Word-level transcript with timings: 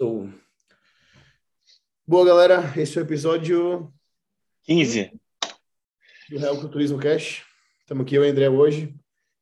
Sou. 0.00 0.28
Boa, 2.06 2.24
galera. 2.24 2.72
Esse 2.76 2.96
é 2.96 3.02
o 3.02 3.04
episódio 3.04 3.92
15. 4.62 5.10
do 6.30 6.38
Real 6.38 6.56
Culturismo 6.60 7.00
Cash. 7.00 7.42
Estamos 7.80 8.04
aqui, 8.04 8.14
eu 8.14 8.24
e 8.24 8.28
o 8.28 8.30
André, 8.30 8.48
hoje. 8.48 8.94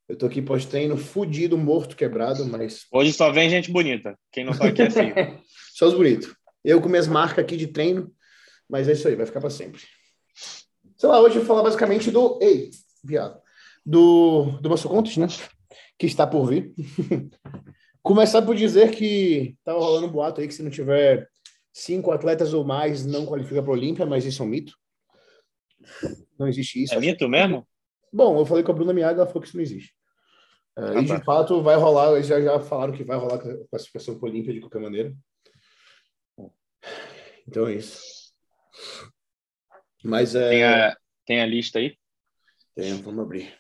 Eu 0.09 0.17
tô 0.17 0.25
aqui 0.25 0.41
pós-treino, 0.41 0.97
fudido, 0.97 1.59
morto, 1.59 1.95
quebrado, 1.95 2.47
mas 2.47 2.87
Hoje 2.91 3.13
só 3.13 3.31
vem 3.31 3.51
gente 3.51 3.71
bonita. 3.71 4.19
Quem 4.33 4.47
não 4.47 4.57
tá 4.57 4.69
aqui 4.69 4.81
é 4.81 4.89
feio. 4.89 5.15
só 5.77 5.89
os 5.89 5.95
bonitos. 5.95 6.35
Eu 6.65 6.81
com 6.81 6.89
minhas 6.89 7.07
marcas 7.07 7.45
aqui 7.45 7.59
de 7.59 7.67
treino, 7.67 8.11
mas 8.67 8.89
é 8.89 8.93
isso 8.93 9.07
aí, 9.07 9.15
vai 9.15 9.27
ficar 9.27 9.43
para 9.43 9.51
sempre. 9.51 9.83
Sei 10.97 11.07
lá, 11.07 11.21
hoje 11.21 11.35
eu 11.35 11.43
vou 11.43 11.49
falar 11.49 11.65
basicamente 11.65 12.11
do. 12.11 12.39
Ei, 12.41 12.71
viado. 13.05 13.39
Do, 13.85 14.59
do 14.63 14.71
Muscle 14.71 14.89
Contest, 14.89 15.19
né? 15.19 15.27
Que 15.99 16.07
está 16.07 16.27
por 16.27 16.49
vir. 16.49 16.73
Começar 18.07 18.41
por 18.43 18.55
dizer 18.55 18.93
que 18.93 19.57
tava 19.65 19.81
rolando 19.81 20.07
um 20.07 20.13
boato 20.13 20.41
aí 20.41 20.47
que 20.47 20.55
se 20.55 20.63
não 20.63 20.71
tiver 20.71 21.29
cinco 21.73 22.13
atletas 22.13 22.55
ou 22.55 22.65
mais, 22.65 23.05
não 23.05 23.27
qualifica 23.27 23.61
para 23.61 23.73
a 23.73 23.75
Olímpia, 23.75 24.07
mas 24.07 24.25
isso 24.25 24.41
é 24.41 24.47
um 24.47 24.49
mito. 24.49 24.79
Não 26.39 26.47
existe 26.47 26.85
isso. 26.85 26.95
É 26.95 27.01
mito 27.01 27.29
mesmo? 27.29 27.67
Bom, 28.13 28.39
eu 28.39 28.47
falei 28.47 28.63
com 28.63 28.71
a 28.71 28.75
Bruna 28.77 28.93
Miaga, 28.93 29.23
ela 29.23 29.27
falou 29.27 29.43
que 29.43 29.49
isso 29.49 29.57
não 29.57 29.63
existe. 29.65 29.93
É, 30.79 30.83
Ah, 30.83 31.03
e 31.03 31.07
tá. 31.09 31.17
de 31.17 31.25
fato 31.25 31.61
vai 31.65 31.75
rolar, 31.75 32.13
eles 32.13 32.29
já, 32.29 32.41
já 32.41 32.61
falaram 32.61 32.93
que 32.93 33.03
vai 33.03 33.19
rolar 33.19 33.41
a 33.41 33.69
classificação 33.71 34.17
para 34.17 34.29
Olímpia 34.29 34.55
de 34.55 34.61
qualquer 34.61 34.81
maneira. 34.81 35.13
Então 37.49 37.67
é 37.67 37.75
isso. 37.75 38.33
Mas 40.05 40.37
é. 40.37 40.49
Tem, 40.49 40.65
a, 40.65 40.97
tem 41.25 41.43
a 41.43 41.47
lista 41.47 41.81
aí? 41.81 41.99
Tem, 42.73 43.03
vamos 43.03 43.25
abrir. 43.25 43.53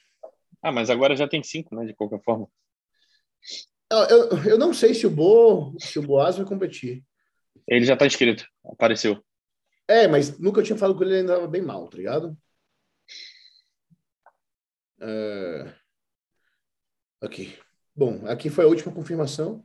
Ah, 0.62 0.70
mas 0.70 0.88
agora 0.88 1.16
já 1.16 1.26
tem 1.26 1.42
cinco, 1.42 1.74
né? 1.74 1.84
De 1.84 1.94
qualquer 1.94 2.22
forma. 2.22 2.48
Eu, 3.90 4.42
eu, 4.44 4.58
não 4.58 4.74
sei 4.74 4.94
se 4.94 5.06
o 5.06 5.10
Bo, 5.10 5.76
se 5.78 5.98
o 5.98 6.02
Boaz 6.02 6.36
vai 6.36 6.46
competir. 6.46 7.04
Ele 7.68 7.84
já 7.84 7.96
tá 7.96 8.06
inscrito. 8.06 8.46
Apareceu. 8.64 9.22
É, 9.88 10.08
mas 10.08 10.38
nunca 10.38 10.62
tinha 10.62 10.76
falado 10.76 10.96
com 10.96 11.04
ele, 11.04 11.12
ele 11.12 11.20
ainda 11.20 11.32
estava 11.34 11.48
bem 11.48 11.62
mal, 11.62 11.88
tá 11.88 11.96
ligado? 11.96 12.36
É, 15.00 15.72
Aqui. 17.20 17.56
Bom, 17.94 18.26
aqui 18.26 18.50
foi 18.50 18.64
a 18.64 18.68
última 18.68 18.92
confirmação, 18.92 19.64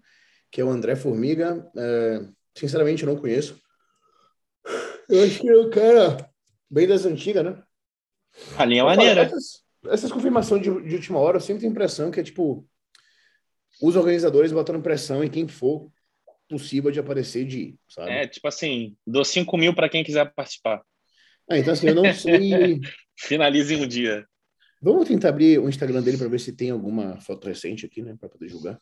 que 0.50 0.62
é 0.62 0.64
o 0.64 0.70
André 0.70 0.96
Formiga. 0.96 1.70
É, 1.78 2.26
Sinceramente, 2.58 3.04
eu 3.04 3.14
não 3.14 3.20
conheço. 3.20 3.62
Eu 5.08 5.24
acho 5.24 5.40
que 5.40 5.50
é 5.50 5.56
o 5.56 5.70
cara 5.70 6.30
bem 6.70 6.88
das 6.88 7.06
antigas, 7.06 7.46
né? 7.46 7.64
A 8.58 8.66
linha 8.66 8.82
é 8.82 8.86
maneira. 8.86 9.22
Essas, 9.22 9.64
essas 9.86 10.12
confirmações 10.12 10.62
de, 10.62 10.70
de 10.88 10.96
última 10.96 11.20
hora, 11.20 11.38
eu 11.38 11.42
sempre 11.42 11.62
tenho 11.62 11.72
a 11.72 11.74
impressão 11.74 12.12
que 12.12 12.20
é 12.20 12.24
tipo 12.24 12.68
os 13.82 13.96
organizadores 13.96 14.52
botando 14.52 14.82
pressão 14.82 15.24
em 15.24 15.30
quem 15.30 15.48
for 15.48 15.92
possível 16.48 16.92
de 16.92 17.00
aparecer 17.00 17.46
de 17.46 17.60
ir, 17.60 17.80
sabe? 17.88 18.12
É, 18.12 18.28
tipo 18.28 18.48
assim, 18.48 18.96
dou 19.08 19.24
5 19.26 19.58
mil 19.58 19.74
para 19.74 19.90
quem 19.90 20.04
quiser 20.04 20.32
participar. 20.34 20.84
Ah, 21.50 21.58
então 21.58 21.74
assim, 21.74 21.88
eu 21.88 21.96
não 21.96 22.14
sei. 22.14 22.80
Finalize 23.18 23.76
um 23.76 23.88
dia. 23.88 24.26
Vamos 24.82 25.08
tentar 25.08 25.30
abrir 25.30 25.60
o 25.60 25.70
Instagram 25.70 26.02
dele 26.02 26.18
para 26.18 26.28
ver 26.28 26.40
se 26.40 26.54
tem 26.54 26.70
alguma 26.70 27.20
foto 27.22 27.48
recente 27.48 27.86
aqui, 27.86 28.02
né, 28.02 28.16
para 28.20 28.30
poder 28.30 28.50
julgar. 28.50 28.82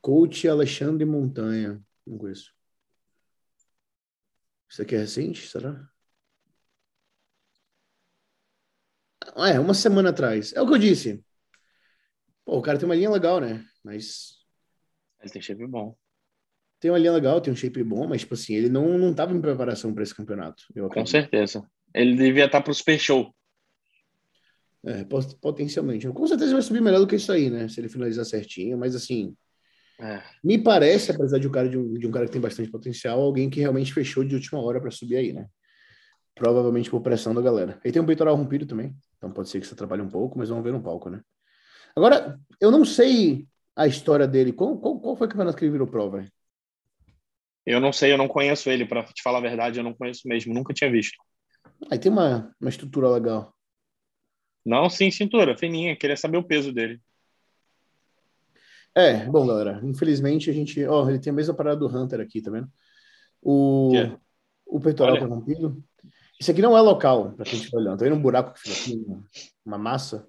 Coach 0.00 0.46
Alexandre 0.46 1.04
Montanha, 1.04 1.82
não 2.06 2.18
conheço. 2.18 2.52
Isso 4.68 4.82
aqui 4.82 4.94
é 4.94 4.98
recente, 4.98 5.46
será? 5.48 5.88
Ah, 9.13 9.13
É, 9.36 9.58
uma 9.58 9.74
semana 9.74 10.10
atrás. 10.10 10.52
É 10.52 10.60
o 10.60 10.66
que 10.66 10.74
eu 10.74 10.78
disse. 10.78 11.22
Pô, 12.44 12.58
o 12.58 12.62
cara 12.62 12.78
tem 12.78 12.86
uma 12.86 12.94
linha 12.94 13.10
legal, 13.10 13.40
né? 13.40 13.64
Mas 13.82 14.36
Ele 15.22 15.30
tem 15.32 15.42
shape 15.42 15.66
bom. 15.66 15.96
tem 16.80 16.90
uma 16.90 16.98
linha 16.98 17.12
legal, 17.12 17.40
tem 17.40 17.52
um 17.52 17.56
shape 17.56 17.82
bom, 17.82 18.06
mas 18.06 18.20
tipo 18.20 18.34
assim, 18.34 18.54
ele 18.54 18.68
não 18.68 18.98
não 18.98 19.14
tava 19.14 19.32
em 19.34 19.40
preparação 19.40 19.92
para 19.94 20.02
esse 20.02 20.14
campeonato. 20.14 20.64
Eu 20.74 20.88
Com 20.88 21.06
certeza. 21.06 21.66
Ele 21.94 22.14
devia 22.16 22.44
estar 22.46 22.60
pro 22.60 22.74
Super 22.74 22.98
Show. 22.98 23.34
É, 24.84 25.04
pot- 25.04 25.36
potencialmente. 25.40 26.06
Com 26.08 26.26
certeza 26.26 26.52
vai 26.52 26.60
subir 26.62 26.82
melhor 26.82 26.98
do 27.00 27.06
que 27.06 27.16
isso 27.16 27.32
aí, 27.32 27.48
né? 27.48 27.68
Se 27.68 27.80
ele 27.80 27.88
finalizar 27.88 28.24
certinho, 28.26 28.76
mas 28.76 28.94
assim, 28.94 29.34
É. 29.98 30.22
me 30.42 30.58
parece, 30.62 31.10
apesar 31.12 31.38
de 31.38 31.48
um 31.48 31.50
cara 31.52 31.68
de 31.70 31.78
um, 31.78 31.94
de 31.94 32.06
um 32.06 32.10
cara 32.10 32.26
que 32.26 32.32
tem 32.32 32.40
bastante 32.40 32.70
potencial, 32.70 33.20
alguém 33.20 33.48
que 33.48 33.60
realmente 33.60 33.94
fechou 33.94 34.22
de 34.24 34.34
última 34.34 34.60
hora 34.60 34.78
para 34.80 34.90
subir 34.90 35.16
aí, 35.16 35.32
né? 35.32 35.46
Provavelmente 36.34 36.90
por 36.90 37.00
pressão 37.00 37.34
da 37.34 37.40
galera. 37.40 37.78
Ele 37.84 37.92
tem 37.92 38.02
um 38.02 38.06
peitoral 38.06 38.34
rompido 38.34 38.66
também, 38.66 38.94
então 39.16 39.30
pode 39.30 39.48
ser 39.48 39.60
que 39.60 39.66
isso 39.66 39.74
atrapalhe 39.74 40.02
um 40.02 40.08
pouco, 40.08 40.36
mas 40.36 40.48
vamos 40.48 40.64
ver 40.64 40.72
no 40.72 40.82
palco, 40.82 41.08
né? 41.08 41.20
Agora, 41.94 42.38
eu 42.60 42.70
não 42.70 42.84
sei 42.84 43.46
a 43.76 43.86
história 43.86 44.26
dele. 44.26 44.52
Qual, 44.52 44.76
qual, 44.78 44.98
qual 45.00 45.16
foi 45.16 45.26
o 45.26 45.30
campeonato 45.30 45.56
que 45.56 45.64
ele 45.64 45.72
virou 45.72 45.86
prova? 45.86 46.18
velho? 46.18 46.32
Eu 47.64 47.80
não 47.80 47.92
sei, 47.92 48.12
eu 48.12 48.18
não 48.18 48.28
conheço 48.28 48.68
ele, 48.68 48.84
para 48.84 49.04
te 49.04 49.22
falar 49.22 49.38
a 49.38 49.42
verdade, 49.42 49.78
eu 49.78 49.84
não 49.84 49.94
conheço 49.94 50.28
mesmo, 50.28 50.52
nunca 50.52 50.74
tinha 50.74 50.90
visto. 50.90 51.16
Aí 51.90 51.98
tem 51.98 52.12
uma, 52.12 52.54
uma 52.60 52.68
estrutura 52.68 53.08
legal. 53.08 53.54
Não, 54.64 54.88
sim, 54.90 55.10
cintura, 55.10 55.56
fininha, 55.56 55.96
queria 55.96 56.16
saber 56.16 56.36
o 56.36 56.44
peso 56.44 56.72
dele. 56.72 57.00
É, 58.94 59.24
bom, 59.26 59.46
galera, 59.46 59.80
infelizmente 59.82 60.48
a 60.48 60.52
gente. 60.52 60.84
Ó, 60.86 61.08
ele 61.08 61.18
tem 61.18 61.30
a 61.30 61.34
mesma 61.34 61.54
parada 61.54 61.76
do 61.76 61.86
Hunter 61.86 62.20
aqui, 62.20 62.40
tá 62.40 62.50
vendo? 62.50 62.70
O, 63.42 63.88
Que 63.90 63.96
é? 63.98 64.16
o 64.66 64.80
peitoral 64.80 65.16
Olha. 65.16 65.20
tá 65.20 65.34
rompido. 65.34 65.84
Isso 66.40 66.50
aqui 66.50 66.60
não 66.60 66.76
é 66.76 66.80
local, 66.80 67.32
pra 67.32 67.44
quem 67.44 67.58
estiver 67.58 67.78
olhando. 67.78 67.98
Tá 67.98 68.04
vendo 68.04 68.16
um 68.16 68.22
buraco 68.22 68.54
que 68.54 68.60
fica 68.60 68.74
aqui, 68.74 69.06
uma- 69.64 69.78
massa? 69.78 70.28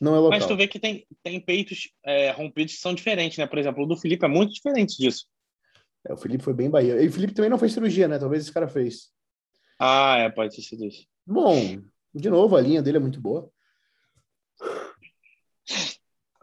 Não 0.00 0.14
é 0.14 0.18
local. 0.18 0.38
Mas 0.38 0.46
tu 0.46 0.56
vê 0.56 0.66
que 0.66 0.78
tem, 0.80 1.06
tem 1.22 1.40
peitos 1.40 1.90
é, 2.04 2.30
rompidos 2.32 2.74
que 2.74 2.80
são 2.80 2.94
diferentes, 2.94 3.38
né? 3.38 3.46
Por 3.46 3.58
exemplo, 3.58 3.84
o 3.84 3.86
do 3.86 3.96
Felipe 3.96 4.24
é 4.24 4.28
muito 4.28 4.52
diferente 4.52 4.96
disso. 4.96 5.26
É, 6.08 6.12
o 6.12 6.16
Felipe 6.16 6.42
foi 6.42 6.54
bem 6.54 6.68
Bahia. 6.68 7.00
E 7.00 7.06
o 7.06 7.12
Felipe 7.12 7.34
também 7.34 7.50
não 7.50 7.58
fez 7.58 7.72
cirurgia, 7.72 8.08
né? 8.08 8.18
Talvez 8.18 8.42
esse 8.42 8.52
cara 8.52 8.66
fez. 8.66 9.10
Ah, 9.78 10.16
é, 10.18 10.30
pode 10.30 10.60
sido 10.60 10.84
isso. 10.84 11.06
Bom, 11.24 11.80
de 12.14 12.28
novo, 12.30 12.56
a 12.56 12.60
linha 12.60 12.82
dele 12.82 12.96
é 12.96 13.00
muito 13.00 13.20
boa. 13.20 13.48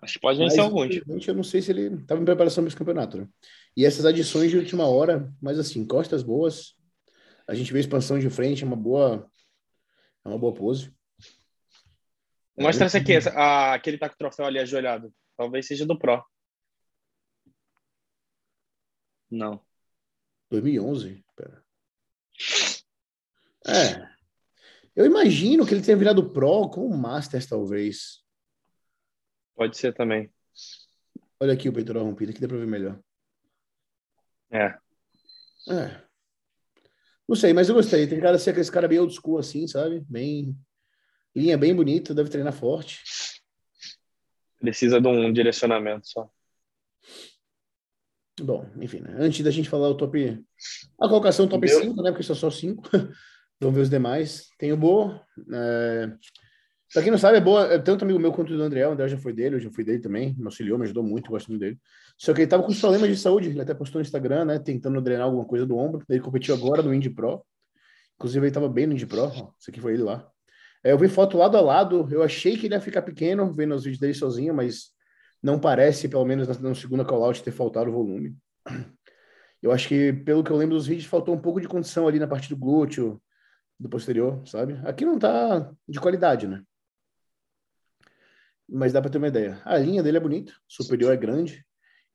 Acho 0.02 0.14
que 0.14 0.20
pode 0.20 0.40
vencer 0.40 0.62
alguns. 0.62 1.28
eu 1.28 1.36
não 1.36 1.44
sei 1.44 1.62
se 1.62 1.72
ele 1.72 1.96
estava 1.96 2.22
em 2.22 2.26
preparação 2.26 2.64
para 2.64 2.70
esse 2.70 2.78
campeonato, 2.78 3.18
né? 3.18 3.28
E 3.76 3.86
essas 3.86 4.06
adições 4.06 4.50
de 4.50 4.58
última 4.58 4.88
hora, 4.88 5.34
mas 5.42 5.60
assim, 5.60 5.86
costas 5.86 6.24
boas. 6.24 6.76
A 7.50 7.56
gente 7.56 7.74
vê 7.74 7.80
expansão 7.80 8.20
de 8.20 8.30
frente, 8.30 8.64
é 8.64 8.68
uma 8.68 8.76
boa. 8.76 9.28
É 10.24 10.30
uma 10.30 10.38
boa 10.38 10.54
pose. 10.54 10.94
Mostra 12.56 12.86
essa 12.86 13.00
aqui, 13.00 13.14
essa, 13.14 13.32
a, 13.32 13.74
aquele 13.74 13.98
tá 13.98 14.08
com 14.08 14.14
o 14.14 14.18
troféu 14.18 14.46
ali 14.46 14.60
ajoelhado. 14.60 15.12
Talvez 15.36 15.66
seja 15.66 15.84
do 15.84 15.98
Pro. 15.98 16.24
Não. 19.32 19.66
2011? 20.52 21.26
Pera. 21.36 21.66
É. 23.66 24.08
Eu 24.96 25.08
imagino 25.08 25.66
que 25.66 25.74
ele 25.74 25.82
tenha 25.82 25.98
virado 25.98 26.32
Pro 26.32 26.70
com 26.70 26.86
o 26.86 26.96
Masters, 26.96 27.48
talvez. 27.48 28.24
Pode 29.56 29.76
ser 29.76 29.96
também. 29.96 30.32
Olha 31.40 31.54
aqui 31.54 31.68
o 31.68 31.74
peitoral 31.74 32.04
rompido, 32.04 32.32
aqui 32.32 32.42
dá 32.42 32.48
pra 32.48 32.58
ver 32.58 32.68
melhor. 32.68 33.00
É. 34.52 34.78
É. 35.68 36.09
Não 37.30 37.36
sei, 37.36 37.54
mas 37.54 37.70
eu 37.70 37.76
gostei. 37.76 38.08
Tem 38.08 38.20
cara 38.20 38.38
de 38.38 38.42
ser 38.42 38.50
aquele 38.50 38.72
cara 38.72 38.88
bem 38.88 38.98
old 38.98 39.14
school, 39.14 39.38
assim, 39.38 39.68
sabe? 39.68 40.04
Bem. 40.10 40.58
Linha 41.36 41.60
bem 41.60 41.76
bonita, 41.76 42.12
deve 42.12 42.28
treinar 42.28 42.52
forte. 42.52 43.04
Precisa 44.60 45.00
de 45.00 45.08
um 45.08 45.32
direcionamento 45.32 46.08
só. 46.08 46.28
Bom, 48.42 48.68
enfim, 48.82 49.02
né? 49.02 49.16
Antes 49.20 49.44
da 49.44 49.52
gente 49.52 49.70
falar 49.70 49.90
o 49.90 49.96
top. 49.96 50.44
A 51.00 51.08
colocação 51.08 51.48
top 51.48 51.68
Deu. 51.68 51.80
5, 51.80 52.02
né? 52.02 52.10
Porque 52.10 52.24
são 52.24 52.36
só 52.36 52.50
5. 52.50 52.82
Vamos 53.62 53.76
ver 53.76 53.82
os 53.82 53.90
demais. 53.92 54.50
Tem 54.58 54.74
o 54.74 54.78
Bo. 54.78 55.12
É... 55.54 56.12
Pra 56.94 57.04
quem 57.04 57.12
não 57.12 57.18
sabe, 57.18 57.38
é 57.38 57.42
boa. 57.42 57.66
É 57.74 57.78
tanto 57.78 58.04
amigo 58.04 58.20
meu 58.20 58.32
quanto 58.32 58.56
do 58.56 58.64
André. 58.64 58.88
O 58.88 58.92
André 58.92 59.08
já 59.08 59.18
foi 59.18 59.32
dele, 59.32 59.56
eu 59.56 59.60
já 59.60 59.70
fui 59.70 59.84
dele 59.84 60.00
também. 60.00 60.36
Me 60.38 60.46
auxiliou, 60.46 60.78
me 60.78 60.86
ajudou 60.86 61.04
muito, 61.04 61.30
gosto 61.30 61.48
muito 61.50 61.62
dele. 61.62 61.78
Só 62.18 62.34
que 62.34 62.42
ele 62.42 62.48
tava 62.48 62.64
com 62.64 62.74
problemas 62.74 63.10
de 63.10 63.18
saúde. 63.18 63.50
Ele 63.50 63.62
até 63.62 63.74
postou 63.74 64.00
no 64.00 64.06
Instagram, 64.06 64.46
né? 64.46 64.60
Tentando 64.60 65.00
drenar 65.00 65.26
alguma 65.26 65.46
coisa 65.46 65.66
do 65.66 65.78
ombro. 65.78 66.04
Ele 66.10 66.20
competiu 66.20 66.56
agora 66.56 66.82
no 66.82 66.94
Indy 66.94 67.10
Pro. 67.10 67.46
Inclusive, 68.16 68.46
ele 68.46 68.54
tava 68.54 68.68
bem 68.68 68.88
no 68.88 68.94
Indy 68.94 69.06
Pro. 69.06 69.28
Isso 69.60 69.70
aqui 69.70 69.80
foi 69.80 69.94
ele 69.94 70.04
lá. 70.04 70.28
É, 70.84 70.92
eu 70.92 70.98
vi 70.98 71.08
foto 71.08 71.38
lado 71.38 71.58
a 71.58 71.62
lado. 71.62 72.08
Eu 72.12 72.24
achei 72.24 72.58
que 72.58 72.66
ele 72.66 72.74
ia 72.74 72.82
ficar 72.82 73.04
pequeno, 73.04 73.54
vendo 73.54 73.76
os 73.76 73.84
vídeos 73.84 74.00
dele 74.00 74.14
sozinho, 74.14 74.54
mas 74.54 74.90
não 75.44 75.60
parece, 75.60 76.08
pelo 76.08 76.26
menos 76.26 76.48
na, 76.48 76.70
na 76.70 76.76
segunda 76.76 77.06
call-out, 77.06 77.44
ter 77.44 77.52
faltado 77.52 77.92
volume. 77.92 78.36
Eu 79.62 79.72
acho 79.72 79.88
que, 79.88 80.14
pelo 80.14 80.44
que 80.44 80.52
eu 80.52 80.56
lembro 80.56 80.76
dos 80.76 80.88
vídeos, 80.88 81.06
faltou 81.06 81.36
um 81.36 81.40
pouco 81.40 81.60
de 81.60 81.68
condição 81.68 82.08
ali 82.08 82.18
na 82.18 82.28
parte 82.28 82.50
do 82.50 82.58
glúteo, 82.58 83.22
do 83.80 83.90
posterior, 83.90 84.42
sabe? 84.48 84.80
Aqui 84.84 85.06
não 85.06 85.20
tá 85.20 85.72
de 85.88 86.00
qualidade, 86.00 86.48
né? 86.48 86.64
Mas 88.72 88.94
dá 88.94 89.02
para 89.02 89.10
ter 89.10 89.18
uma 89.18 89.28
ideia. 89.28 89.62
A 89.66 89.78
linha 89.78 90.04
dele 90.04 90.18
é 90.18 90.22
bonita, 90.22 90.54
superior 90.68 91.14
é 91.14 91.18
grande. 91.18 91.66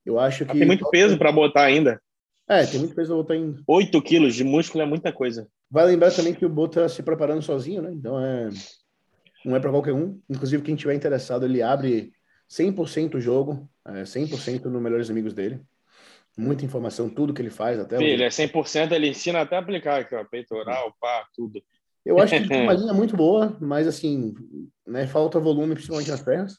Eu 0.04 0.18
acho 0.18 0.44
que. 0.44 0.52
Tem 0.52 0.66
muito 0.66 0.88
peso 0.90 1.18
para 1.18 1.32
botar 1.32 1.62
ainda. 1.62 2.00
É, 2.46 2.66
tem 2.66 2.78
muito 2.78 2.94
peso 2.94 3.08
pra 3.08 3.16
botar 3.16 3.34
ainda. 3.34 3.62
8 3.66 4.02
quilos 4.02 4.34
de 4.34 4.44
músculo 4.44 4.82
é 4.82 4.86
muita 4.86 5.12
coisa. 5.12 5.48
Vai 5.70 5.86
lembrar 5.86 6.12
também 6.12 6.34
que 6.34 6.44
o 6.44 6.48
Bo 6.48 6.68
tá 6.68 6.88
se 6.88 7.02
preparando 7.02 7.42
sozinho, 7.42 7.82
né? 7.82 7.90
Então 7.92 8.22
é. 8.22 8.50
Não 9.44 9.56
é 9.56 9.60
para 9.60 9.70
qualquer 9.70 9.92
um. 9.92 10.20
Inclusive, 10.28 10.62
quem 10.62 10.74
tiver 10.74 10.94
interessado, 10.94 11.44
ele 11.44 11.60
abre 11.60 12.12
100% 12.48 13.16
o 13.16 13.20
jogo. 13.20 13.68
é 13.86 14.02
100% 14.02 14.66
no 14.66 14.80
Melhores 14.80 15.10
Amigos 15.10 15.34
dele. 15.34 15.60
Muita 16.36 16.64
informação, 16.64 17.08
tudo 17.08 17.32
que 17.32 17.40
ele 17.40 17.50
faz, 17.50 17.78
até. 17.78 17.96
Filho, 17.96 18.08
ele 18.08 18.24
é 18.24 18.28
100%, 18.28 18.92
ele 18.92 19.08
ensina 19.08 19.40
até 19.40 19.56
a 19.56 19.60
aplicar 19.60 20.00
aqui, 20.00 20.14
ó, 20.14 20.24
peitoral, 20.24 20.92
pá, 21.00 21.26
tudo. 21.34 21.62
Eu 22.04 22.18
acho 22.18 22.32
que 22.32 22.40
ele 22.40 22.48
tem 22.48 22.62
uma 22.62 22.72
linha 22.74 22.92
muito 22.92 23.16
boa, 23.16 23.56
mas 23.60 23.86
assim, 23.86 24.34
né, 24.86 25.06
falta 25.06 25.40
volume, 25.40 25.74
principalmente 25.74 26.10
nas 26.10 26.22
pernas. 26.22 26.58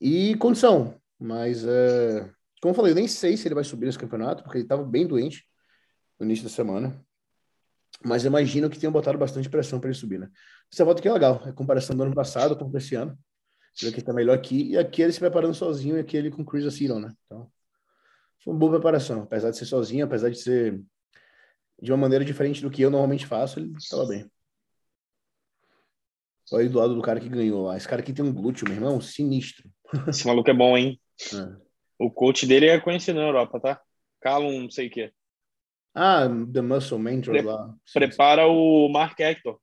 E 0.00 0.34
condição. 0.36 0.98
Mas, 1.18 1.64
é, 1.64 2.30
como 2.60 2.72
eu 2.72 2.74
falei, 2.74 2.92
eu 2.92 2.96
nem 2.96 3.08
sei 3.08 3.36
se 3.36 3.46
ele 3.46 3.54
vai 3.54 3.64
subir 3.64 3.86
nesse 3.86 3.98
campeonato, 3.98 4.42
porque 4.42 4.58
ele 4.58 4.64
estava 4.64 4.84
bem 4.84 5.06
doente 5.06 5.44
no 6.18 6.26
início 6.26 6.44
da 6.44 6.50
semana. 6.50 7.00
Mas 8.04 8.24
eu 8.24 8.28
imagino 8.28 8.68
que 8.68 8.78
tenham 8.78 8.92
botado 8.92 9.18
bastante 9.18 9.48
pressão 9.48 9.80
para 9.80 9.88
ele 9.88 9.98
subir, 9.98 10.18
né? 10.18 10.28
Essa 10.72 10.84
volta 10.84 11.00
aqui 11.00 11.08
é 11.08 11.12
legal, 11.12 11.42
é 11.46 11.52
comparação 11.52 11.96
do 11.96 12.02
ano 12.02 12.14
passado 12.14 12.56
com 12.56 12.76
esse 12.76 12.94
ano. 12.94 13.18
Você 13.72 13.86
vê 13.86 13.92
que 13.92 13.98
ele 13.98 14.06
tá 14.06 14.12
melhor 14.12 14.34
aqui, 14.34 14.70
e 14.70 14.78
aqui 14.78 15.02
ele 15.02 15.12
se 15.12 15.20
preparando 15.20 15.54
sozinho, 15.54 15.96
e 15.96 16.00
aqui 16.00 16.16
ele 16.16 16.30
com 16.30 16.44
Chris 16.44 16.66
Aceron, 16.66 16.98
né? 16.98 17.12
Então, 17.24 17.50
foi 18.42 18.52
uma 18.52 18.58
boa 18.58 18.72
preparação. 18.72 19.22
Apesar 19.22 19.50
de 19.50 19.56
ser 19.56 19.66
sozinho, 19.66 20.04
apesar 20.04 20.30
de 20.30 20.38
ser 20.38 20.80
de 21.80 21.92
uma 21.92 21.98
maneira 21.98 22.24
diferente 22.24 22.62
do 22.62 22.70
que 22.70 22.82
eu 22.82 22.90
normalmente 22.90 23.26
faço, 23.26 23.58
ele 23.58 23.72
estava 23.76 24.06
bem. 24.06 24.30
Olha 26.52 26.62
aí 26.62 26.68
do 26.68 26.78
lado 26.78 26.94
do 26.94 27.02
cara 27.02 27.20
que 27.20 27.28
ganhou 27.28 27.66
lá. 27.66 27.76
Esse 27.76 27.88
cara 27.88 28.00
aqui 28.00 28.12
tem 28.12 28.24
um 28.24 28.32
glúteo, 28.32 28.66
meu 28.68 28.76
irmão, 28.76 29.00
sinistro. 29.00 29.68
Esse 30.08 30.26
maluco 30.26 30.48
é 30.48 30.54
bom, 30.54 30.76
hein? 30.76 31.00
É. 31.32 31.66
O 31.98 32.10
coach 32.10 32.46
dele 32.46 32.66
é 32.66 32.78
conhecido 32.78 33.18
na 33.18 33.26
Europa, 33.26 33.58
tá? 33.58 33.80
Calum, 34.20 34.62
não 34.62 34.70
sei 34.70 34.88
o 34.88 34.90
quê. 34.90 35.12
Ah, 35.94 36.28
The 36.52 36.60
Muscle 36.60 36.98
Mentor 36.98 37.34
Pre 37.34 37.42
lá. 37.42 37.74
Prepara 37.92 38.46
o 38.46 38.88
Mark 38.88 39.18
Hector. 39.18 39.58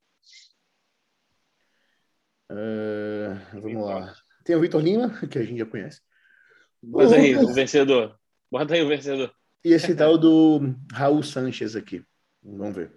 Uh, 2.51 3.61
vamos 3.61 3.85
lá. 3.85 4.15
Tem 4.43 4.55
o 4.55 4.59
Vitor 4.59 4.81
Lima, 4.81 5.09
que 5.27 5.37
a 5.37 5.43
gente 5.43 5.59
já 5.59 5.65
conhece. 5.65 6.01
Bota 6.81 7.15
aí, 7.15 7.35
o 7.35 7.53
vencedor. 7.53 8.19
Bota 8.51 8.73
aí 8.73 8.81
o 8.81 8.87
vencedor. 8.87 9.33
E 9.63 9.71
esse 9.71 9.95
tal 9.95 10.17
do 10.17 10.75
Raul 10.91 11.23
Sanches 11.23 11.75
aqui. 11.75 12.03
Vamos 12.43 12.75
ver. 12.75 12.91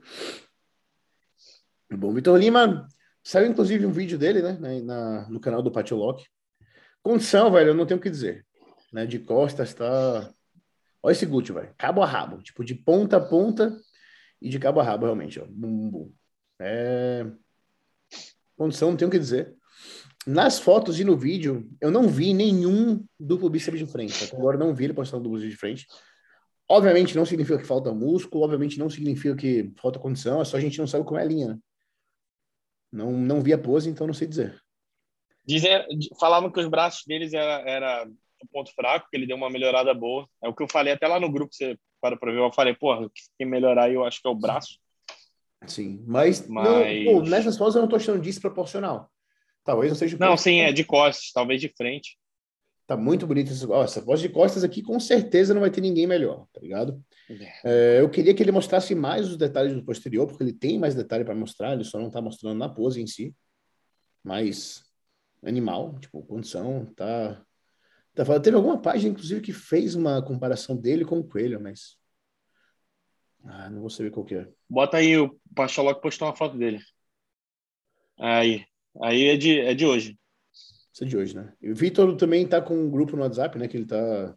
Bom, 1.91 2.13
Vitor 2.13 2.37
Lima 2.37 2.89
Saiu 3.27 3.51
inclusive 3.51 3.85
um 3.85 3.91
vídeo 3.91 4.17
dele, 4.17 4.41
né, 4.41 4.81
na, 4.83 5.29
no 5.29 5.41
canal 5.41 5.61
do 5.61 5.73
Patio 5.73 5.97
Lock. 5.97 6.25
Condição, 7.03 7.51
velho, 7.51 7.71
eu 7.71 7.75
não 7.75 7.85
tenho 7.85 7.99
o 7.99 8.01
que 8.01 8.09
dizer. 8.09 8.47
Né, 8.93 9.05
de 9.05 9.19
costas 9.19 9.75
tá. 9.75 10.33
Olha 11.03 11.11
esse 11.13 11.27
glúteo, 11.27 11.57
velho. 11.57 11.75
Cabo 11.77 12.05
a 12.05 12.07
rabo. 12.07 12.41
Tipo, 12.41 12.65
de 12.65 12.77
ponta 12.77 13.17
a 13.17 13.21
ponta 13.21 13.77
e 14.41 14.49
de 14.49 14.61
cabo 14.61 14.79
a 14.79 14.85
rabo, 14.85 15.07
realmente. 15.07 15.41
Ó. 15.41 15.47
Bum, 15.49 15.91
bum. 15.91 16.13
É... 16.61 17.27
Condição, 18.57 18.91
não 18.91 18.97
tenho 18.97 19.09
o 19.09 19.11
que 19.11 19.19
dizer. 19.19 19.53
Nas 20.25 20.61
fotos 20.61 21.01
e 21.01 21.05
no 21.05 21.17
vídeo, 21.17 21.69
eu 21.81 21.91
não 21.91 22.07
vi 22.07 22.33
nenhum 22.33 23.05
duplo 23.19 23.51
bíceps 23.51 23.81
de 23.81 23.87
frente. 23.87 24.23
Até 24.23 24.37
agora 24.37 24.57
não 24.57 24.73
vi 24.73 24.85
ele 24.85 24.95
postando 24.95 25.25
duplo 25.25 25.37
bíceps 25.37 25.53
de 25.53 25.59
frente. 25.59 25.87
Obviamente 26.69 27.17
não 27.17 27.27
significa 27.27 27.59
que 27.59 27.67
falta 27.67 27.93
músculo, 27.93 28.45
obviamente 28.45 28.79
não 28.79 28.89
significa 28.89 29.35
que 29.35 29.73
falta 29.83 29.99
condição, 29.99 30.41
é 30.41 30.45
só 30.45 30.57
a 30.57 30.61
gente 30.61 30.79
não 30.79 30.87
sabe 30.87 31.05
como 31.05 31.19
é 31.19 31.23
a 31.23 31.27
linha, 31.27 31.49
né? 31.49 31.59
Não, 32.97 33.13
não 33.13 33.43
vi 33.43 33.53
a 33.53 33.59
pose, 33.59 33.91
então 33.91 34.07
não 34.07 34.15
sei 34.15 34.27
dizer. 34.27 34.59
Dizem, 35.45 35.71
falavam 36.19 36.51
que 36.51 36.59
os 36.59 36.67
braços 36.67 37.05
deles 37.07 37.35
era, 37.35 37.63
era 37.69 38.09
o 38.43 38.49
ponto 38.51 38.73
fraco, 38.75 39.07
que 39.11 39.17
ele 39.17 39.27
deu 39.27 39.37
uma 39.37 39.51
melhorada 39.51 39.93
boa. 39.93 40.27
É 40.43 40.49
o 40.49 40.55
que 40.55 40.63
eu 40.63 40.69
falei 40.69 40.95
até 40.95 41.07
lá 41.07 41.21
no 41.21 41.31
grupo, 41.31 41.55
você 41.55 41.79
para 42.01 42.17
para 42.17 42.33
ver, 42.33 42.39
eu 42.39 42.53
falei, 42.53 42.75
porra, 42.75 43.07
o 43.07 43.11
que 43.11 43.21
tem 43.39 43.47
que 43.47 43.51
melhorar 43.51 43.91
eu 43.91 44.05
acho 44.05 44.21
que 44.21 44.29
é 44.29 44.31
o 44.31 44.35
braço. 44.35 44.79
Sim, 45.67 46.03
mas, 46.07 46.47
mas... 46.47 47.05
Não, 47.05 47.05
pô, 47.05 47.23
nessas 47.23 47.57
fotos 47.57 47.75
eu 47.75 47.83
não 47.83 47.89
tô 47.89 47.97
achando 47.97 48.21
desproporcional. 48.21 49.11
Talvez 49.65 49.91
não 49.91 49.99
seja. 49.99 50.17
Não, 50.19 50.37
sim, 50.37 50.61
é 50.61 50.73
de 50.73 50.85
costas, 50.85 51.33
talvez 51.33 51.61
de 51.61 51.69
frente. 51.77 52.17
Tá 52.87 52.97
muito 52.97 53.27
bonito 53.27 53.51
essa, 53.51 53.69
ó, 53.69 53.83
essa 53.83 54.01
voz 54.01 54.21
de 54.21 54.29
costas 54.29 54.63
aqui, 54.63 54.81
com 54.81 55.01
certeza 55.01 55.53
não 55.53 55.61
vai 55.61 55.71
ter 55.71 55.81
ninguém 55.81 56.07
melhor, 56.07 56.47
tá 56.53 56.61
ligado? 56.61 57.03
É. 57.29 57.97
é, 57.97 58.01
eu 58.01 58.09
queria 58.09 58.33
que 58.33 58.41
ele 58.43 58.53
mostrasse 58.53 58.95
mais 58.95 59.29
os 59.29 59.37
detalhes 59.37 59.75
do 59.75 59.85
posterior, 59.85 60.27
porque 60.27 60.43
ele 60.45 60.53
tem 60.53 60.79
mais 60.79 60.95
detalhe 60.95 61.25
para 61.25 61.35
mostrar, 61.35 61.73
ele 61.73 61.83
só 61.83 61.99
não 61.99 62.11
tá 62.11 62.21
mostrando 62.21 62.57
na 62.57 62.69
pose 62.69 63.03
em 63.03 63.07
si. 63.07 63.35
Mas 64.23 64.85
animal, 65.45 65.99
tipo, 65.99 66.23
condição, 66.23 66.87
tá. 66.97 67.45
tá 68.15 68.25
falando. 68.25 68.43
Teve 68.43 68.57
alguma 68.57 68.81
página, 68.81 69.11
inclusive, 69.11 69.41
que 69.41 69.53
fez 69.53 69.95
uma 69.95 70.23
comparação 70.23 70.77
dele 70.77 71.05
com 71.05 71.19
o 71.19 71.25
Coelho, 71.25 71.61
mas. 71.61 71.97
Ah, 73.45 73.71
não 73.71 73.81
vou 73.81 73.91
saber 73.91 74.11
qual 74.11 74.27
que 74.27 74.35
é. 74.35 74.49
Bota 74.69 74.97
aí, 74.97 75.17
o 75.17 75.39
Pacholoc 75.55 76.01
postou 76.01 76.27
uma 76.27 76.37
foto 76.37 76.57
dele. 76.59 76.81
Aí. 78.19 78.65
Aí 79.03 79.27
é 79.27 79.37
de, 79.37 79.61
é 79.61 79.75
de 79.75 79.87
hoje. 79.87 80.19
Isso 80.97 81.05
é 81.05 81.07
de 81.07 81.17
hoje, 81.19 81.37
né? 81.37 81.53
E 81.61 81.71
o 81.71 81.75
Vitor 81.75 82.17
também 82.17 82.49
tá 82.49 82.59
com 82.59 82.75
um 82.75 82.91
grupo 82.91 83.17
no 83.17 83.23
WhatsApp, 83.23 83.59
né? 83.59 83.69
Que 83.69 83.77
ele 83.77 83.85
tá 83.85 84.35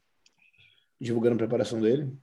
divulgando 0.99 1.35
a 1.35 1.37
preparação 1.37 1.79
dele. 1.79 2.13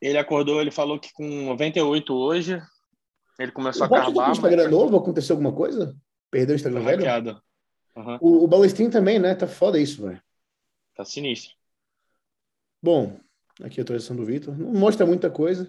Ele 0.00 0.16
acordou, 0.16 0.60
ele 0.60 0.70
falou 0.70 0.96
que 0.96 1.12
com 1.12 1.26
98 1.26 2.14
hoje, 2.14 2.62
ele 3.36 3.50
começou 3.50 3.88
o 3.88 3.92
a 3.92 3.98
acabar. 3.98 4.28
O 4.28 4.30
Instagram 4.30 4.62
mas... 4.62 4.70
novo, 4.70 4.96
aconteceu 4.96 5.34
alguma 5.34 5.52
coisa? 5.52 5.92
Perdeu 6.30 6.54
o 6.54 6.56
Instagram 6.56 6.84
velho? 6.84 7.42
Uhum. 7.96 8.18
O, 8.20 8.44
o 8.44 8.46
Balestrin 8.46 8.90
também, 8.90 9.18
né? 9.18 9.34
Tá 9.34 9.48
foda 9.48 9.76
isso, 9.76 10.06
velho. 10.06 10.22
Tá 10.94 11.04
sinistro. 11.04 11.56
Bom, 12.80 13.18
aqui 13.60 13.80
a 13.80 13.82
atualização 13.82 14.14
do 14.14 14.24
Vitor. 14.24 14.56
Não 14.56 14.72
mostra 14.72 15.04
muita 15.04 15.28
coisa. 15.28 15.68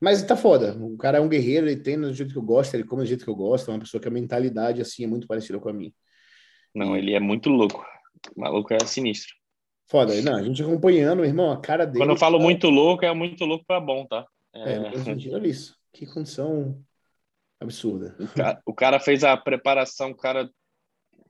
Mas 0.00 0.22
tá 0.22 0.36
foda. 0.36 0.78
O 0.78 0.96
cara 0.96 1.18
é 1.18 1.20
um 1.20 1.28
guerreiro, 1.28 1.66
ele 1.66 1.82
tem 1.82 2.00
do 2.00 2.14
jeito 2.14 2.30
que 2.30 2.38
eu 2.38 2.42
gosto, 2.42 2.74
ele 2.74 2.84
come 2.84 3.02
do 3.02 3.08
jeito 3.08 3.24
que 3.24 3.30
eu 3.30 3.34
gosto. 3.34 3.72
É 3.72 3.74
uma 3.74 3.80
pessoa 3.80 4.00
que 4.00 4.06
a 4.06 4.12
mentalidade, 4.12 4.80
assim, 4.80 5.02
é 5.02 5.08
muito 5.08 5.26
parecida 5.26 5.58
com 5.58 5.68
a 5.68 5.72
minha. 5.72 5.92
Não, 6.76 6.94
ele 6.94 7.14
é 7.14 7.20
muito 7.20 7.48
louco. 7.48 7.82
O 8.36 8.40
maluco 8.40 8.74
é 8.74 8.78
sinistro. 8.80 9.34
Foda, 9.88 10.20
não, 10.20 10.36
a 10.36 10.42
gente 10.42 10.62
acompanhando, 10.62 11.24
irmão, 11.24 11.50
a 11.50 11.58
cara 11.58 11.86
dele. 11.86 11.98
Quando 11.98 12.10
eu 12.10 12.18
falo 12.18 12.38
muito 12.38 12.68
louco, 12.68 13.04
é 13.04 13.14
muito 13.14 13.44
louco 13.46 13.64
pra 13.66 13.80
bom, 13.80 14.04
tá? 14.04 14.26
É, 14.54 14.74
é 14.74 15.34
olha 15.34 15.46
isso. 15.46 15.74
Que 15.90 16.04
condição 16.04 16.78
absurda. 17.58 18.14
O 18.20 18.28
cara, 18.28 18.62
o 18.66 18.74
cara, 18.74 19.00
fez 19.00 19.24
a 19.24 19.34
preparação, 19.36 20.10
o 20.10 20.16
cara 20.16 20.50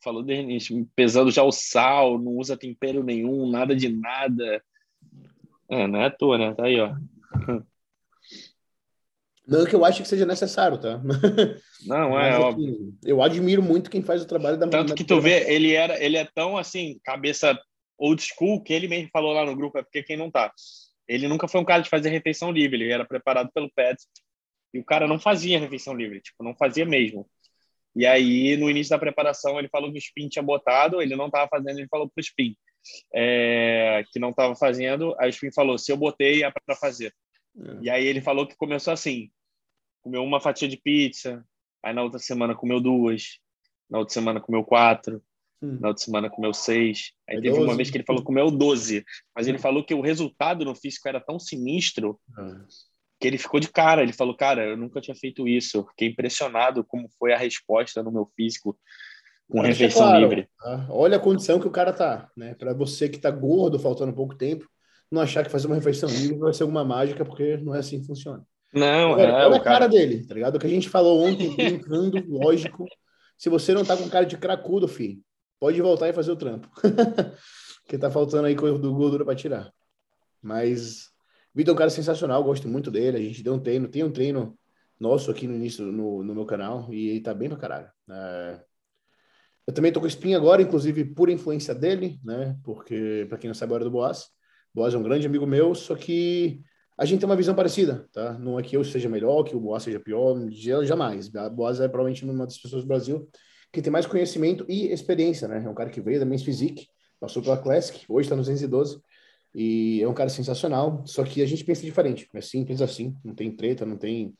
falou 0.02 0.22
desde 0.22 0.42
início, 0.42 0.88
pesando 0.96 1.30
já 1.30 1.44
o 1.44 1.52
sal, 1.52 2.18
não 2.18 2.32
usa 2.32 2.56
tempero 2.56 3.04
nenhum, 3.04 3.48
nada 3.48 3.76
de 3.76 3.88
nada. 3.88 4.60
É, 5.68 5.86
não 5.86 6.00
é 6.00 6.06
à 6.06 6.10
toa, 6.10 6.38
né? 6.38 6.54
Tá 6.54 6.64
aí, 6.64 6.80
ó. 6.80 6.92
Não 9.46 9.64
que 9.64 9.74
eu 9.74 9.84
acho 9.84 10.02
que 10.02 10.08
seja 10.08 10.26
necessário, 10.26 10.78
tá? 10.78 11.00
Não, 11.86 12.18
é, 12.18 12.38
óbvio. 12.38 12.92
Eu 13.04 13.22
admiro 13.22 13.62
muito 13.62 13.90
quem 13.90 14.02
faz 14.02 14.22
o 14.22 14.26
trabalho 14.26 14.56
da 14.56 14.66
Tanto 14.66 14.94
que 14.94 15.04
tu 15.04 15.20
vê, 15.20 15.48
ele 15.52 15.72
era, 15.72 16.02
ele 16.02 16.16
é 16.16 16.28
tão 16.34 16.56
assim, 16.56 16.98
cabeça 17.04 17.56
old 17.96 18.20
school, 18.20 18.62
que 18.62 18.72
ele 18.72 18.88
mesmo 18.88 19.08
falou 19.12 19.32
lá 19.32 19.44
no 19.44 19.54
grupo, 19.54 19.78
é 19.78 19.82
porque 19.82 20.02
quem 20.02 20.16
não 20.16 20.30
tá. 20.30 20.52
Ele 21.06 21.28
nunca 21.28 21.46
foi 21.46 21.60
um 21.60 21.64
cara 21.64 21.82
de 21.82 21.88
fazer 21.88 22.10
refeição 22.10 22.50
livre, 22.50 22.82
ele 22.82 22.92
era 22.92 23.04
preparado 23.04 23.50
pelo 23.54 23.70
Pets. 23.70 24.06
E 24.74 24.80
o 24.80 24.84
cara 24.84 25.06
não 25.06 25.18
fazia 25.18 25.60
refeição 25.60 25.94
livre, 25.94 26.20
tipo, 26.20 26.42
não 26.42 26.54
fazia 26.56 26.84
mesmo. 26.84 27.28
E 27.94 28.04
aí, 28.04 28.56
no 28.56 28.68
início 28.68 28.90
da 28.90 28.98
preparação, 28.98 29.58
ele 29.58 29.68
falou 29.68 29.90
que 29.90 29.96
o 29.96 30.00
Spin 30.00 30.28
tinha 30.28 30.42
botado, 30.42 31.00
ele 31.00 31.14
não 31.14 31.26
estava 31.26 31.48
fazendo, 31.48 31.78
ele 31.78 31.88
falou 31.88 32.08
pro 32.08 32.20
Spin 32.20 32.54
é, 33.14 34.04
que 34.12 34.18
não 34.18 34.30
estava 34.30 34.54
fazendo. 34.54 35.14
Aí 35.18 35.28
o 35.28 35.30
Spin 35.30 35.52
falou: 35.52 35.78
se 35.78 35.90
eu 35.90 35.96
botei, 35.96 36.44
é 36.44 36.50
para 36.50 36.76
fazer. 36.76 37.12
É. 37.58 37.78
E 37.82 37.90
aí 37.90 38.04
ele 38.04 38.20
falou 38.20 38.46
que 38.46 38.56
começou 38.56 38.92
assim: 38.92 39.30
comeu 40.02 40.22
uma 40.22 40.40
fatia 40.40 40.68
de 40.68 40.76
pizza, 40.76 41.44
aí 41.82 41.92
na 41.92 42.02
outra 42.02 42.18
semana 42.18 42.54
comeu 42.54 42.80
duas, 42.80 43.38
na 43.88 43.98
outra 43.98 44.14
semana 44.14 44.40
comeu 44.40 44.64
quatro, 44.64 45.22
hum. 45.62 45.78
na 45.80 45.88
outra 45.88 46.04
semana 46.04 46.30
comeu 46.30 46.52
seis. 46.52 47.12
Aí 47.28 47.36
é 47.36 47.40
teve 47.40 47.56
12. 47.56 47.64
uma 47.64 47.76
vez 47.76 47.90
que 47.90 47.96
ele 47.96 48.04
falou 48.04 48.22
que 48.22 48.26
comeu 48.26 48.50
doze, 48.50 49.04
mas 49.34 49.46
ele 49.46 49.58
hum. 49.58 49.60
falou 49.60 49.84
que 49.84 49.94
o 49.94 50.00
resultado 50.00 50.64
no 50.64 50.74
físico 50.74 51.08
era 51.08 51.20
tão 51.20 51.38
sinistro 51.38 52.20
hum. 52.38 52.64
que 53.20 53.26
ele 53.26 53.38
ficou 53.38 53.60
de 53.60 53.68
cara. 53.68 54.02
Ele 54.02 54.12
falou, 54.12 54.36
cara, 54.36 54.64
eu 54.64 54.76
nunca 54.76 55.00
tinha 55.00 55.14
feito 55.14 55.48
isso. 55.48 55.78
Eu 55.78 55.86
fiquei 55.86 56.08
impressionado 56.08 56.84
como 56.84 57.08
foi 57.18 57.32
a 57.32 57.38
resposta 57.38 58.02
no 58.02 58.12
meu 58.12 58.30
físico 58.36 58.78
com 59.48 59.58
Mas 59.58 59.68
refeição 59.68 60.02
claro, 60.02 60.20
livre. 60.20 60.48
Tá? 60.58 60.86
Olha 60.90 61.16
a 61.16 61.20
condição 61.20 61.60
que 61.60 61.68
o 61.68 61.70
cara 61.70 61.92
tá, 61.92 62.30
né? 62.36 62.54
Para 62.54 62.74
você 62.74 63.08
que 63.08 63.18
tá 63.18 63.30
gordo, 63.30 63.78
faltando 63.78 64.12
pouco 64.12 64.34
tempo, 64.34 64.68
não 65.10 65.22
achar 65.22 65.44
que 65.44 65.50
fazer 65.50 65.66
uma 65.66 65.76
refeição 65.76 66.08
livre 66.08 66.38
vai 66.38 66.52
ser 66.52 66.62
alguma 66.62 66.84
mágica, 66.84 67.24
porque 67.24 67.56
não 67.58 67.74
é 67.74 67.78
assim 67.78 68.00
que 68.00 68.06
funciona. 68.06 68.44
Não, 68.72 69.12
olha, 69.12 69.22
é, 69.22 69.32
olha 69.32 69.46
a 69.56 69.60
cara, 69.60 69.60
cara 69.60 69.88
dele, 69.88 70.26
tá 70.26 70.34
ligado? 70.34 70.56
O 70.56 70.58
que 70.58 70.66
a 70.66 70.70
gente 70.70 70.88
falou 70.88 71.24
ontem, 71.24 71.54
brincando, 71.54 72.22
lógico. 72.28 72.84
Se 73.38 73.48
você 73.48 73.72
não 73.72 73.84
tá 73.84 73.96
com 73.96 74.08
cara 74.08 74.26
de 74.26 74.36
cracudo, 74.36 74.88
filho, 74.88 75.20
pode 75.60 75.80
voltar 75.80 76.08
e 76.08 76.12
fazer 76.12 76.32
o 76.32 76.36
trampo. 76.36 76.68
Porque 77.82 77.98
tá 77.98 78.10
faltando 78.10 78.46
aí 78.46 78.54
do 78.54 78.94
gordura 78.94 79.24
para 79.24 79.36
tirar. 79.36 79.72
Mas 80.42 81.10
Vitor 81.54 81.72
é 81.72 81.74
um 81.74 81.78
cara 81.78 81.90
sensacional, 81.90 82.44
gosto 82.44 82.68
muito 82.68 82.90
dele. 82.90 83.16
A 83.16 83.20
gente 83.20 83.42
deu 83.42 83.54
um 83.54 83.58
treino, 83.58 83.88
tem 83.88 84.04
um 84.04 84.12
treino 84.12 84.58
nosso 85.00 85.30
aqui 85.30 85.46
no 85.46 85.54
início 85.54 85.84
no, 85.86 86.22
no 86.22 86.34
meu 86.34 86.44
canal 86.44 86.92
e 86.92 87.08
ele 87.08 87.20
tá 87.20 87.32
bem 87.32 87.48
pra 87.48 87.56
caralho. 87.56 87.90
É... 88.10 88.60
Eu 89.66 89.72
também 89.72 89.90
tô 89.90 90.00
com 90.00 90.06
espinha 90.06 90.36
agora, 90.36 90.60
inclusive 90.60 91.04
por 91.04 91.30
influência 91.30 91.74
dele, 91.74 92.20
né? 92.22 92.56
Porque, 92.62 93.26
para 93.28 93.38
quem 93.38 93.48
não 93.48 93.54
sabe, 93.54 93.72
a 93.72 93.76
hora 93.76 93.84
do 93.84 93.90
Boas. 93.90 94.28
Boas 94.76 94.92
é 94.92 94.98
um 94.98 95.02
grande 95.02 95.26
amigo 95.26 95.46
meu, 95.46 95.74
só 95.74 95.94
que 95.94 96.60
a 96.98 97.06
gente 97.06 97.20
tem 97.20 97.26
uma 97.26 97.34
visão 97.34 97.54
parecida, 97.54 98.06
tá? 98.12 98.34
Não 98.34 98.60
é 98.60 98.62
que 98.62 98.76
eu 98.76 98.84
seja 98.84 99.08
melhor, 99.08 99.42
que 99.42 99.56
o 99.56 99.60
Boas 99.60 99.82
seja 99.82 99.98
pior, 99.98 100.36
jamais. 100.84 101.34
A 101.34 101.48
Boas 101.48 101.80
é 101.80 101.88
provavelmente 101.88 102.22
uma 102.26 102.44
das 102.44 102.58
pessoas 102.58 102.82
do 102.82 102.86
Brasil 102.86 103.26
que 103.72 103.80
tem 103.80 103.90
mais 103.90 104.04
conhecimento 104.04 104.66
e 104.68 104.92
experiência, 104.92 105.48
né? 105.48 105.62
É 105.64 105.68
um 105.68 105.74
cara 105.74 105.88
que 105.88 105.98
veio 105.98 106.20
da 106.20 106.26
Men's 106.26 106.42
Physique, 106.42 106.88
Passou 107.18 107.42
pela 107.42 107.56
Classic, 107.56 108.04
hoje 108.06 108.26
está 108.26 108.36
no 108.36 108.42
212. 108.42 109.00
E 109.54 110.02
é 110.02 110.08
um 110.08 110.12
cara 110.12 110.28
sensacional, 110.28 111.02
só 111.06 111.24
que 111.24 111.40
a 111.40 111.46
gente 111.46 111.64
pensa 111.64 111.80
diferente. 111.80 112.28
É 112.34 112.42
simples 112.42 112.82
assim, 112.82 113.16
não 113.24 113.34
tem 113.34 113.50
treta, 113.56 113.86
não 113.86 113.96
tem, 113.96 114.36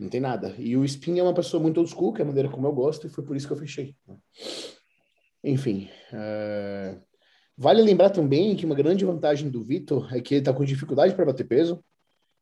não 0.00 0.08
tem 0.08 0.20
nada. 0.20 0.52
E 0.58 0.76
o 0.76 0.84
Spin 0.84 1.20
é 1.20 1.22
uma 1.22 1.32
pessoa 1.32 1.62
muito 1.62 1.78
old 1.78 1.88
school, 1.88 2.12
que 2.12 2.20
é 2.20 2.24
a 2.24 2.26
maneira 2.26 2.48
como 2.48 2.66
eu 2.66 2.72
gosto, 2.72 3.06
e 3.06 3.10
foi 3.10 3.24
por 3.24 3.36
isso 3.36 3.46
que 3.46 3.52
eu 3.52 3.56
fechei. 3.56 3.94
Enfim. 5.44 5.88
Uh... 6.12 7.09
Vale 7.62 7.82
lembrar 7.82 8.08
também 8.08 8.56
que 8.56 8.64
uma 8.64 8.74
grande 8.74 9.04
vantagem 9.04 9.50
do 9.50 9.62
Vitor 9.62 10.16
é 10.16 10.18
que 10.22 10.32
ele 10.32 10.40
está 10.40 10.50
com 10.50 10.64
dificuldade 10.64 11.14
para 11.14 11.26
bater 11.26 11.46
peso. 11.46 11.84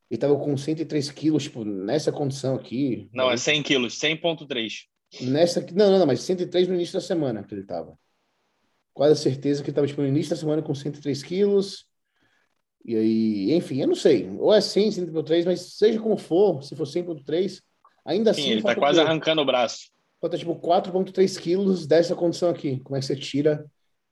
Ele 0.09 0.17
estava 0.17 0.37
com 0.39 0.57
103 0.57 1.11
quilos, 1.11 1.43
tipo, 1.43 1.65
nessa 1.65 2.13
condição 2.13 2.55
aqui. 2.55 3.09
Não, 3.13 3.29
é 3.29 3.37
100 3.37 3.65
quilos, 3.65 3.99
100,3. 3.99 4.85
Nessa, 5.23 5.61
não, 5.75 5.91
não, 5.91 5.99
não, 5.99 6.07
mas 6.07 6.21
103 6.21 6.69
no 6.69 6.75
início 6.77 6.95
da 6.95 7.01
semana 7.01 7.43
que 7.43 7.53
ele 7.53 7.63
estava. 7.63 7.99
Quase 8.95 9.21
certeza 9.21 9.61
que 9.61 9.71
ele 9.71 9.73
estava 9.73 9.89
tipo, 9.89 10.01
no 10.03 10.07
início 10.07 10.31
da 10.31 10.37
semana 10.37 10.63
com 10.63 10.73
103 10.73 11.21
quilos. 11.25 11.87
E 12.85 12.95
aí, 12.95 13.53
enfim, 13.55 13.81
eu 13.81 13.89
não 13.89 13.97
sei. 13.97 14.31
Ou 14.39 14.55
é 14.55 14.61
100, 14.61 14.91
100.3, 14.91 15.47
mas 15.47 15.77
seja 15.77 15.99
como 15.99 16.17
for, 16.17 16.63
se 16.63 16.77
for 16.77 16.87
100.3, 16.87 17.61
ainda 18.05 18.33
Sim, 18.33 18.41
assim. 18.41 18.51
Ele 18.53 18.63
tá 18.63 18.77
quase 18.77 19.01
arrancando 19.01 19.43
o 19.43 19.45
braço. 19.45 19.91
Falta 20.21 20.39
tipo 20.39 20.55
4,3 20.55 21.41
quilos 21.41 21.89
dessa 21.89 22.15
condição 22.15 22.51
aqui. 22.51 22.79
Como 22.85 22.97
é 22.97 23.01
que 23.01 23.07
você 23.07 23.17
tira 23.17 23.69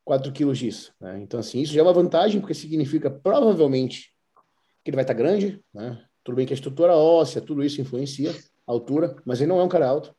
4 0.07 0.33
quilos 0.33 0.57
disso? 0.57 0.95
Né? 1.01 1.21
Então, 1.21 1.41
assim, 1.41 1.61
isso 1.61 1.75
já 1.75 1.81
é 1.81 1.83
uma 1.83 1.93
vantagem, 1.93 2.41
porque 2.41 2.55
significa 2.55 3.11
provavelmente 3.11 4.13
que 4.85 4.91
ele 4.91 4.95
vai 4.95 5.03
estar 5.03 5.15
tá 5.15 5.19
grande, 5.19 5.61
né? 5.75 6.01
Tudo 6.23 6.37
bem 6.37 6.47
que 6.47 6.53
a 6.53 6.55
estrutura 6.55 6.95
óssea, 6.95 7.43
tudo 7.43 7.63
isso 7.63 7.81
influencia 7.81 8.31
a 8.31 8.73
altura, 8.73 9.17
mas 9.25 9.41
ele 9.41 9.49
não 9.49 9.61
é 9.61 9.65
um 9.65 9.69
cara 9.69 9.89
alto. 9.89 10.15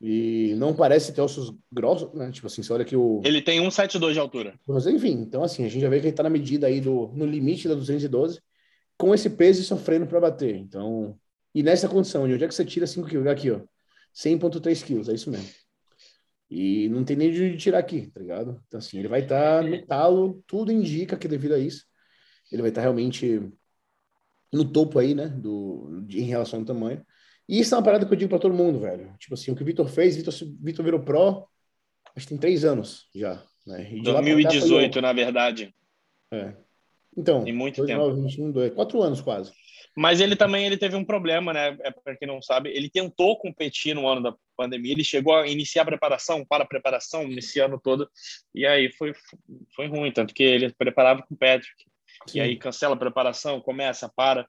E 0.00 0.54
não 0.56 0.74
parece 0.74 1.12
ter 1.12 1.20
ossos 1.20 1.52
grossos, 1.70 2.12
né? 2.14 2.30
Tipo 2.30 2.46
assim, 2.46 2.62
você 2.62 2.72
olha 2.72 2.84
que 2.84 2.96
o. 2.96 3.20
Ele 3.24 3.42
tem 3.42 3.60
1,72 3.60 4.12
de 4.12 4.18
altura. 4.18 4.58
Mas 4.66 4.86
enfim, 4.86 5.12
então 5.20 5.42
assim, 5.42 5.64
a 5.64 5.68
gente 5.68 5.82
já 5.82 5.88
vê 5.88 6.00
que 6.00 6.06
ele 6.06 6.16
tá 6.16 6.22
na 6.22 6.30
medida 6.30 6.66
aí 6.66 6.80
do 6.80 7.08
no 7.14 7.26
limite 7.26 7.68
da 7.68 7.74
212, 7.74 8.40
com 8.96 9.14
esse 9.14 9.28
peso 9.28 9.60
e 9.60 9.64
sofrendo 9.64 10.06
para 10.06 10.20
bater. 10.20 10.56
Então, 10.56 11.18
e 11.54 11.62
nessa 11.62 11.88
condição, 11.88 12.26
de 12.26 12.34
onde 12.34 12.44
é 12.44 12.48
que 12.48 12.54
você 12.54 12.64
tira 12.64 12.86
5 12.86 13.08
quilos? 13.08 13.26
Aqui, 13.26 13.50
ó. 13.50 13.60
100,3 14.14 14.84
quilos, 14.84 15.08
é 15.08 15.14
isso 15.14 15.30
mesmo. 15.30 15.48
E 16.50 16.88
não 16.88 17.04
tem 17.04 17.16
nem 17.16 17.30
de 17.30 17.56
tirar 17.56 17.78
aqui, 17.78 18.10
tá 18.10 18.20
ligado? 18.20 18.62
Então, 18.66 18.78
assim, 18.78 18.98
ele 18.98 19.08
vai 19.08 19.20
estar 19.20 19.62
tá 19.62 19.68
no 19.68 19.86
talo, 19.86 20.42
tudo 20.46 20.72
indica 20.72 21.16
que 21.16 21.28
devido 21.28 21.52
a 21.52 21.58
isso, 21.58 21.84
ele 22.50 22.62
vai 22.62 22.70
estar 22.70 22.80
tá 22.80 22.84
realmente 22.84 23.40
no 24.52 24.64
topo 24.64 24.98
aí, 24.98 25.14
né, 25.14 25.28
do, 25.28 26.02
de, 26.06 26.20
em 26.20 26.24
relação 26.24 26.60
ao 26.60 26.64
tamanho. 26.64 27.04
E 27.46 27.60
isso 27.60 27.74
é 27.74 27.78
uma 27.78 27.84
parada 27.84 28.06
que 28.06 28.12
eu 28.12 28.16
digo 28.16 28.30
para 28.30 28.38
todo 28.38 28.54
mundo, 28.54 28.80
velho. 28.80 29.14
Tipo 29.18 29.34
assim, 29.34 29.50
o 29.50 29.56
que 29.56 29.62
o 29.62 29.66
Vitor 29.66 29.88
fez, 29.88 30.16
Vitor, 30.16 30.34
Vitor 30.60 30.84
virou 30.84 31.00
pro, 31.00 31.46
acho 32.16 32.26
que 32.26 32.30
tem 32.30 32.38
três 32.38 32.64
anos 32.64 33.08
já. 33.14 33.42
Né? 33.66 33.92
E 33.92 34.02
2018, 34.02 34.94
cá, 34.94 35.02
na 35.02 35.12
verdade. 35.12 35.74
É. 36.32 36.54
Então, 37.16 37.44
tem 37.44 37.52
muito 37.52 37.76
2021, 37.84 38.44
tempo. 38.44 38.52
Dois, 38.52 38.72
quatro 38.72 39.02
anos 39.02 39.20
quase. 39.20 39.52
Mas 39.98 40.20
ele 40.20 40.36
também 40.36 40.64
ele 40.64 40.76
teve 40.76 40.94
um 40.94 41.04
problema, 41.04 41.52
né? 41.52 41.76
É, 41.80 41.90
para 41.90 42.16
quem 42.16 42.28
não 42.28 42.40
sabe, 42.40 42.70
ele 42.70 42.88
tentou 42.88 43.36
competir 43.36 43.96
no 43.96 44.06
ano 44.06 44.22
da 44.22 44.36
pandemia, 44.56 44.92
ele 44.92 45.02
chegou 45.02 45.34
a 45.34 45.48
iniciar 45.48 45.82
a 45.82 45.86
preparação, 45.86 46.44
para 46.44 46.62
a 46.62 46.66
preparação, 46.66 47.26
nesse 47.26 47.58
ano 47.58 47.80
todo, 47.82 48.08
e 48.54 48.64
aí 48.64 48.92
foi, 48.92 49.12
foi 49.74 49.88
ruim, 49.88 50.12
tanto 50.12 50.32
que 50.32 50.44
ele 50.44 50.72
preparava 50.72 51.22
com 51.22 51.34
o 51.34 51.36
Patrick. 51.36 51.84
Sim. 52.28 52.38
E 52.38 52.40
aí 52.40 52.56
cancela 52.56 52.94
a 52.94 52.98
preparação, 52.98 53.60
começa, 53.60 54.08
para. 54.08 54.48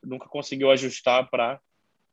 Nunca 0.00 0.28
conseguiu 0.28 0.70
ajustar 0.70 1.28
para 1.28 1.60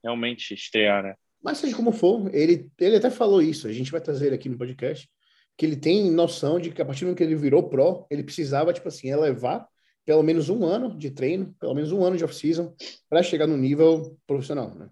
realmente 0.04 0.56
estrear, 0.56 1.04
né? 1.04 1.14
Mas 1.40 1.60
seja 1.60 1.76
como 1.76 1.92
for, 1.92 2.34
ele, 2.34 2.68
ele 2.80 2.96
até 2.96 3.12
falou 3.12 3.44
isso, 3.44 3.68
a 3.68 3.72
gente 3.72 3.92
vai 3.92 4.02
trazer 4.02 4.26
ele 4.26 4.36
aqui 4.36 4.50
no 4.50 4.58
podcast, 4.58 5.08
que 5.56 5.68
ele 5.68 5.76
tem 5.76 6.10
noção 6.10 6.60
de 6.60 6.72
que 6.72 6.82
a 6.82 6.86
partir 6.86 7.06
do 7.06 7.14
que 7.14 7.22
ele 7.22 7.36
virou 7.36 7.70
pro, 7.70 8.08
ele 8.10 8.24
precisava, 8.24 8.74
tipo 8.74 8.88
assim, 8.88 9.12
elevar 9.12 9.68
pelo 10.06 10.24
menos 10.24 10.50
um 10.50 10.66
ano 10.66 10.98
de 10.98 11.12
treino, 11.12 11.54
pelo 11.60 11.74
menos 11.74 11.92
um 11.92 12.04
ano 12.04 12.18
de 12.18 12.24
off-season, 12.24 12.74
para 13.10 13.24
chegar 13.24 13.48
no 13.48 13.58
nível 13.58 14.18
profissional, 14.26 14.74
né? 14.76 14.90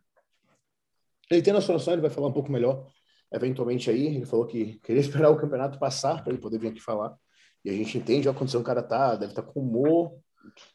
Ele 1.30 1.42
tem 1.42 1.52
a 1.52 1.60
noção, 1.60 1.94
ele 1.94 2.02
vai 2.02 2.10
falar 2.10 2.28
um 2.28 2.34
pouco 2.34 2.52
melhor, 2.52 2.88
eventualmente 3.32 3.90
aí, 3.90 4.08
ele 4.08 4.26
falou 4.26 4.46
que 4.46 4.80
queria 4.80 5.02
esperar 5.02 5.30
o 5.30 5.38
campeonato 5.38 5.80
passar 5.80 6.24
para 6.24 6.34
ele 6.34 6.42
poder 6.42 6.60
vir 6.60 6.70
aqui 6.70 6.80
falar, 6.80 7.16
e 7.64 7.70
a 7.70 7.74
gente 7.74 7.98
entende 7.98 8.30
a 8.30 8.34
condição 8.34 8.62
que 8.62 8.66
o 8.66 8.68
cara 8.68 8.82
tá, 8.82 9.16
deve 9.16 9.32
estar 9.32 9.42
tá 9.42 9.52
com 9.52 9.60
humor 9.60 10.14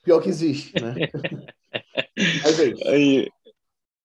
pior 0.02 0.20
que 0.20 0.28
existe, 0.28 0.72
né? 0.80 0.94
Mas 2.44 2.60
é 2.60 2.64
isso. 2.66 2.88
Aí, 2.88 3.28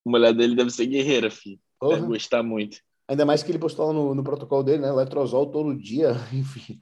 a 0.06 0.10
mulher 0.10 0.34
dele 0.34 0.56
deve 0.56 0.72
ser 0.72 0.88
guerreira, 0.88 1.30
filho. 1.30 1.60
Uhum. 1.82 1.90
Deve 1.90 2.08
gostar 2.08 2.44
muito. 2.44 2.80
Ainda 3.08 3.26
mais 3.26 3.44
que 3.44 3.52
ele 3.52 3.60
postou 3.60 3.88
lá 3.88 3.94
no, 3.94 4.16
no 4.16 4.24
protocolo 4.24 4.64
dele, 4.64 4.80
né? 4.80 4.92
Letrozol 4.92 5.52
todo 5.52 5.78
dia, 5.78 6.12
enfim. 6.34 6.82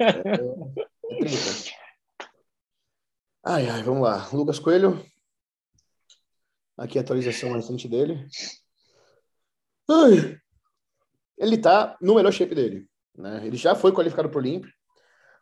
É, 0.00 0.08
é 0.08 1.85
ai, 3.46 3.68
ai, 3.68 3.82
vamos 3.82 4.02
lá. 4.02 4.28
Lucas 4.32 4.58
Coelho. 4.58 5.04
Aqui 6.76 6.98
a 6.98 7.00
atualização 7.00 7.52
recente 7.52 7.88
dele. 7.88 8.26
Ai. 9.88 10.38
Ele 11.38 11.56
tá 11.56 11.96
no 12.00 12.16
melhor 12.16 12.32
shape 12.32 12.54
dele. 12.54 12.86
Né? 13.16 13.46
Ele 13.46 13.56
já 13.56 13.74
foi 13.74 13.92
qualificado 13.92 14.28
para 14.28 14.36
o 14.36 14.40
Olímpia. 14.40 14.70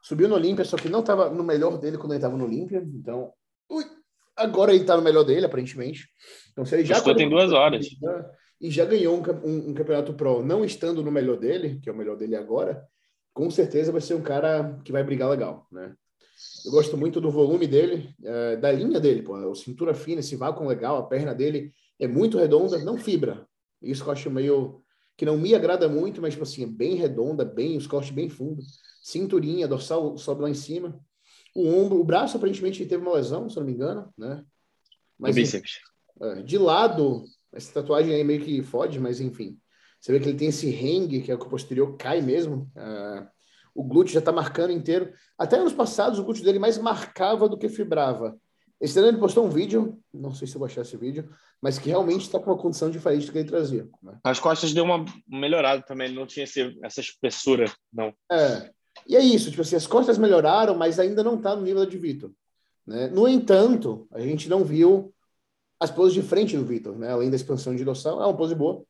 Subiu 0.03 0.29
no 0.29 0.35
Olímpia, 0.35 0.65
só 0.65 0.77
que 0.77 0.89
não 0.89 1.01
estava 1.01 1.31
no 1.31 1.43
melhor 1.43 1.79
dele 1.79 1.97
quando 1.97 2.13
ele 2.13 2.19
estava 2.19 2.37
no 2.37 2.45
Olímpia. 2.45 2.83
Então, 2.95 3.33
ui, 3.71 3.85
agora 4.37 4.73
ele 4.73 4.83
está 4.83 4.97
no 4.97 5.03
melhor 5.03 5.25
dele, 5.25 5.47
aparentemente. 5.47 6.09
Então, 6.53 6.65
se 6.65 6.75
ele 6.75 6.85
já 6.85 7.01
tem 7.01 7.29
duas 7.29 7.53
horas 7.53 7.87
e 8.61 8.71
já 8.71 8.85
ganhou 8.85 9.17
um, 9.17 9.23
um, 9.47 9.71
um, 9.71 9.75
campeonato 9.75 10.15
pro, 10.15 10.45
não 10.45 10.65
estando 10.65 11.03
no 11.03 11.11
melhor 11.11 11.39
dele, 11.39 11.81
que 11.81 11.89
é 11.89 11.93
o 11.93 11.97
melhor 11.97 12.17
dele 12.17 12.37
agora, 12.37 12.87
com 13.33 13.51
certeza 13.51 13.91
vai 13.91 14.01
ser 14.01 14.15
um 14.15 14.23
cara 14.23 14.79
que 14.85 14.93
vai 14.93 15.03
brigar 15.03 15.29
legal, 15.29 15.67
né? 15.73 15.95
Eu 16.65 16.71
gosto 16.71 16.97
muito 16.97 17.21
do 17.21 17.31
volume 17.31 17.67
dele, 17.67 18.15
é, 18.23 18.57
da 18.57 18.73
linha 18.73 18.99
dele, 18.99 19.23
pô. 19.23 19.35
A 19.35 19.55
cintura 19.55 19.95
fina, 19.95 20.21
esse 20.21 20.37
vácuo 20.37 20.67
legal, 20.67 20.99
a 20.99 21.07
perna 21.07 21.35
dele 21.35 21.73
é 21.99 22.07
muito 22.07 22.39
redonda, 22.39 22.79
não 22.79 22.97
fibra. 22.97 23.47
Isso 23.83 24.03
que 24.03 24.09
eu 24.09 24.13
acho 24.13 24.31
meio 24.31 24.83
que 25.17 25.25
não 25.25 25.39
me 25.39 25.55
agrada 25.55 25.89
muito, 25.89 26.21
mas 26.21 26.33
tipo 26.33 26.43
assim, 26.43 26.65
é 26.65 26.67
bem 26.67 26.97
redonda, 26.97 27.45
bem 27.45 27.77
os 27.77 27.87
cortes 27.87 28.11
bem 28.11 28.29
fundos, 28.29 28.81
cinturinha, 29.03 29.69
dorsal 29.69 30.17
sobe 30.17 30.43
lá 30.43 30.51
em 30.51 30.55
cima. 30.55 30.99
O 31.55 31.69
ombro, 31.69 32.01
o 32.01 32.05
braço 32.05 32.37
aparentemente 32.37 32.85
teve 32.85 33.03
uma 33.03 33.15
lesão, 33.15 33.49
se 33.49 33.57
não 33.57 33.65
me 33.65 33.73
engano, 33.73 34.13
né? 34.19 34.45
Mas, 35.19 35.37
bíceps. 35.37 35.79
É, 36.21 36.43
de 36.43 36.59
lado, 36.59 37.25
essa 37.53 37.73
tatuagem 37.73 38.13
aí 38.13 38.25
meio 38.25 38.43
que 38.43 38.63
fode, 38.63 38.99
mas 38.99 39.21
enfim. 39.21 39.59
Você 40.01 40.13
vê 40.13 40.21
que 40.21 40.29
ele 40.29 40.39
tem 40.39 40.49
esse 40.49 40.69
hang, 40.69 41.23
que 41.23 41.31
é 41.31 41.35
o 41.35 41.39
que 41.39 41.47
o 41.47 41.49
posterior 41.49 41.97
cai 41.97 42.21
mesmo. 42.21 42.71
Uh, 42.77 43.27
o 43.75 43.83
glúteo 43.83 44.15
já 44.15 44.21
está 44.21 44.31
marcando 44.33 44.73
inteiro. 44.73 45.13
Até 45.39 45.57
anos 45.57 45.73
passados, 45.73 46.19
o 46.19 46.25
glúteo 46.25 46.45
dele 46.45 46.59
mais 46.59 46.79
marcava 46.79 47.49
do 47.49 47.59
que 47.59 47.69
fibrava. 47.69 48.39
Esse 48.81 48.99
ano 48.99 49.09
ele 49.09 49.19
postou 49.19 49.47
um 49.47 49.51
vídeo, 49.51 49.99
não 50.13 50.35
sei 50.35 50.47
se 50.47 50.55
eu 50.55 50.59
vou 50.59 50.67
achar 50.67 50.83
esse 50.83 50.97
vídeo, 50.97 51.29
mas 51.61 51.79
que 51.79 51.89
realmente 51.89 52.23
está 52.23 52.39
com 52.39 52.51
uma 52.51 52.59
condição 52.59 52.91
diferente 52.91 53.27
do 53.27 53.33
que 53.33 53.39
ele 53.39 53.49
trazia. 53.49 53.89
Né? 54.03 54.19
As 54.23 54.39
costas 54.39 54.73
deu 54.73 54.85
uma 54.85 55.05
melhorada 55.27 55.83
também, 55.83 56.09
ele 56.09 56.17
não 56.17 56.27
tinha 56.27 56.45
esse, 56.45 56.79
essa 56.83 57.01
espessura, 57.01 57.73
não. 57.93 58.13
É. 58.31 58.71
E 59.07 59.17
é 59.17 59.21
isso, 59.21 59.51
tipo 59.51 59.63
assim, 59.63 59.77
as 59.77 59.87
costas 59.87 60.19
melhoraram, 60.19 60.77
mas 60.77 60.99
ainda 60.99 61.23
não 61.23 61.37
está 61.37 61.57
no 61.57 61.63
nível 61.63 61.87
de 61.87 61.99
Vitor. 61.99 62.31
Né? 62.87 63.09
No 63.09 63.27
entanto, 63.27 64.07
a 64.13 64.21
gente 64.21 64.49
não 64.49 64.65
viu 64.65 65.15
as 65.81 65.91
poses 65.91 66.15
de 66.15 66.23
frente 66.23 66.57
do 66.57 66.65
Vitor, 66.65 66.97
né? 66.97 67.11
Além 67.11 67.31
da 67.31 67.37
expansão 67.37 67.75
de 67.75 67.85
dorsal, 67.85 68.23
é 68.23 68.27
uma 68.27 68.37
pose 68.37 68.55
boa. 68.55 68.85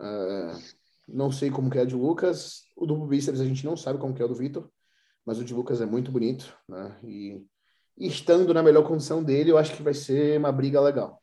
Uh, 0.00 0.58
não 1.06 1.30
sei 1.30 1.50
como 1.50 1.70
que 1.70 1.78
é 1.78 1.82
a 1.82 1.84
de 1.84 1.94
Lucas. 1.94 2.64
O 2.76 2.86
duplo 2.86 3.06
bíceps 3.06 3.40
a 3.40 3.44
gente 3.44 3.64
não 3.64 3.76
sabe 3.76 3.98
como 3.98 4.14
que 4.14 4.20
é 4.20 4.24
o 4.24 4.28
do 4.28 4.34
Vitor, 4.34 4.68
mas 5.24 5.38
o 5.38 5.44
de 5.44 5.54
Lucas 5.54 5.80
é 5.80 5.86
muito 5.86 6.10
bonito, 6.10 6.56
né? 6.68 6.98
E, 7.04 7.44
e, 7.96 8.06
estando 8.06 8.52
na 8.52 8.62
melhor 8.62 8.86
condição 8.86 9.22
dele, 9.22 9.50
eu 9.50 9.58
acho 9.58 9.74
que 9.74 9.82
vai 9.82 9.94
ser 9.94 10.38
uma 10.38 10.52
briga 10.52 10.80
legal. 10.80 11.22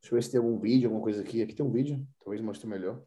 Deixa 0.00 0.14
eu 0.14 0.16
ver 0.16 0.22
se 0.22 0.30
tem 0.30 0.38
algum 0.38 0.58
vídeo, 0.58 0.88
alguma 0.88 1.02
coisa 1.02 1.20
aqui. 1.22 1.42
Aqui 1.42 1.54
tem 1.54 1.66
um 1.66 1.72
vídeo, 1.72 2.06
talvez 2.22 2.40
mostre 2.40 2.68
melhor. 2.68 3.02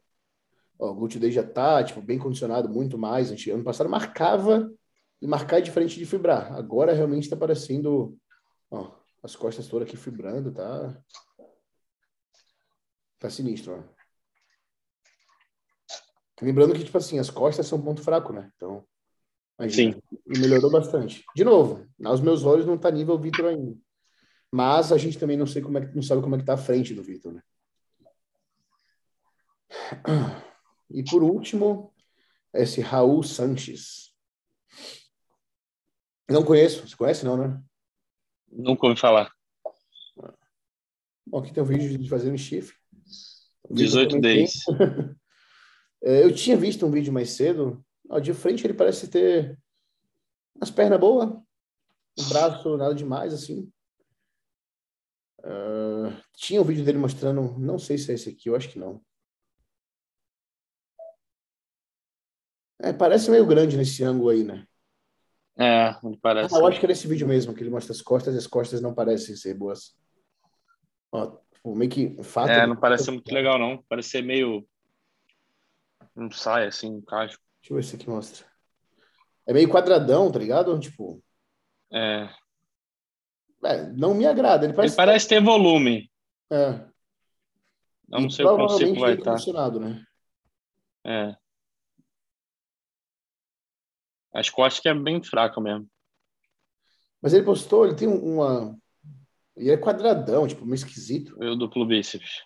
Ó, 0.78 0.92
o 0.92 0.96
glúteo 0.96 1.20
dele 1.20 1.32
já 1.32 1.44
tá, 1.44 1.84
tipo, 1.84 2.02
bem 2.02 2.20
condicionado, 2.20 2.70
muito 2.70 2.98
mais. 2.98 3.28
A 3.28 3.36
gente, 3.36 3.50
ano 3.50 3.64
passado 3.64 3.90
marcava 3.90 4.70
e 5.22 5.28
marcar 5.28 5.60
é 5.60 5.62
diferente 5.62 5.98
de 5.98 6.06
fibrar. 6.06 6.54
Agora 6.54 6.94
realmente 6.94 7.24
está 7.24 7.38
parecendo, 7.38 8.18
ó, 8.70 8.92
as 9.24 9.36
costas 9.36 9.68
todas 9.68 9.88
aqui 9.88 9.96
fibrando, 9.96 10.52
tá? 10.52 11.02
Tá 13.20 13.30
sinistro, 13.30 13.74
ó. 13.74 14.01
Lembrando 16.42 16.74
que, 16.74 16.84
tipo 16.84 16.98
assim, 16.98 17.20
as 17.20 17.30
costas 17.30 17.68
são 17.68 17.78
um 17.78 17.84
ponto 17.84 18.02
fraco, 18.02 18.34
né? 18.34 18.52
Então, 18.56 18.84
imagina, 19.60 19.94
Sim. 19.94 20.02
melhorou 20.26 20.72
bastante. 20.72 21.24
De 21.36 21.44
novo, 21.44 21.88
aos 22.04 22.20
meus 22.20 22.44
olhos 22.44 22.66
não 22.66 22.78
tá 22.78 22.90
nível 22.90 23.18
Vitor 23.20 23.46
ainda. 23.46 23.78
Mas 24.52 24.92
a 24.92 24.98
gente 24.98 25.20
também 25.20 25.38
não, 25.38 25.46
sei 25.46 25.62
como 25.62 25.78
é, 25.78 25.94
não 25.94 26.02
sabe 26.02 26.22
como 26.22 26.36
é 26.36 26.40
que 26.40 26.46
tá 26.46 26.56
a 26.56 26.58
frente 26.58 26.94
do 26.94 27.04
Vitor, 27.04 27.32
né? 27.32 27.44
E 30.90 31.04
por 31.04 31.24
último, 31.24 31.94
esse 32.54 32.82
Raul 32.82 33.24
Sanches. 33.24 34.12
Não 36.30 36.44
conheço. 36.44 36.88
Você 36.88 36.96
conhece, 36.96 37.24
não, 37.24 37.38
né? 37.38 37.62
Nunca 38.52 38.88
ouvi 38.88 39.00
falar. 39.00 39.32
Bom, 41.26 41.40
aqui 41.40 41.54
tem 41.54 41.64
um 41.64 41.66
vídeo 41.66 41.98
de 41.98 42.10
fazer 42.10 42.32
um 42.32 42.38
chifre. 42.38 42.76
18 43.70 44.20
10. 44.20 44.54
eu 46.02 46.34
tinha 46.34 46.58
visto 46.58 46.86
um 46.86 46.92
vídeo 46.92 47.14
mais 47.14 47.32
cedo. 47.32 47.84
Ó, 48.10 48.20
de 48.20 48.34
frente 48.34 48.66
ele 48.66 48.74
parece 48.74 49.08
ter 49.10 49.58
As 50.60 50.70
pernas 50.70 51.00
boas. 51.00 51.30
O 52.20 52.30
braço, 52.30 52.78
nada 52.78 52.94
demais, 52.94 53.34
assim. 53.34 53.72
Uh, 55.40 56.14
tinha 56.34 56.62
um 56.62 56.66
vídeo 56.66 56.86
dele 56.86 56.98
mostrando, 56.98 57.58
não 57.58 57.80
sei 57.80 57.98
se 57.98 58.12
é 58.12 58.14
esse 58.14 58.30
aqui, 58.30 58.50
eu 58.50 58.56
acho 58.56 58.70
que 58.70 58.78
não. 58.78 59.02
É, 62.80 62.92
parece 62.92 63.30
meio 63.30 63.46
grande 63.46 63.78
nesse 63.78 64.04
ângulo 64.04 64.30
aí, 64.30 64.44
né? 64.44 64.68
É, 65.58 65.96
parece. 66.22 66.56
Ah, 66.56 66.60
eu 66.60 66.68
acho 66.68 66.80
que 66.80 66.86
é 66.86 66.90
nesse 66.90 67.08
vídeo 67.08 67.28
mesmo, 67.28 67.54
que 67.54 67.62
ele 67.62 67.70
mostra 67.70 67.94
as 67.94 68.02
costas 68.02 68.34
e 68.34 68.38
as 68.38 68.48
costas 68.48 68.82
não 68.82 68.94
parecem 68.94 69.36
ser 69.36 69.54
boas. 69.54 69.96
Ó, 71.12 71.38
tipo, 71.54 71.76
meio 71.76 71.92
que 71.92 72.24
fato. 72.24 72.50
É, 72.50 72.66
não 72.66 72.76
parece 72.76 73.12
muito 73.12 73.32
legal, 73.32 73.60
não. 73.60 73.84
Parece 73.88 74.10
ser 74.10 74.24
meio. 74.24 74.68
Não 76.22 76.30
sai 76.30 76.68
assim, 76.68 76.88
encaixa. 76.88 77.36
Deixa 77.62 77.74
eu 77.74 77.76
ver 77.76 77.84
se 77.84 77.96
aqui 77.96 78.08
mostra. 78.08 78.46
É 79.48 79.54
meio 79.54 79.68
quadradão, 79.68 80.32
tá 80.32 80.38
ligado? 80.38 80.80
Tipo. 80.80 81.20
É. 81.92 82.30
É, 83.64 83.92
não 83.94 84.14
me 84.14 84.28
agrada. 84.28 84.66
Ele 84.66 84.74
parece, 84.74 84.94
ele 84.94 85.06
parece 85.06 85.28
ter 85.28 85.44
volume. 85.44 86.12
É. 86.52 86.74
Eu 88.12 88.22
não 88.22 88.30
sei 88.30 88.46
o 88.46 88.56
conceito 88.56 89.00
vai 89.00 89.14
estar. 89.16 89.36
Né? 89.80 90.06
É. 91.04 91.36
As 94.32 94.48
costas 94.48 94.80
que 94.80 94.90
é 94.90 94.94
bem 94.94 95.24
fraca 95.24 95.60
mesmo. 95.60 95.90
Mas 97.20 97.34
ele 97.34 97.44
postou, 97.44 97.86
ele 97.86 97.96
tem 97.96 98.08
uma. 98.08 98.78
E 99.58 99.72
é 99.72 99.78
quadradão, 99.78 100.48
tipo, 100.48 100.66
meio 100.66 100.76
esquisito. 100.76 101.36
o 101.40 101.56
duplo 101.56 101.86
bíceps. 101.86 102.44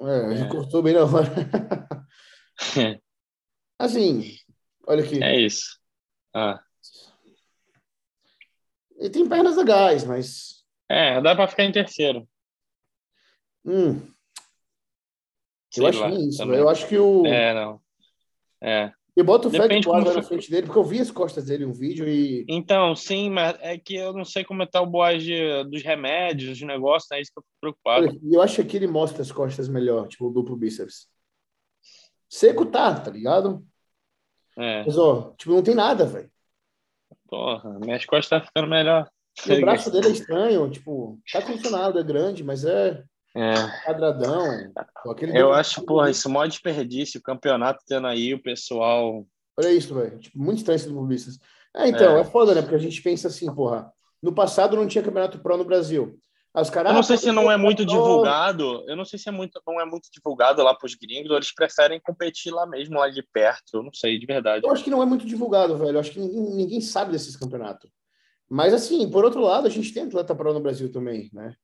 É, 0.00 0.26
a 0.26 0.34
gente 0.34 0.46
é. 0.46 0.50
cortou 0.50 0.82
bem 0.82 0.94
na 0.94 1.04
hora. 1.04 1.28
assim, 3.78 4.36
olha 4.86 5.04
aqui. 5.04 5.22
É 5.22 5.40
isso. 5.40 5.78
Ah. 6.34 6.60
Ele 8.96 9.10
tem 9.10 9.28
pernas 9.28 9.56
legais, 9.56 10.04
mas. 10.04 10.64
É, 10.88 11.20
dá 11.20 11.34
pra 11.34 11.48
ficar 11.48 11.64
em 11.64 11.72
terceiro. 11.72 12.28
Hum. 13.64 14.00
eu 15.76 15.86
acho 15.86 16.00
lá, 16.00 16.10
que 16.10 16.16
é 16.16 16.20
isso, 16.20 16.38
também. 16.38 16.58
eu 16.58 16.68
acho 16.68 16.88
que 16.88 16.98
o. 16.98 17.26
É, 17.26 17.54
não. 17.54 17.80
É. 18.60 18.92
Eu 19.14 19.24
boto 19.24 19.50
fé 19.50 19.68
que 19.68 19.76
o 19.76 19.82
Boaz 19.82 20.14
na 20.16 20.22
frente 20.22 20.50
dele, 20.50 20.66
porque 20.66 20.78
eu 20.78 20.84
vi 20.84 21.00
as 21.00 21.10
costas 21.10 21.44
dele 21.44 21.64
em 21.64 21.66
um 21.66 21.72
vídeo 21.72 22.08
e. 22.08 22.46
Então, 22.48 22.96
sim, 22.96 23.28
mas 23.28 23.56
é 23.60 23.76
que 23.76 23.94
eu 23.94 24.14
não 24.14 24.24
sei 24.24 24.42
como 24.42 24.62
é 24.62 24.66
tá 24.66 24.80
o 24.80 24.86
Boaz 24.86 25.22
de, 25.22 25.64
dos 25.64 25.82
remédios, 25.82 26.58
dos 26.58 26.66
negócios, 26.66 27.10
é 27.10 27.20
isso 27.20 27.30
que 27.30 27.38
eu 27.38 27.42
fico 27.42 27.56
preocupado. 27.60 28.18
E 28.22 28.34
eu 28.34 28.40
acho 28.40 28.64
que 28.64 28.76
ele 28.76 28.86
mostra 28.86 29.20
as 29.20 29.30
costas 29.30 29.68
melhor, 29.68 30.08
tipo 30.08 30.26
o 30.26 30.32
duplo 30.32 30.56
bíceps. 30.56 31.06
Seco 32.26 32.64
tá, 32.64 32.98
tá 32.98 33.10
ligado? 33.10 33.62
É. 34.56 34.84
Mas, 34.84 34.96
ó, 34.96 35.34
tipo, 35.36 35.52
não 35.52 35.62
tem 35.62 35.74
nada, 35.74 36.06
velho. 36.06 36.30
Porra, 37.28 37.78
minhas 37.80 38.06
costas 38.06 38.40
tá 38.40 38.46
ficando 38.46 38.68
melhor. 38.68 39.10
E 39.46 39.52
o 39.52 39.60
braço 39.60 39.90
dele 39.90 40.08
é 40.08 40.12
estranho, 40.12 40.70
tipo, 40.70 41.18
tá 41.30 41.42
condicionado, 41.42 41.98
é 41.98 42.02
grande, 42.02 42.42
mas 42.44 42.64
é, 42.64 43.02
é. 43.34 43.84
quadradão. 43.84 44.72
Eu 45.34 45.52
acho, 45.52 45.82
porra, 45.82 46.10
isso 46.10 46.28
maior 46.28 46.46
desperdício, 46.46 47.18
o 47.18 47.22
campeonato 47.22 47.82
tendo 47.86 48.06
aí 48.06 48.34
o 48.34 48.42
pessoal. 48.42 49.26
Olha 49.58 49.72
isso, 49.72 49.94
velho. 49.94 50.18
Tipo, 50.18 50.38
muito 50.38 50.58
estranho 50.58 50.76
esse 50.76 50.88
publicistas. 50.88 51.38
É, 51.74 51.88
então, 51.88 52.16
é. 52.16 52.20
é 52.20 52.24
foda, 52.24 52.54
né? 52.54 52.60
Porque 52.60 52.74
a 52.74 52.78
gente 52.78 53.00
pensa 53.00 53.28
assim, 53.28 53.52
porra, 53.54 53.90
no 54.22 54.34
passado 54.34 54.76
não 54.76 54.86
tinha 54.86 55.02
campeonato 55.02 55.38
pro 55.38 55.56
no 55.56 55.64
Brasil. 55.64 56.18
As 56.54 56.68
caras, 56.68 56.90
eu 56.90 56.96
não 56.96 57.02
sei 57.02 57.16
se 57.16 57.32
não 57.32 57.50
é 57.50 57.56
muito 57.56 57.84
divulgado. 57.86 58.84
Eu 58.86 58.94
não 58.94 59.06
sei 59.06 59.18
se 59.18 59.26
é 59.26 59.32
muito, 59.32 59.58
não 59.66 59.80
é 59.80 59.86
muito 59.86 60.10
divulgado 60.12 60.62
lá 60.62 60.74
para 60.74 60.86
os 60.86 60.94
gringos. 60.94 61.30
Ou 61.30 61.36
eles 61.38 61.54
preferem 61.54 61.98
competir 61.98 62.52
lá 62.52 62.66
mesmo, 62.66 62.98
lá 62.98 63.08
de 63.08 63.22
perto. 63.22 63.78
Eu 63.78 63.82
não 63.82 63.92
sei, 63.94 64.18
de 64.18 64.26
verdade. 64.26 64.66
Eu 64.66 64.70
acho 64.70 64.84
que 64.84 64.90
não 64.90 65.02
é 65.02 65.06
muito 65.06 65.24
divulgado, 65.24 65.78
velho. 65.78 65.92
Eu 65.92 66.00
acho 66.00 66.10
que 66.10 66.20
ninguém, 66.20 66.54
ninguém 66.54 66.80
sabe 66.82 67.12
desses 67.12 67.36
campeonatos. 67.36 67.90
Mas 68.50 68.74
assim, 68.74 69.10
por 69.10 69.24
outro 69.24 69.40
lado, 69.40 69.66
a 69.66 69.70
gente 69.70 69.94
tem 69.94 70.02
atleta 70.02 70.34
pro 70.34 70.52
no 70.52 70.60
Brasil 70.60 70.92
também, 70.92 71.30
né? 71.32 71.54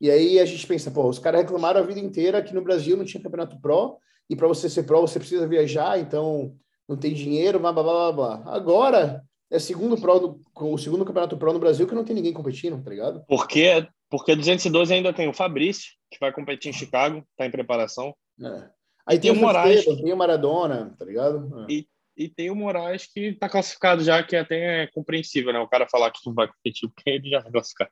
E 0.00 0.10
aí 0.10 0.38
a 0.38 0.44
gente 0.44 0.66
pensa, 0.66 0.90
pô, 0.90 1.08
os 1.08 1.18
caras 1.18 1.40
reclamaram 1.40 1.80
a 1.80 1.84
vida 1.84 1.98
inteira 1.98 2.42
que 2.42 2.54
no 2.54 2.62
Brasil 2.62 2.96
não 2.96 3.04
tinha 3.04 3.22
campeonato 3.22 3.60
pro 3.60 3.98
e 4.30 4.36
para 4.36 4.46
você 4.46 4.68
ser 4.68 4.84
pro 4.84 5.00
você 5.00 5.18
precisa 5.18 5.46
viajar, 5.46 5.98
então 5.98 6.54
não 6.88 6.96
tem 6.96 7.12
dinheiro, 7.12 7.58
blá 7.58 7.72
blá 7.72 7.82
blá 7.82 8.12
blá. 8.12 8.42
Agora 8.46 9.22
é 9.50 9.58
segundo 9.58 10.00
pro 10.00 10.18
do, 10.18 10.40
o 10.54 10.78
segundo 10.78 11.04
campeonato 11.04 11.36
pro 11.36 11.52
no 11.52 11.58
Brasil 11.58 11.86
que 11.86 11.94
não 11.94 12.04
tem 12.04 12.14
ninguém 12.14 12.32
competindo, 12.32 12.82
tá 12.82 12.90
ligado? 12.90 13.24
Porque 13.26 13.86
porque 14.10 14.34
212 14.34 14.92
ainda 14.92 15.12
tem 15.12 15.28
o 15.28 15.34
Fabrício, 15.34 15.92
que 16.10 16.18
vai 16.18 16.32
competir 16.32 16.70
em 16.70 16.72
Chicago, 16.72 17.22
tá 17.36 17.44
em 17.44 17.50
preparação. 17.50 18.14
É. 18.42 18.68
Aí 19.06 19.18
tem, 19.18 19.32
tem 19.32 19.40
o 19.40 19.44
Moraes, 19.44 19.84
tem 19.84 20.12
o 20.12 20.16
Maradona, 20.16 20.94
tá 20.98 21.04
ligado? 21.04 21.66
É. 21.68 21.72
E, 21.72 21.88
e 22.18 22.28
tem 22.28 22.50
o 22.50 22.56
Moraes 22.56 23.06
que 23.06 23.32
tá 23.34 23.48
classificado 23.48 24.02
já, 24.02 24.20
que 24.24 24.34
até 24.34 24.82
é 24.82 24.86
compreensível, 24.88 25.52
né? 25.52 25.60
O 25.60 25.68
cara 25.68 25.88
falar 25.88 26.10
que 26.10 26.18
não 26.26 26.34
vai 26.34 26.48
competir 26.48 26.90
porque 26.92 27.08
ele 27.08 27.30
já 27.30 27.40
tá 27.40 27.50
classificado. 27.50 27.90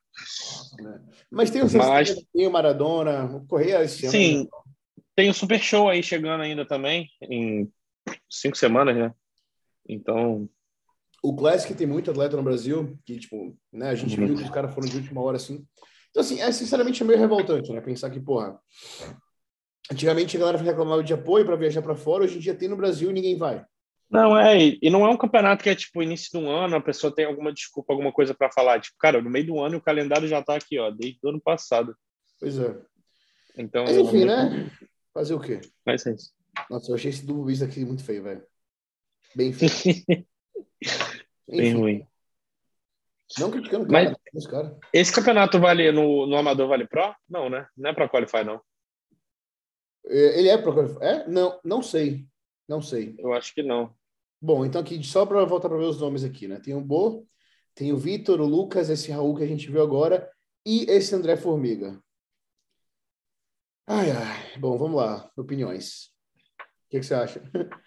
É. 0.81 1.01
Mas 1.31 1.51
tem 1.51 1.63
o 1.63 1.79
Mas... 1.79 2.15
tem 2.33 2.47
o 2.47 2.51
Maradona, 2.51 3.25
o 3.25 3.47
Correia 3.47 3.85
esse 3.85 4.09
Sim, 4.09 4.41
ano. 4.41 4.49
tem 5.15 5.31
o 5.31 5.35
Super 5.35 5.61
Show 5.61 5.89
aí 5.89 6.03
chegando 6.03 6.43
ainda 6.43 6.67
também, 6.67 7.09
em 7.23 7.71
cinco 8.29 8.57
semanas, 8.57 8.97
né? 8.97 9.15
Então, 9.89 10.49
o 11.23 11.37
Classic 11.37 11.73
tem 11.75 11.87
muito 11.87 12.11
atleta 12.11 12.37
no 12.37 12.43
Brasil, 12.43 12.99
que, 13.05 13.21
tipo, 13.21 13.57
né, 13.73 13.91
a 13.91 13.95
gente 13.95 14.17
viu 14.17 14.35
que 14.35 14.43
os 14.43 14.51
caras 14.51 14.75
foram 14.75 14.89
de 14.89 14.97
última 14.97 15.21
hora, 15.21 15.37
assim. 15.37 15.65
Então, 16.11 16.21
assim, 16.21 16.41
é 16.41 16.51
sinceramente 16.51 17.05
meio 17.05 17.19
revoltante, 17.19 17.73
né? 17.73 17.81
Pensar 17.81 18.11
que, 18.11 18.19
porra, 18.19 18.59
antigamente 19.89 20.37
a 20.37 20.41
galera 20.41 20.59
reclamava 20.59 21.05
de 21.05 21.15
apoio 21.15 21.45
para 21.45 21.55
viajar 21.55 21.83
para 21.83 21.95
fora, 21.95 22.25
hoje 22.25 22.39
em 22.39 22.41
dia 22.41 22.55
tem 22.57 22.69
no 22.69 22.77
Brasil 22.77 23.11
e 23.11 23.13
ninguém 23.13 23.39
vai. 23.39 23.65
Não, 24.09 24.39
é, 24.39 24.57
e 24.81 24.89
não 24.89 25.05
é 25.05 25.11
um 25.11 25.17
campeonato 25.17 25.65
que 25.65 25.71
é 25.71 25.75
tipo 25.75 26.03
início 26.03 26.31
do 26.33 26.49
ano, 26.49 26.77
a 26.77 26.81
pessoa 26.81 27.15
tem 27.15 27.25
alguma 27.25 27.53
desculpa, 27.53 27.93
alguma 27.93 28.13
coisa 28.13 28.35
para 28.35 28.53
falar. 28.53 28.81
Tipo, 28.81 28.97
cara, 28.99 29.21
no 29.21 29.29
meio 29.29 29.47
do 29.47 29.61
ano 29.61 29.79
o 29.79 29.83
calendário 29.83 30.29
já 30.29 30.43
tá 30.43 30.55
aqui, 30.55 30.79
ó, 30.79 30.91
desde 30.91 31.19
o 31.25 31.29
ano 31.29 31.41
passado. 31.41 31.97
Pois 32.39 32.59
é. 32.59 32.77
Então. 33.57 33.85
Mas 33.85 33.97
enfim, 33.97 34.25
né? 34.25 34.71
Fazer 35.13 35.35
o 35.35 35.41
quê? 35.41 35.61
Mas 35.85 36.07
é 36.07 36.13
isso. 36.13 36.33
Nossa, 36.71 36.91
eu 36.91 36.95
achei 36.95 37.11
esse 37.11 37.27
duplo 37.27 37.65
aqui 37.65 37.85
muito 37.85 38.05
feio, 38.05 38.23
velho. 38.23 38.45
Bem 39.35 39.53
feio. 39.53 39.71
Bem 41.49 41.75
ruim. 41.75 42.07
Não 43.39 43.51
criticando 43.51 43.87
cara, 43.89 44.17
mas 44.33 44.47
cara. 44.47 44.79
Esse 44.93 45.13
campeonato 45.13 45.59
vale 45.59 45.91
no, 45.91 46.27
no 46.27 46.37
Amador 46.37 46.69
Vale 46.69 46.87
Pro? 46.87 47.15
Não, 47.29 47.51
né? 47.51 47.67
Não 47.77 47.91
é 47.91 47.93
para 47.93 48.09
Qualify, 48.09 48.45
não. 48.45 48.61
É, 50.07 50.39
ele 50.39 50.49
é 50.49 50.57
para 50.57 50.73
Qualify? 50.73 50.99
É? 51.03 51.29
Não, 51.29 51.61
não 51.65 51.83
sei. 51.83 52.25
Não 52.69 52.81
sei. 52.81 53.15
Eu 53.19 53.33
acho 53.33 53.55
que 53.55 53.63
não. 53.63 53.95
Bom, 54.41 54.65
então 54.65 54.81
aqui, 54.81 55.03
só 55.03 55.25
para 55.25 55.45
voltar 55.45 55.69
para 55.69 55.79
ver 55.79 55.85
os 55.85 56.01
nomes 56.01 56.25
aqui, 56.25 56.47
né? 56.47 56.61
Tem 56.61 56.75
o 56.75 56.81
Bo, 56.81 57.27
tem 57.75 57.93
o 57.93 57.97
Vitor, 57.97 58.41
o 58.41 58.47
Lucas, 58.47 58.91
esse 58.91 59.11
Raul 59.11 59.37
que 59.37 59.43
a 59.43 59.47
gente 59.47 59.71
viu 59.71 59.83
agora 59.83 60.31
e 60.65 60.85
esse 60.91 61.15
André 61.15 61.37
Formiga. 61.37 62.01
Ai, 63.87 64.11
ai. 64.11 64.59
Bom, 64.59 64.77
vamos 64.77 64.97
lá. 64.97 65.31
Opiniões. 65.37 66.11
O 66.59 66.91
que, 66.91 67.01
que 67.01 67.07
você 67.07 67.15
acha? 67.15 67.43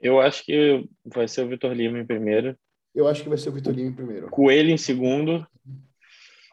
Eu 0.00 0.20
acho 0.20 0.44
que 0.44 0.88
vai 1.04 1.26
ser 1.26 1.44
o 1.44 1.48
Vitor 1.48 1.72
Lima 1.72 1.98
em 1.98 2.06
primeiro. 2.06 2.56
Eu 2.94 3.08
acho 3.08 3.22
que 3.22 3.28
vai 3.28 3.38
ser 3.38 3.48
o 3.48 3.52
Vitor 3.52 3.74
Lima 3.74 3.90
em 3.90 3.94
primeiro. 3.94 4.28
Coelho 4.28 4.70
em 4.70 4.76
segundo. 4.76 5.46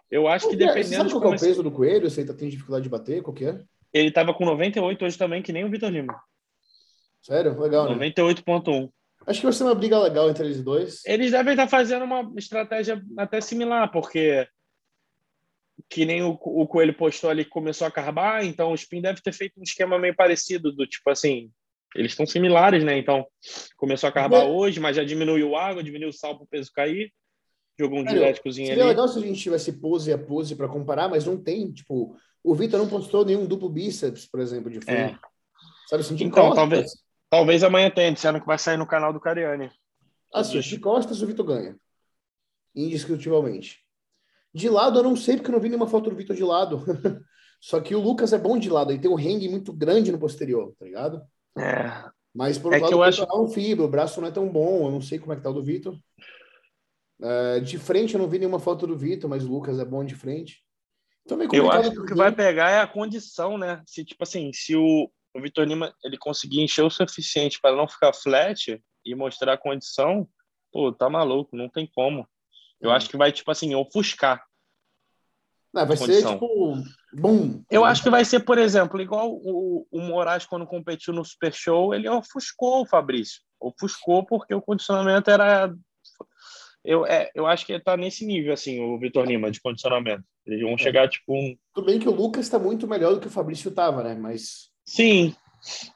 Eu 0.09 0.27
acho 0.27 0.49
que 0.49 0.55
dependendo. 0.55 0.87
Você 0.87 0.95
sabe 0.95 1.11
qual 1.11 1.33
é 1.33 1.35
o 1.35 1.39
peso 1.39 1.63
do 1.63 1.71
Coelho? 1.71 2.09
Você 2.09 2.21
ainda 2.21 2.33
tem 2.33 2.49
dificuldade 2.49 2.83
de 2.83 2.89
bater? 2.89 3.21
Qual 3.21 3.33
que 3.33 3.45
é? 3.45 3.63
Ele 3.93 4.09
estava 4.09 4.33
com 4.33 4.45
98 4.45 5.05
hoje 5.05 5.17
também, 5.17 5.41
que 5.41 5.53
nem 5.53 5.63
o 5.63 5.69
Vitor 5.69 5.89
Lima. 5.89 6.19
Sério? 7.25 7.59
Legal, 7.59 7.89
né? 7.89 8.09
98,1. 8.11 8.89
Acho 9.25 9.39
que 9.39 9.45
vai 9.47 9.53
ser 9.53 9.63
uma 9.63 9.73
briga 9.73 9.97
legal 9.97 10.29
entre 10.29 10.45
eles 10.45 10.61
dois. 10.61 11.03
Eles 11.05 11.31
devem 11.31 11.53
estar 11.53 11.67
fazendo 11.67 12.05
uma 12.05 12.31
estratégia 12.37 13.01
até 13.17 13.41
similar, 13.41 13.91
porque 13.91 14.47
que 15.89 16.05
nem 16.05 16.21
o, 16.21 16.37
o 16.39 16.67
Coelho 16.67 16.93
postou 16.93 17.31
ali 17.31 17.43
que 17.43 17.49
começou 17.49 17.87
a 17.87 17.91
carbar, 17.91 18.45
então 18.45 18.71
o 18.71 18.75
Spin 18.75 19.01
deve 19.01 19.21
ter 19.21 19.33
feito 19.33 19.59
um 19.59 19.63
esquema 19.63 19.97
meio 19.97 20.15
parecido, 20.15 20.71
do 20.71 20.85
tipo 20.85 21.09
assim, 21.09 21.51
eles 21.95 22.11
estão 22.11 22.27
similares, 22.27 22.83
né? 22.83 22.97
Então, 22.97 23.25
começou 23.75 24.07
a 24.07 24.09
acabar 24.11 24.43
é. 24.43 24.47
hoje, 24.47 24.79
mas 24.79 24.95
já 24.95 25.03
diminuiu 25.03 25.55
água, 25.55 25.83
diminuiu 25.83 26.09
o 26.09 26.13
sal 26.13 26.35
para 26.35 26.43
o 26.43 26.47
peso 26.47 26.71
cair. 26.71 27.11
Jogou 27.77 27.99
um 27.99 28.05
diuréticozinho 28.05 28.67
ali. 28.67 28.75
Seria 28.75 28.89
legal 28.89 29.07
se 29.07 29.17
a 29.17 29.21
gente 29.21 29.41
tivesse 29.41 29.73
pose 29.73 30.13
a 30.13 30.17
pose 30.17 30.55
para 30.55 30.67
comparar, 30.67 31.09
mas 31.09 31.25
não 31.25 31.41
tem. 31.41 31.71
Tipo, 31.73 32.15
o 32.43 32.55
Vitor 32.55 32.79
não 32.79 32.87
postou 32.87 33.25
nenhum 33.25 33.45
duplo 33.45 33.67
bíceps, 33.67 34.27
por 34.27 34.39
exemplo, 34.39 34.69
de 34.69 34.79
frente. 34.79 35.15
É. 35.15 35.19
Sabe 35.87 36.01
assim, 36.01 36.15
então, 36.19 36.53
talvez, 36.53 36.93
talvez 37.35 37.63
amanhã 37.63 37.89
tenha, 37.89 38.13
disseram 38.13 38.39
que 38.39 38.45
vai 38.45 38.57
sair 38.57 38.77
no 38.77 38.87
canal 38.87 39.11
do 39.11 39.19
Cariani. 39.19 39.69
Assim, 40.33 40.59
de 40.59 40.79
costas 40.79 41.21
o 41.21 41.27
Vitor 41.27 41.45
ganha. 41.45 41.75
Indiscutivelmente. 42.73 43.83
De 44.53 44.69
lado 44.69 44.99
eu 44.99 45.03
não 45.03 45.15
sei, 45.17 45.35
porque 45.35 45.49
eu 45.49 45.53
não 45.53 45.59
vi 45.59 45.67
nenhuma 45.67 45.87
foto 45.87 46.09
do 46.09 46.15
Vitor 46.15 46.35
de 46.35 46.43
lado. 46.43 46.83
Só 47.59 47.81
que 47.81 47.93
o 47.93 47.99
Lucas 47.99 48.31
é 48.31 48.37
bom 48.37 48.57
de 48.57 48.69
lado, 48.69 48.93
e 48.93 48.99
tem 48.99 49.11
um 49.11 49.17
hang 49.17 49.49
muito 49.49 49.73
grande 49.73 50.11
no 50.11 50.19
posterior, 50.19 50.73
tá 50.79 50.85
ligado? 50.85 51.21
É. 51.57 52.09
Mas 52.33 52.57
por 52.57 52.73
é 52.73 52.79
lado, 52.79 52.93
eu 52.93 53.03
acho... 53.03 53.23
é 53.23 53.35
um 53.35 53.47
fibra, 53.47 53.85
o 53.85 53.89
braço 53.89 54.21
não 54.21 54.27
é 54.27 54.31
tão 54.31 54.47
bom, 54.47 54.85
eu 54.85 54.91
não 54.91 55.01
sei 55.01 55.19
como 55.19 55.33
é 55.33 55.35
que 55.35 55.41
tá 55.41 55.49
o 55.49 55.53
do 55.53 55.63
Vitor. 55.63 55.97
É, 57.21 57.59
de 57.59 57.77
frente 57.77 58.13
eu 58.13 58.19
não 58.19 58.29
vi 58.29 58.39
nenhuma 58.39 58.59
foto 58.59 58.85
do 58.85 58.97
Vitor, 58.97 59.29
mas 59.29 59.43
o 59.43 59.51
Lucas 59.51 59.79
é 59.79 59.85
bom 59.85 60.03
de 60.05 60.15
frente. 60.15 60.63
Então, 61.25 61.41
eu 61.51 61.71
acho 61.71 61.91
que 61.91 61.99
o 61.99 62.05
que 62.05 62.13
vai 62.13 62.31
pegar 62.31 62.69
é 62.69 62.79
a 62.79 62.87
condição, 62.87 63.57
né? 63.57 63.81
Se 63.85 64.05
tipo 64.05 64.21
assim, 64.21 64.51
se 64.53 64.75
o, 64.75 65.09
o 65.35 65.41
Vitor 65.41 65.67
Lima 65.67 65.93
ele 66.03 66.17
conseguir 66.17 66.61
encher 66.61 66.83
o 66.83 66.89
suficiente 66.89 67.59
para 67.61 67.75
não 67.75 67.87
ficar 67.87 68.13
flat, 68.13 68.81
e 69.05 69.13
mostrar 69.13 69.53
a 69.53 69.57
condição, 69.57 70.27
pô, 70.71 70.91
tá 70.91 71.09
maluco, 71.09 71.55
não 71.55 71.69
tem 71.69 71.87
como. 71.93 72.27
Eu 72.81 72.89
acho 72.89 73.07
que 73.09 73.17
vai, 73.17 73.31
tipo 73.31 73.51
assim, 73.51 73.75
ofuscar. 73.75 74.43
Não, 75.71 75.85
vai 75.85 75.97
condição. 75.97 76.31
ser, 76.31 76.33
tipo, 76.33 76.75
bom. 77.13 77.61
Eu 77.69 77.85
acho 77.85 78.01
que 78.01 78.09
vai 78.09 78.25
ser, 78.25 78.39
por 78.39 78.57
exemplo, 78.57 78.99
igual 78.99 79.31
o, 79.31 79.85
o 79.91 80.01
Moraes, 80.01 80.45
quando 80.45 80.65
competiu 80.65 81.13
no 81.13 81.23
Super 81.23 81.53
Show, 81.53 81.93
ele 81.93 82.09
ofuscou 82.09 82.81
o 82.81 82.85
Fabrício. 82.85 83.41
Ofuscou 83.59 84.25
porque 84.25 84.55
o 84.55 84.61
condicionamento 84.61 85.29
era 85.29 85.71
eu, 86.83 87.05
é, 87.05 87.31
eu 87.33 87.47
acho 87.47 87.65
que 87.65 87.73
está 87.73 87.97
nesse 87.97 88.25
nível, 88.25 88.53
assim, 88.53 88.79
o 88.79 88.99
Vitor 88.99 89.25
Lima, 89.25 89.49
de 89.49 89.59
condicionamento. 89.59 90.23
Eles 90.45 90.61
vão 90.61 90.73
é. 90.73 90.77
chegar, 90.77 91.09
tipo, 91.09 91.33
um... 91.33 91.57
Tudo 91.73 91.87
bem 91.87 91.99
que 91.99 92.07
o 92.07 92.13
Lucas 92.13 92.45
está 92.45 92.59
muito 92.59 92.87
melhor 92.87 93.13
do 93.13 93.19
que 93.19 93.27
o 93.27 93.31
Fabrício 93.31 93.69
estava, 93.69 94.03
né? 94.03 94.13
Mas... 94.13 94.69
Sim, 94.85 95.35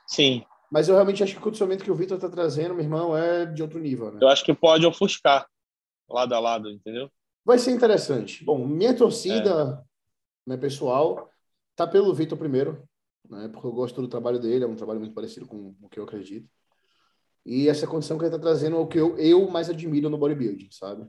sim. 0.07 0.43
Mas 0.71 0.87
eu 0.87 0.95
realmente 0.95 1.23
acho 1.23 1.33
que 1.33 1.39
o 1.39 1.43
condicionamento 1.43 1.83
que 1.83 1.91
o 1.91 1.95
Vitor 1.95 2.17
está 2.17 2.29
trazendo, 2.29 2.73
meu 2.73 2.83
irmão, 2.83 3.15
é 3.15 3.45
de 3.45 3.61
outro 3.61 3.79
nível, 3.79 4.11
né? 4.11 4.19
Eu 4.21 4.27
acho 4.27 4.43
que 4.43 4.53
pode 4.53 4.85
ofuscar 4.85 5.47
lado 6.07 6.33
a 6.33 6.39
lado, 6.39 6.69
entendeu? 6.69 7.09
Vai 7.45 7.57
ser 7.57 7.71
interessante. 7.71 8.43
Bom, 8.43 8.67
minha 8.67 8.95
torcida, 8.95 9.83
é. 10.47 10.49
né, 10.49 10.57
pessoal, 10.57 11.29
tá 11.75 11.87
pelo 11.87 12.13
Vitor 12.13 12.37
primeiro, 12.37 12.83
né? 13.29 13.47
Porque 13.47 13.65
eu 13.65 13.71
gosto 13.71 14.01
do 14.01 14.07
trabalho 14.07 14.39
dele, 14.39 14.63
é 14.63 14.67
um 14.67 14.75
trabalho 14.75 14.99
muito 14.99 15.13
parecido 15.13 15.47
com 15.47 15.75
o 15.81 15.89
que 15.89 15.99
eu 15.99 16.03
acredito. 16.03 16.49
E 17.45 17.69
essa 17.69 17.87
condição 17.87 18.17
que 18.17 18.25
ele 18.25 18.35
está 18.35 18.41
trazendo 18.41 18.75
é 18.75 18.79
o 18.79 18.87
que 18.87 18.99
eu, 18.99 19.17
eu 19.17 19.49
mais 19.49 19.69
admiro 19.69 20.09
no 20.09 20.17
bodybuilding, 20.17 20.69
sabe? 20.71 21.07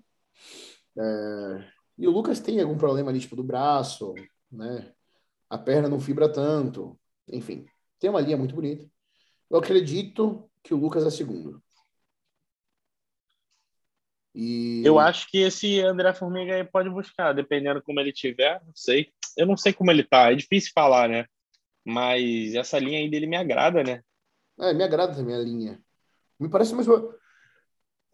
É... 0.98 1.64
E 1.98 2.06
o 2.08 2.10
Lucas 2.10 2.40
tem 2.40 2.60
algum 2.60 2.78
problema 2.78 3.10
ali, 3.10 3.20
tipo, 3.20 3.36
do 3.36 3.44
braço, 3.44 4.14
né? 4.50 4.92
A 5.48 5.58
perna 5.58 5.88
não 5.88 6.00
fibra 6.00 6.30
tanto. 6.30 6.98
Enfim, 7.32 7.66
tem 7.98 8.10
uma 8.10 8.20
linha 8.20 8.36
muito 8.36 8.54
bonita. 8.54 8.88
Eu 9.48 9.58
acredito 9.58 10.50
que 10.62 10.74
o 10.74 10.76
Lucas 10.76 11.06
é 11.06 11.10
segundo. 11.10 11.62
E... 14.34 14.82
Eu 14.84 14.98
acho 14.98 15.28
que 15.28 15.38
esse 15.38 15.80
André 15.80 16.12
Formiga 16.14 16.54
aí 16.54 16.64
pode 16.64 16.88
buscar, 16.88 17.32
dependendo 17.32 17.82
como 17.82 17.98
ele 17.98 18.12
tiver, 18.12 18.62
não 18.64 18.74
sei. 18.74 19.12
Eu 19.36 19.46
não 19.46 19.56
sei 19.56 19.72
como 19.72 19.90
ele 19.90 20.04
tá, 20.04 20.30
é 20.30 20.36
difícil 20.36 20.70
falar, 20.74 21.08
né? 21.08 21.26
Mas 21.84 22.54
essa 22.54 22.78
linha 22.78 22.98
aí 22.98 23.10
dele 23.10 23.26
me 23.26 23.36
agrada, 23.36 23.82
né? 23.82 24.02
É, 24.60 24.72
me 24.72 24.84
agrada 24.84 25.14
também 25.14 25.34
a 25.34 25.38
linha. 25.38 25.82
Me 26.38 26.48
parece 26.48 26.74
mais 26.74 26.86
uma, 26.86 27.14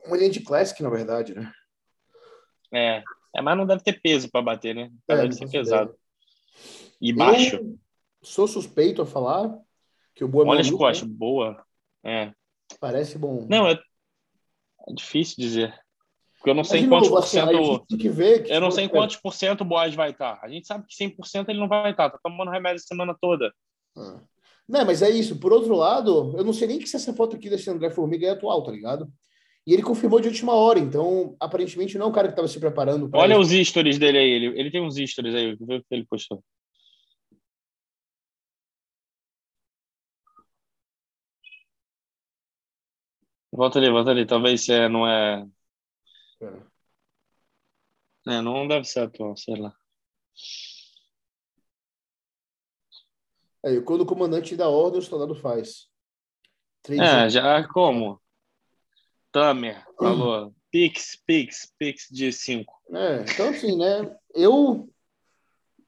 uma 0.07 0.17
linha 0.17 0.31
de 0.31 0.41
classic, 0.41 0.83
na 0.83 0.89
verdade, 0.89 1.35
né? 1.35 1.53
É, 2.73 3.03
é 3.35 3.43
mas 3.43 3.57
não 3.57 3.67
deve 3.67 3.83
ter 3.83 4.01
peso 4.01 4.31
para 4.31 4.43
bater, 4.43 4.75
né? 4.75 4.91
É, 5.09 5.17
deve 5.17 5.33
ser 5.33 5.51
pesado. 5.51 5.95
E 7.01 7.13
baixo. 7.13 7.57
Eu 7.57 7.79
sou 8.23 8.47
suspeito 8.47 9.03
a 9.03 9.07
falar 9.07 9.57
que 10.15 10.25
o 10.25 10.29
Boa 10.29 10.47
é 10.47 10.49
Olha 10.49 10.61
as 10.61 10.71
costas, 10.71 11.09
né? 11.09 11.15
boa. 11.17 11.65
É. 12.05 12.33
Parece 12.81 13.19
bom. 13.19 13.47
Não, 13.49 13.69
é, 13.69 13.79
é 14.89 14.93
difícil 14.93 15.37
dizer. 15.39 15.75
Porque 16.37 16.51
eu 16.51 16.55
não 16.55 16.65
sei 16.65 16.81
em 16.81 16.89
quantos 16.89 17.09
por 17.09 17.27
cento. 17.27 17.87
Tem 17.87 17.99
que 17.99 18.09
ver 18.09 18.45
que 18.45 18.53
eu 18.53 18.61
não 18.61 18.71
sei 18.71 18.85
em 18.85 18.89
quantos 18.89 19.17
por 19.17 19.35
cento 19.35 19.63
o 19.63 19.65
Boaz 19.65 19.95
vai 19.95 20.11
estar. 20.11 20.39
A 20.43 20.49
gente 20.49 20.67
sabe 20.67 20.87
que 20.87 20.95
100% 20.95 21.49
ele 21.49 21.59
não 21.59 21.69
vai 21.69 21.91
estar. 21.91 22.11
Tá 22.11 22.19
tomando 22.23 22.51
remédio 22.51 22.77
a 22.77 22.87
semana 22.87 23.17
toda. 23.21 23.53
Ah. 23.97 24.21
Não, 24.69 24.85
mas 24.85 25.03
é 25.03 25.11
isso. 25.11 25.39
Por 25.39 25.53
outro 25.53 25.75
lado, 25.75 26.35
eu 26.37 26.45
não 26.45 26.53
sei 26.53 26.69
nem 26.69 26.79
que 26.79 26.89
se 26.89 26.97
essa 26.97 27.13
foto 27.13 27.37
aqui 27.37 27.49
desse 27.49 27.71
André 27.71 27.91
Formiga 27.91 28.27
é 28.27 28.31
atual, 28.31 28.63
tá 28.63 28.71
ligado? 28.71 29.11
E 29.67 29.73
ele 29.73 29.83
confirmou 29.83 30.21
de 30.21 30.29
última 30.29 30.55
hora, 30.55 30.79
então 30.79 31.37
aparentemente 31.41 31.99
não 31.99 32.07
é 32.07 32.09
um 32.09 32.13
cara 32.13 32.29
que 32.29 32.33
estava 32.33 32.47
se 32.47 32.61
preparando. 32.61 33.11
Olha 33.13 33.33
isso. 33.33 33.41
os 33.41 33.69
stories 33.69 33.99
dele 33.99 34.19
aí, 34.19 34.31
ele, 34.31 34.61
ele 34.61 34.71
tem 34.71 34.81
uns 34.81 34.95
stories 34.97 35.35
aí, 35.35 35.57
vê 35.57 35.77
o 35.77 35.81
que 35.81 35.87
ele 35.91 36.07
postou. 36.07 36.43
Volta 43.57 43.79
ali, 43.79 43.91
volta 43.91 44.11
ali, 44.11 44.27
talvez 44.27 44.67
se 44.67 44.73
é, 44.73 44.87
não 44.87 45.09
é... 45.09 45.47
é. 46.43 46.77
É, 48.29 48.43
não 48.43 48.69
deve 48.69 48.85
ser 48.85 49.01
atual, 49.01 49.35
sei 49.35 49.57
lá. 49.57 49.75
É, 53.65 53.81
quando 53.81 54.03
o 54.03 54.07
comandante 54.07 54.55
dá 54.55 54.69
ordem, 54.69 54.99
o 54.99 55.03
soldado 55.03 55.35
faz. 55.35 55.89
Três 56.83 57.01
é, 57.01 57.31
já 57.31 57.67
como? 57.69 58.21
Tamer 59.33 59.87
falou. 59.99 60.55
Pix, 60.71 61.17
Pix, 61.25 61.73
Pix 61.79 62.09
de 62.11 62.31
5. 62.33 62.83
É, 62.93 63.23
então 63.23 63.49
assim, 63.49 63.79
né? 63.79 64.15
Eu 64.35 64.87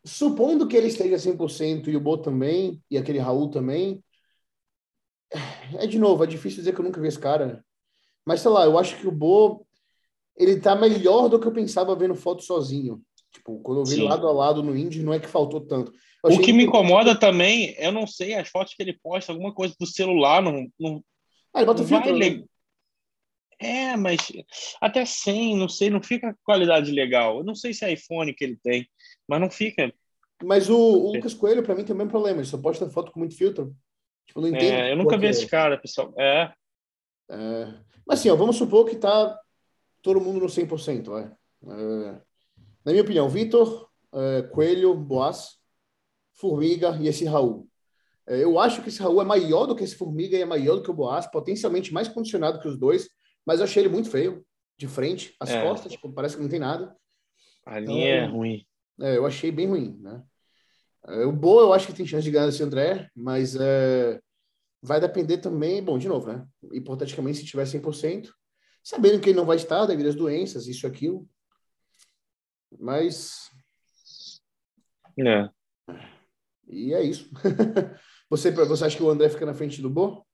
supondo 0.05 0.67
que 0.67 0.77
ele 0.77 0.87
esteja 0.87 1.19
100% 1.19 1.89
e 1.89 1.97
o 1.97 2.01
Bo 2.01 2.17
também, 2.17 2.83
e 2.91 2.97
aquele 2.97 3.19
Raul 3.19 3.51
também, 3.51 4.03
é 5.79 5.87
de 5.87 5.99
novo, 5.99 6.25
é 6.25 6.27
difícil 6.27 6.59
dizer 6.59 6.75
que 6.75 6.81
eu 6.81 6.85
nunca 6.85 7.01
vi 7.01 7.09
esse 7.09 7.19
cara. 7.19 7.65
Mas 8.25 8.41
sei 8.41 8.51
lá, 8.51 8.65
eu 8.65 8.79
acho 8.79 8.97
que 8.99 9.07
o 9.07 9.13
Bo 9.13 9.67
ele 10.37 10.61
tá 10.61 10.77
melhor 10.77 11.29
do 11.29 11.41
que 11.41 11.47
eu 11.47 11.53
pensava 11.53 11.97
vendo 11.97 12.15
foto 12.15 12.43
sozinho. 12.43 13.03
Tipo, 13.33 13.61
quando 13.61 13.81
eu 13.81 13.85
vi 13.85 13.97
Sim. 13.97 14.05
lado 14.05 14.27
a 14.27 14.33
lado 14.33 14.63
no 14.63 14.77
Indy, 14.77 15.03
não 15.03 15.13
é 15.13 15.19
que 15.19 15.27
faltou 15.27 15.61
tanto. 15.61 15.93
O 16.23 16.39
que 16.41 16.53
me 16.53 16.65
incomoda 16.65 17.19
também, 17.19 17.75
eu 17.79 17.93
não 17.93 18.07
sei, 18.07 18.35
as 18.35 18.49
fotos 18.49 18.75
que 18.75 18.83
ele 18.83 18.99
posta, 19.03 19.33
alguma 19.33 19.53
coisa 19.53 19.75
do 19.79 19.87
celular, 19.87 20.43
não. 20.43 20.67
não 20.79 21.03
ah, 21.53 21.61
ele 21.61 21.67
bota 21.67 21.83
não 21.83 21.89
filtro, 21.89 22.19
vai 22.19 22.31
né? 22.31 22.45
É, 23.61 23.97
mas 23.97 24.19
até 24.81 25.05
sem, 25.05 25.57
não 25.57 25.69
sei, 25.69 25.91
não 25.91 26.03
fica 26.03 26.37
qualidade 26.45 26.93
legal. 26.93 27.39
Eu 27.39 27.45
não 27.45 27.55
sei 27.55 27.75
se 27.75 27.85
é 27.85 27.93
iPhone 27.93 28.33
que 28.33 28.45
ele 28.45 28.59
tem, 28.63 28.89
mas 29.29 29.41
não 29.41 29.51
fica. 29.51 29.93
Mas 30.43 30.71
o, 30.71 30.77
o 30.77 31.13
Lucas 31.15 31.35
Coelho, 31.35 31.65
para 31.65 31.75
mim, 31.75 31.85
tem 31.85 31.95
o 31.95 31.99
mesmo 31.99 32.11
problema. 32.11 32.39
Ele 32.39 32.47
só 32.47 32.57
posta 32.57 32.89
foto 32.89 33.11
com 33.11 33.19
muito 33.19 33.37
filtro. 33.37 33.75
Tipo, 34.29 34.43
não 34.43 34.49
entendo. 34.49 34.75
É, 34.75 34.93
eu 34.93 34.97
nunca 34.97 35.17
vi 35.17 35.27
é. 35.27 35.31
esse 35.31 35.47
cara, 35.47 35.77
pessoal. 35.79 36.15
É. 36.17 36.53
é. 37.31 37.75
Mas 38.07 38.21
assim, 38.21 38.31
ó, 38.31 38.37
vamos 38.37 38.57
supor 38.57 38.85
que 38.87 38.97
tá 38.97 39.39
todo 40.03 40.21
mundo 40.21 40.41
no 40.41 40.47
100%, 40.47 41.05
vai. 41.07 41.25
É. 41.25 42.21
Na 42.85 42.93
minha 42.93 43.03
opinião, 43.03 43.29
Vitor, 43.29 43.89
é, 44.15 44.43
Coelho, 44.43 44.95
Boas, 44.95 45.59
Formiga 46.35 46.97
e 47.01 47.09
esse 47.09 47.25
Raul. 47.25 47.67
É, 48.27 48.45
eu 48.45 48.59
acho 48.59 48.83
que 48.83 48.91
esse 48.91 49.03
Raul 49.03 49.21
é 49.21 49.25
maior 49.25 49.67
do 49.67 49.75
que 49.75 49.83
esse 49.83 49.97
Formiga 49.97 50.37
e 50.37 50.43
é 50.43 50.47
maior 50.47 50.77
do 50.77 50.83
que 50.83 50.91
o 50.91 50.95
Boas, 50.95 51.27
potencialmente 51.27 51.93
mais 51.93 52.09
condicionado 52.09 52.61
que 52.61 52.69
os 52.69 52.79
dois, 52.79 53.09
mas 53.45 53.59
eu 53.59 53.65
achei 53.65 53.83
ele 53.83 53.93
muito 53.93 54.11
feio, 54.11 54.45
de 54.77 54.87
frente, 54.87 55.35
as 55.41 55.51
é. 55.51 55.63
costas, 55.63 55.93
tipo, 55.93 56.13
parece 56.13 56.37
que 56.37 56.43
não 56.43 56.49
tem 56.49 56.61
nada. 56.61 56.95
A 57.67 57.81
linha 57.81 58.17
então, 58.17 58.25
é 58.25 58.27
ruim. 58.27 58.67
É, 59.01 59.17
eu 59.17 59.27
achei 59.27 59.51
bem 59.51 59.67
ruim, 59.67 59.99
né? 60.01 60.23
É, 61.07 61.25
o 61.25 61.33
Boa 61.33 61.63
eu 61.63 61.73
acho 61.73 61.87
que 61.87 61.93
tem 61.93 62.07
chance 62.07 62.25
de 62.25 62.31
ganhar 62.31 62.49
esse 62.49 62.63
André, 62.63 63.11
mas 63.15 63.57
é, 63.57 64.21
vai 64.83 65.01
depender 65.01 65.39
também, 65.39 65.83
bom, 65.83 65.99
de 65.99 66.09
novo, 66.09 66.33
né? 66.33 66.47
Hipoteticamente, 66.73 67.39
se 67.39 67.45
tiver 67.45 67.65
100%, 67.65 68.31
sabendo 68.83 69.21
que 69.21 69.31
ele 69.31 69.37
não 69.37 69.47
vai 69.47 69.57
estar 69.57 69.87
devido 69.87 70.09
às 70.09 70.15
doenças, 70.15 70.67
isso 70.67 70.87
aquilo. 70.87 71.29
Mas. 72.79 73.51
É. 75.19 75.49
E 76.69 76.93
é 76.93 77.03
isso. 77.03 77.31
você, 78.29 78.51
você 78.51 78.85
acha 78.85 78.97
que 78.97 79.03
o 79.03 79.11
André 79.11 79.29
fica 79.31 79.47
na 79.47 79.55
frente 79.55 79.81
do 79.81 79.91
Bo? 79.91 80.27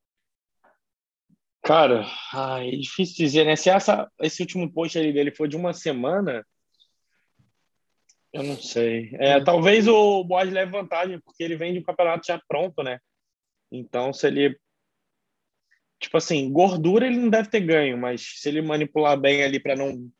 Cara, 1.62 2.04
ai, 2.30 2.68
é 2.68 2.76
difícil 2.76 3.16
dizer, 3.16 3.44
né? 3.44 3.56
Se 3.56 3.70
essa, 3.70 4.10
esse 4.20 4.42
último 4.42 4.70
post 4.70 4.98
ali 4.98 5.14
dele 5.14 5.34
for 5.34 5.48
de 5.48 5.56
uma 5.56 5.72
semana, 5.72 6.44
eu 8.34 8.42
não 8.42 8.56
sei. 8.56 9.14
É, 9.14 9.38
hum. 9.38 9.44
talvez 9.44 9.86
o 9.86 10.24
Boaz 10.24 10.50
leve 10.52 10.72
vantagem, 10.72 11.20
porque 11.20 11.42
ele 11.42 11.56
vem 11.56 11.72
de 11.72 11.78
um 11.78 11.84
campeonato 11.84 12.26
já 12.26 12.40
pronto, 12.48 12.82
né? 12.82 12.98
Então, 13.70 14.12
se 14.12 14.26
ele. 14.26 14.58
Tipo 16.00 16.16
assim, 16.16 16.52
gordura 16.52 17.06
ele 17.06 17.16
não 17.16 17.30
deve 17.30 17.48
ter 17.48 17.60
ganho, 17.60 17.96
mas 17.96 18.40
se 18.40 18.48
ele 18.48 18.60
manipular 18.60 19.18
bem 19.18 19.44
ali 19.44 19.60
para 19.60 19.76
não 19.76 20.10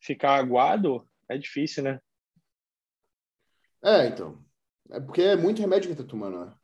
ficar 0.00 0.36
aguado, 0.36 1.06
é 1.28 1.36
difícil, 1.36 1.82
né? 1.84 2.00
É, 3.84 4.06
então. 4.06 4.42
É 4.90 4.98
porque 4.98 5.20
é 5.20 5.36
muito 5.36 5.60
remédio 5.60 5.90
que 5.90 6.02
tá 6.02 6.08
tomando, 6.08 6.46
né? 6.46 6.54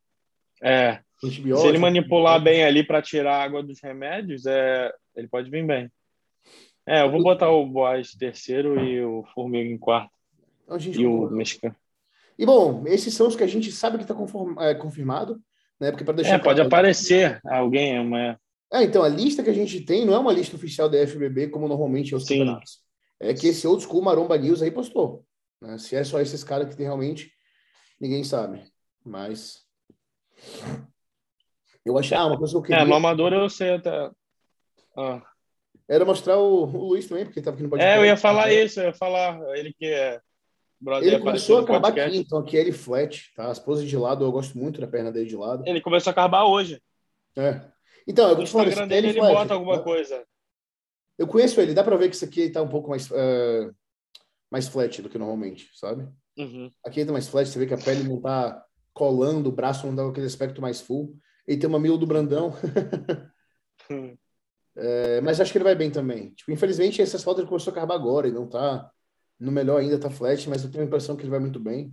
É. 0.63 1.03
Se 1.21 1.67
ele 1.67 1.77
manipular 1.77 2.41
bem 2.41 2.65
ali 2.65 2.83
para 2.83 3.01
tirar 3.01 3.35
a 3.35 3.43
água 3.43 3.61
dos 3.61 3.79
remédios, 3.79 4.47
é, 4.47 4.91
ele 5.15 5.27
pode 5.27 5.51
vir 5.51 5.65
bem. 5.65 5.91
É, 6.87 7.03
eu 7.03 7.11
vou 7.11 7.21
botar 7.21 7.51
o 7.51 7.65
Boaz 7.65 8.11
terceiro 8.11 8.83
e 8.83 9.03
o 9.03 9.23
Formiga 9.33 9.69
em 9.69 9.77
quarto. 9.77 10.14
Então, 10.65 10.77
e 10.79 11.05
o 11.05 11.29
mexicano. 11.29 11.75
E 12.37 12.45
bom, 12.45 12.83
esses 12.87 13.13
são 13.13 13.27
os 13.27 13.35
que 13.35 13.43
a 13.43 13.47
gente 13.47 13.71
sabe 13.71 13.97
que 13.97 14.03
está 14.03 14.15
é, 14.59 14.75
confirmado, 14.75 15.41
né? 15.79 15.91
Porque 15.91 16.03
para 16.03 16.15
deixar. 16.15 16.35
É, 16.35 16.39
pode 16.39 16.59
aparecer 16.59 17.39
alguém 17.45 17.97
amanhã. 17.97 18.37
É, 18.73 18.83
então 18.83 19.03
a 19.03 19.07
lista 19.07 19.43
que 19.43 19.49
a 19.49 19.53
gente 19.53 19.81
tem 19.81 20.05
não 20.05 20.13
é 20.13 20.19
uma 20.19 20.33
lista 20.33 20.55
oficial 20.55 20.89
da 20.89 20.97
FBB 21.05 21.49
como 21.49 21.67
normalmente 21.67 22.13
é 22.13 22.17
os 22.17 22.25
Sim. 22.25 22.39
campeonatos. 22.39 22.79
É 23.19 23.33
que 23.33 23.47
esse 23.47 23.65
old 23.65 23.81
school 23.83 24.01
Maromba 24.01 24.37
News 24.37 24.61
aí 24.61 24.71
postou. 24.71 25.23
Né? 25.61 25.77
Se 25.77 25.95
é 25.95 26.03
só 26.03 26.19
esses 26.19 26.43
caras 26.43 26.67
que 26.67 26.75
tem 26.75 26.85
realmente 26.85 27.31
ninguém 27.99 28.23
sabe. 28.23 28.63
Mas. 29.03 29.63
Eu 31.85 31.97
achei. 31.97 32.17
Ah, 32.17 32.25
uma 32.25 32.37
coisa 32.37 32.53
que 32.53 32.57
eu 32.57 32.61
queria. 32.61 32.81
É, 32.81 32.85
no 32.85 32.95
amador 32.95 33.31
eu 33.31 33.49
sei 33.49 33.75
até. 33.75 34.11
Ah. 34.97 35.21
Era 35.87 36.03
mostrar 36.03 36.37
o, 36.37 36.63
o 36.63 36.87
Luiz 36.89 37.07
também, 37.07 37.25
porque 37.25 37.39
estava 37.39 37.55
aqui 37.55 37.63
no 37.63 37.69
podcast. 37.69 37.95
É, 37.95 38.01
eu 38.01 38.05
ia 38.05 38.17
falar 38.17 38.51
isso, 38.51 38.79
eu 38.79 38.87
ia 38.87 38.93
falar. 38.93 39.39
Ele 39.55 39.71
que 39.73 39.85
é. 39.85 40.19
Brother, 40.85 41.13
ele 41.13 41.19
começou 41.19 41.57
a 41.57 41.61
acabar 41.63 41.87
aqui, 41.87 42.15
então 42.15 42.37
aqui 42.37 42.55
é 42.55 42.61
ele 42.61 42.71
flat, 42.71 43.33
tá? 43.35 43.47
As 43.47 43.57
poses 43.57 43.89
de 43.89 43.97
lado, 43.97 44.23
eu 44.23 44.31
gosto 44.31 44.55
muito 44.55 44.79
da 44.79 44.85
perna 44.85 45.11
dele 45.11 45.25
de 45.25 45.35
lado. 45.35 45.63
Ele 45.65 45.81
começou 45.81 46.11
a 46.11 46.13
acabar 46.13 46.45
hoje. 46.45 46.79
É. 47.35 47.59
Então, 48.07 48.29
eu 48.29 48.35
vou 48.35 48.45
te 48.45 48.51
falar, 48.51 48.67
esse 48.67 48.85
dele 48.85 49.07
ele 49.07 49.17
flat, 49.17 49.33
bota 49.33 49.53
alguma 49.55 49.77
né? 49.77 49.83
coisa. 49.83 50.23
Eu 51.17 51.25
conheço 51.25 51.59
ele, 51.59 51.73
dá 51.73 51.83
pra 51.83 51.95
ver 51.95 52.09
que 52.09 52.15
isso 52.15 52.23
aqui 52.23 52.51
tá 52.51 52.61
um 52.61 52.67
pouco 52.67 52.87
mais, 52.87 53.11
ah, 53.11 53.73
mais 54.51 54.67
flat 54.67 55.01
do 55.01 55.09
que 55.09 55.17
normalmente, 55.17 55.71
sabe? 55.73 56.07
Uhum. 56.37 56.69
Aqui 56.85 56.99
ele 56.99 57.07
tá 57.07 57.13
mais 57.13 57.27
flat, 57.27 57.49
você 57.49 57.57
vê 57.57 57.65
que 57.65 57.73
a 57.73 57.79
pele 57.79 58.07
não 58.07 58.21
tá 58.21 58.63
colando, 58.93 59.49
o 59.49 59.51
braço 59.51 59.87
não 59.87 59.95
dá 59.95 60.07
aquele 60.07 60.27
aspecto 60.27 60.61
mais 60.61 60.81
full. 60.81 61.17
Ele 61.47 61.59
tem 61.59 61.67
uma 61.67 61.79
mila 61.79 61.97
do 61.97 62.05
Brandão, 62.05 62.53
é, 64.77 65.19
mas 65.21 65.41
acho 65.41 65.51
que 65.51 65.57
ele 65.57 65.65
vai 65.65 65.73
bem 65.73 65.89
também. 65.89 66.29
Tipo, 66.35 66.51
infelizmente, 66.51 67.01
essas 67.01 67.23
fotos 67.23 67.39
ele 67.39 67.49
começou 67.49 67.73
a 67.73 67.75
acabar 67.75 67.95
agora 67.95 68.27
e 68.27 68.31
não 68.31 68.47
tá 68.47 68.91
no 69.39 69.51
melhor 69.51 69.79
ainda, 69.79 69.99
tá 69.99 70.09
flat, 70.09 70.49
mas 70.49 70.63
eu 70.63 70.71
tenho 70.71 70.83
a 70.83 70.87
impressão 70.87 71.15
que 71.15 71.23
ele 71.23 71.29
vai 71.29 71.39
muito 71.39 71.59
bem. 71.59 71.91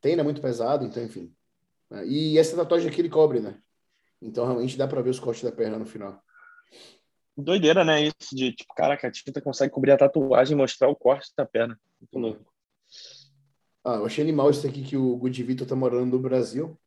Treina 0.00 0.24
muito 0.24 0.40
pesado, 0.40 0.84
então, 0.84 1.02
enfim. 1.02 1.32
E 2.06 2.38
essa 2.38 2.56
tatuagem 2.56 2.88
aqui 2.88 3.00
ele 3.00 3.08
cobre, 3.08 3.40
né? 3.40 3.58
Então, 4.22 4.44
realmente 4.44 4.76
dá 4.76 4.86
pra 4.86 5.02
ver 5.02 5.10
os 5.10 5.20
cortes 5.20 5.42
da 5.44 5.52
perna 5.52 5.78
no 5.78 5.86
final. 5.86 6.22
Doideira, 7.36 7.84
né? 7.84 8.02
Isso 8.02 8.34
de, 8.34 8.52
tipo, 8.52 8.74
caraca, 8.74 9.08
a 9.08 9.10
tinta 9.10 9.40
consegue 9.40 9.72
cobrir 9.72 9.92
a 9.92 9.96
tatuagem 9.96 10.54
e 10.54 10.56
mostrar 10.56 10.88
o 10.88 10.96
corte 10.96 11.30
da 11.36 11.46
perna. 11.46 11.78
Muito 12.00 12.18
louco. 12.18 12.52
Ah, 13.84 13.94
eu 13.94 14.04
achei 14.06 14.22
animal 14.22 14.50
isso 14.50 14.66
aqui 14.66 14.82
que 14.82 14.96
o 14.96 15.16
Good 15.16 15.42
Vitor 15.42 15.66
tá 15.66 15.74
morando 15.74 16.16
no 16.16 16.18
Brasil. 16.18 16.78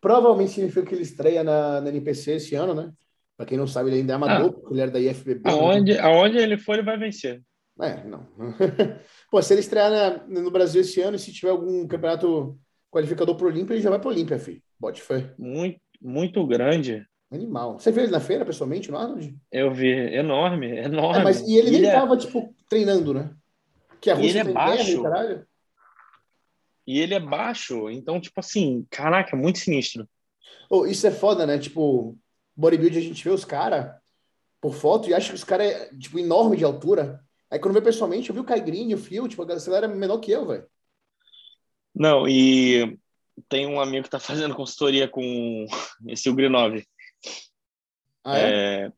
Provavelmente 0.00 0.52
significa 0.52 0.84
que 0.84 0.94
ele 0.94 1.02
estreia 1.02 1.42
na, 1.42 1.80
na 1.80 1.88
NPC 1.88 2.32
esse 2.32 2.54
ano, 2.54 2.74
né? 2.74 2.92
Pra 3.36 3.46
quem 3.46 3.56
não 3.56 3.66
sabe, 3.66 3.88
ele 3.88 4.00
ainda 4.00 4.12
é 4.12 4.16
amador, 4.16 4.52
porque 4.52 4.74
ele 4.74 4.80
era 4.82 4.90
da 4.90 5.00
IFBB. 5.00 5.40
né? 5.44 5.50
Aonde, 5.50 5.98
aonde 5.98 6.38
ele 6.38 6.58
for, 6.58 6.74
ele 6.74 6.82
vai 6.82 6.98
vencer. 6.98 7.42
É, 7.80 8.04
não. 8.04 8.26
Pô, 9.30 9.40
se 9.42 9.52
ele 9.54 9.60
estrear 9.60 9.90
na- 9.90 10.40
no 10.40 10.50
Brasil 10.50 10.80
esse 10.82 11.00
ano 11.00 11.16
e 11.16 11.18
se 11.18 11.32
tiver 11.32 11.50
algum 11.50 11.86
campeonato 11.86 12.58
qualificador 12.90 13.34
pro 13.36 13.46
Olímpia, 13.46 13.74
ele 13.74 13.82
já 13.82 13.90
vai 13.90 13.98
pro 13.98 14.10
Olímpia, 14.10 14.38
filho. 14.38 14.62
Bote 14.78 15.00
fé. 15.00 15.32
Muito, 15.38 15.80
muito 16.00 16.46
grande. 16.46 17.06
Animal. 17.30 17.78
Você 17.78 17.90
viu 17.90 18.02
ele 18.02 18.12
na 18.12 18.20
feira, 18.20 18.44
pessoalmente, 18.44 18.90
no 18.90 18.98
Arnold? 18.98 19.34
Eu 19.50 19.72
vi. 19.72 19.88
Enorme, 19.90 20.68
enorme. 20.76 21.20
É, 21.20 21.24
mas 21.24 21.40
e 21.40 21.56
ele 21.56 21.70
nem 21.70 21.86
é- 21.86 21.92
tava, 21.92 22.16
tipo, 22.16 22.54
treinando, 22.68 23.14
né? 23.14 23.34
Que 24.00 24.10
a 24.10 24.14
E 24.14 24.16
Rússia 24.18 24.40
ele 24.40 24.50
é 24.50 24.52
guerra 24.52 24.74
e 24.90 24.96
baixo. 24.96 25.46
E 26.86 27.00
ele 27.00 27.14
é 27.14 27.20
baixo, 27.20 27.88
então, 27.90 28.20
tipo 28.20 28.38
assim, 28.40 28.84
caraca, 28.90 29.36
muito 29.36 29.58
sinistro. 29.58 30.06
Ô, 30.68 30.84
isso 30.84 31.06
é 31.06 31.10
foda, 31.10 31.46
né? 31.46 31.56
Tipo, 31.58 32.18
bodybuilding 32.56 32.98
a 32.98 33.02
gente 33.02 33.22
vê 33.24 33.30
os 33.30 33.44
caras 33.44 33.94
por 34.60 34.74
foto 34.74 35.08
e 35.08 35.14
acha 35.14 35.28
que 35.30 35.34
os 35.36 35.44
caras 35.44 35.68
é, 35.68 35.94
tipo, 35.96 36.18
enorme 36.18 36.56
de 36.56 36.64
altura. 36.64 37.20
Aí 37.52 37.58
quando 37.58 37.74
vê 37.74 37.82
pessoalmente, 37.82 38.30
eu 38.30 38.34
vi 38.34 38.40
o 38.40 38.44
Kai 38.44 38.62
Green, 38.62 38.94
o 38.94 38.98
Phil, 38.98 39.28
tipo, 39.28 39.42
a 39.42 39.44
galera 39.44 39.84
é 39.84 39.88
menor 39.88 40.18
que 40.20 40.30
eu, 40.30 40.46
velho. 40.46 40.66
Não, 41.94 42.26
e 42.26 42.98
tem 43.46 43.66
um 43.66 43.78
amigo 43.78 44.04
que 44.04 44.10
tá 44.10 44.18
fazendo 44.18 44.54
consultoria 44.54 45.06
com 45.06 45.66
esse 46.08 46.30
Ugrinov. 46.30 46.82
Ah, 48.24 48.38
é? 48.38 48.86
É, 48.86 48.92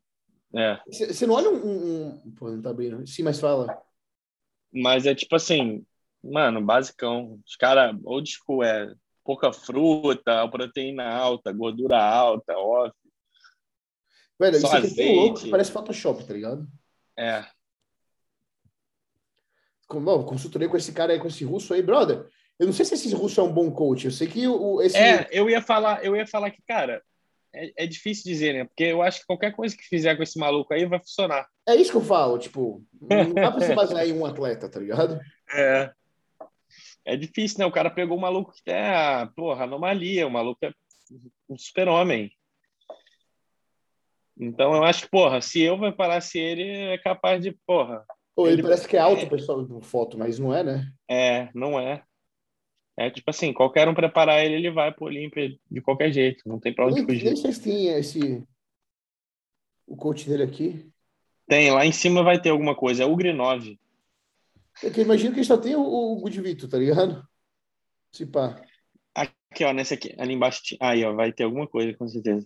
é, 0.55 0.79
Você 0.89 1.13
você 1.13 1.27
não 1.27 1.33
olha 1.35 1.49
um, 1.49 2.13
um- 2.15 2.31
Pô, 2.31 2.49
não 2.49 2.61
tá 2.61 2.69
abrindo. 2.69 3.05
Sim, 3.05 3.23
mas 3.23 3.41
fala. 3.41 3.77
mas 4.71 5.05
é 5.05 5.13
tipo 5.13 5.35
assim, 5.35 5.85
mano, 6.23 6.61
basicão. 6.61 7.37
Os 7.45 7.57
caras, 7.57 7.93
old 8.05 8.31
school, 8.31 8.63
é 8.63 8.95
pouca 9.21 9.51
fruta, 9.51 10.47
proteína 10.47 11.13
alta, 11.13 11.51
gordura 11.51 12.01
alta, 12.01 12.57
off. 12.57 12.95
Velho, 14.39 14.61
Só 14.61 14.77
isso 14.77 14.93
aqui 14.93 15.01
é 15.01 15.11
louco 15.13 15.49
parece 15.49 15.71
Photoshop, 15.73 16.25
tá 16.25 16.33
ligado? 16.33 16.65
É, 17.19 17.45
Com, 19.87 20.03
consultoria 20.23 20.67
com 20.67 20.77
esse 20.77 20.91
cara 20.91 21.13
aí, 21.13 21.19
com 21.19 21.27
esse 21.27 21.43
russo 21.43 21.73
aí, 21.73 21.81
brother. 21.81 22.27
Eu 22.57 22.65
não 22.65 22.73
sei 22.73 22.85
se 22.85 22.93
esse 22.95 23.13
russo 23.13 23.39
é 23.39 23.43
um 23.43 23.51
bom 23.51 23.69
coach. 23.71 24.05
Eu 24.05 24.11
sei 24.11 24.27
que 24.27 24.47
o, 24.47 24.75
o- 24.75 24.81
esse. 24.81 24.97
É, 24.97 25.27
eu 25.31 25.49
ia 25.49 25.61
falar, 25.61 26.03
eu 26.03 26.15
ia 26.15 26.25
falar 26.25 26.51
que, 26.51 26.61
cara, 26.67 27.01
é, 27.53 27.83
é 27.83 27.87
difícil 27.87 28.23
dizer, 28.23 28.53
né? 28.53 28.65
Porque 28.65 28.83
eu 28.83 29.01
acho 29.01 29.19
que 29.19 29.25
qualquer 29.25 29.53
coisa 29.55 29.75
que 29.75 29.83
fizer 29.83 30.15
com 30.15 30.23
esse 30.23 30.39
maluco 30.39 30.73
aí 30.73 30.85
vai 30.85 30.99
funcionar. 30.99 31.47
É 31.67 31.75
isso 31.75 31.91
que 31.91 31.97
eu 31.97 32.01
falo, 32.03 32.37
tipo, 32.37 32.83
não 33.01 33.33
dá 33.33 33.51
pra 33.51 33.61
se 33.61 33.75
basear 33.75 34.07
em 34.07 34.13
um 34.13 34.25
atleta, 34.25 34.69
tá 34.69 34.79
ligado? 34.79 35.19
É. 35.53 35.91
É 37.03 37.15
difícil, 37.15 37.59
né? 37.59 37.65
O 37.65 37.71
cara 37.71 37.89
pegou 37.91 38.17
um 38.17 38.21
maluco 38.21 38.53
que 38.53 38.71
é, 38.71 38.89
a, 38.95 39.27
porra, 39.35 39.65
anomalia, 39.65 40.25
o 40.25 40.31
maluco 40.31 40.65
é 40.65 40.73
um 41.47 41.57
super-homem. 41.57 42.31
Então 44.37 44.73
eu 44.75 44.83
acho 44.83 45.03
que, 45.03 45.09
porra, 45.09 45.39
se 45.39 45.61
eu 45.61 45.77
preparasse 45.77 46.39
ele, 46.39 46.67
é 46.67 46.97
capaz 46.97 47.41
de, 47.41 47.51
porra, 47.65 48.03
Pô, 48.35 48.47
ele, 48.47 48.55
Ele- 48.55 48.63
parece 48.63 48.87
que 48.87 48.97
é 48.97 48.99
alto, 48.99 49.27
pessoal, 49.29 49.61
no 49.61 49.81
foto, 49.81 50.17
mas 50.17 50.37
não 50.37 50.53
é, 50.53 50.63
né? 50.63 50.91
é, 51.09 51.49
não 51.53 51.79
é. 51.79 52.03
É 52.97 53.09
tipo 53.09 53.29
assim, 53.29 53.51
qualquer 53.53 53.87
um 53.89 53.93
preparar 53.93 54.43
ele, 54.43 54.55
ele 54.55 54.71
vai 54.71 54.93
pro 54.93 55.05
Olímpia 55.05 55.49
de 55.69 55.81
qualquer 55.81 56.11
jeito, 56.13 56.47
não 56.47 56.59
tem 56.59 56.73
pra 56.73 56.85
onde 56.85 56.95
Nem, 56.95 57.05
nem 57.05 57.19
fugir. 57.19 57.37
sei 57.37 57.51
se 57.51 57.61
tem 57.61 57.87
esse. 57.87 58.43
O 59.87 59.95
coach 59.95 60.27
dele 60.27 60.43
aqui. 60.43 60.89
Tem, 61.47 61.71
lá 61.71 61.85
em 61.85 61.91
cima 61.91 62.23
vai 62.23 62.41
ter 62.41 62.49
alguma 62.49 62.75
coisa, 62.75 63.03
é 63.03 63.05
o 63.05 63.15
Grinov. 63.15 63.77
É 64.83 64.89
que 64.89 64.99
eu 65.01 65.05
imagino 65.05 65.33
que 65.35 65.43
só 65.43 65.57
tem 65.57 65.75
o, 65.75 65.81
o 65.81 66.15
Good 66.21 66.41
Vito, 66.41 66.67
tá 66.67 66.77
ligado? 66.77 67.25
Se 68.11 68.25
pá. 68.25 68.61
Aqui, 69.13 69.63
ó, 69.63 69.71
nesse 69.71 69.93
aqui, 69.93 70.13
ali 70.17 70.33
embaixo. 70.33 70.61
Aí, 70.81 71.03
ó, 71.05 71.13
vai 71.13 71.31
ter 71.31 71.43
alguma 71.43 71.67
coisa, 71.67 71.95
com 71.97 72.07
certeza. 72.07 72.45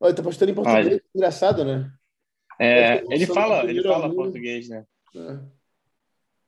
Olha, 0.00 0.14
tá 0.14 0.22
postando 0.22 0.50
em 0.50 0.54
português. 0.54 1.00
Engraçado, 1.14 1.64
né? 1.64 1.90
É, 2.58 3.02
ele 3.10 3.26
fala, 3.26 3.64
ele 3.64 3.82
fala 3.82 4.04
aluno. 4.04 4.14
português, 4.14 4.68
né? 4.68 4.84
É. 5.14 5.38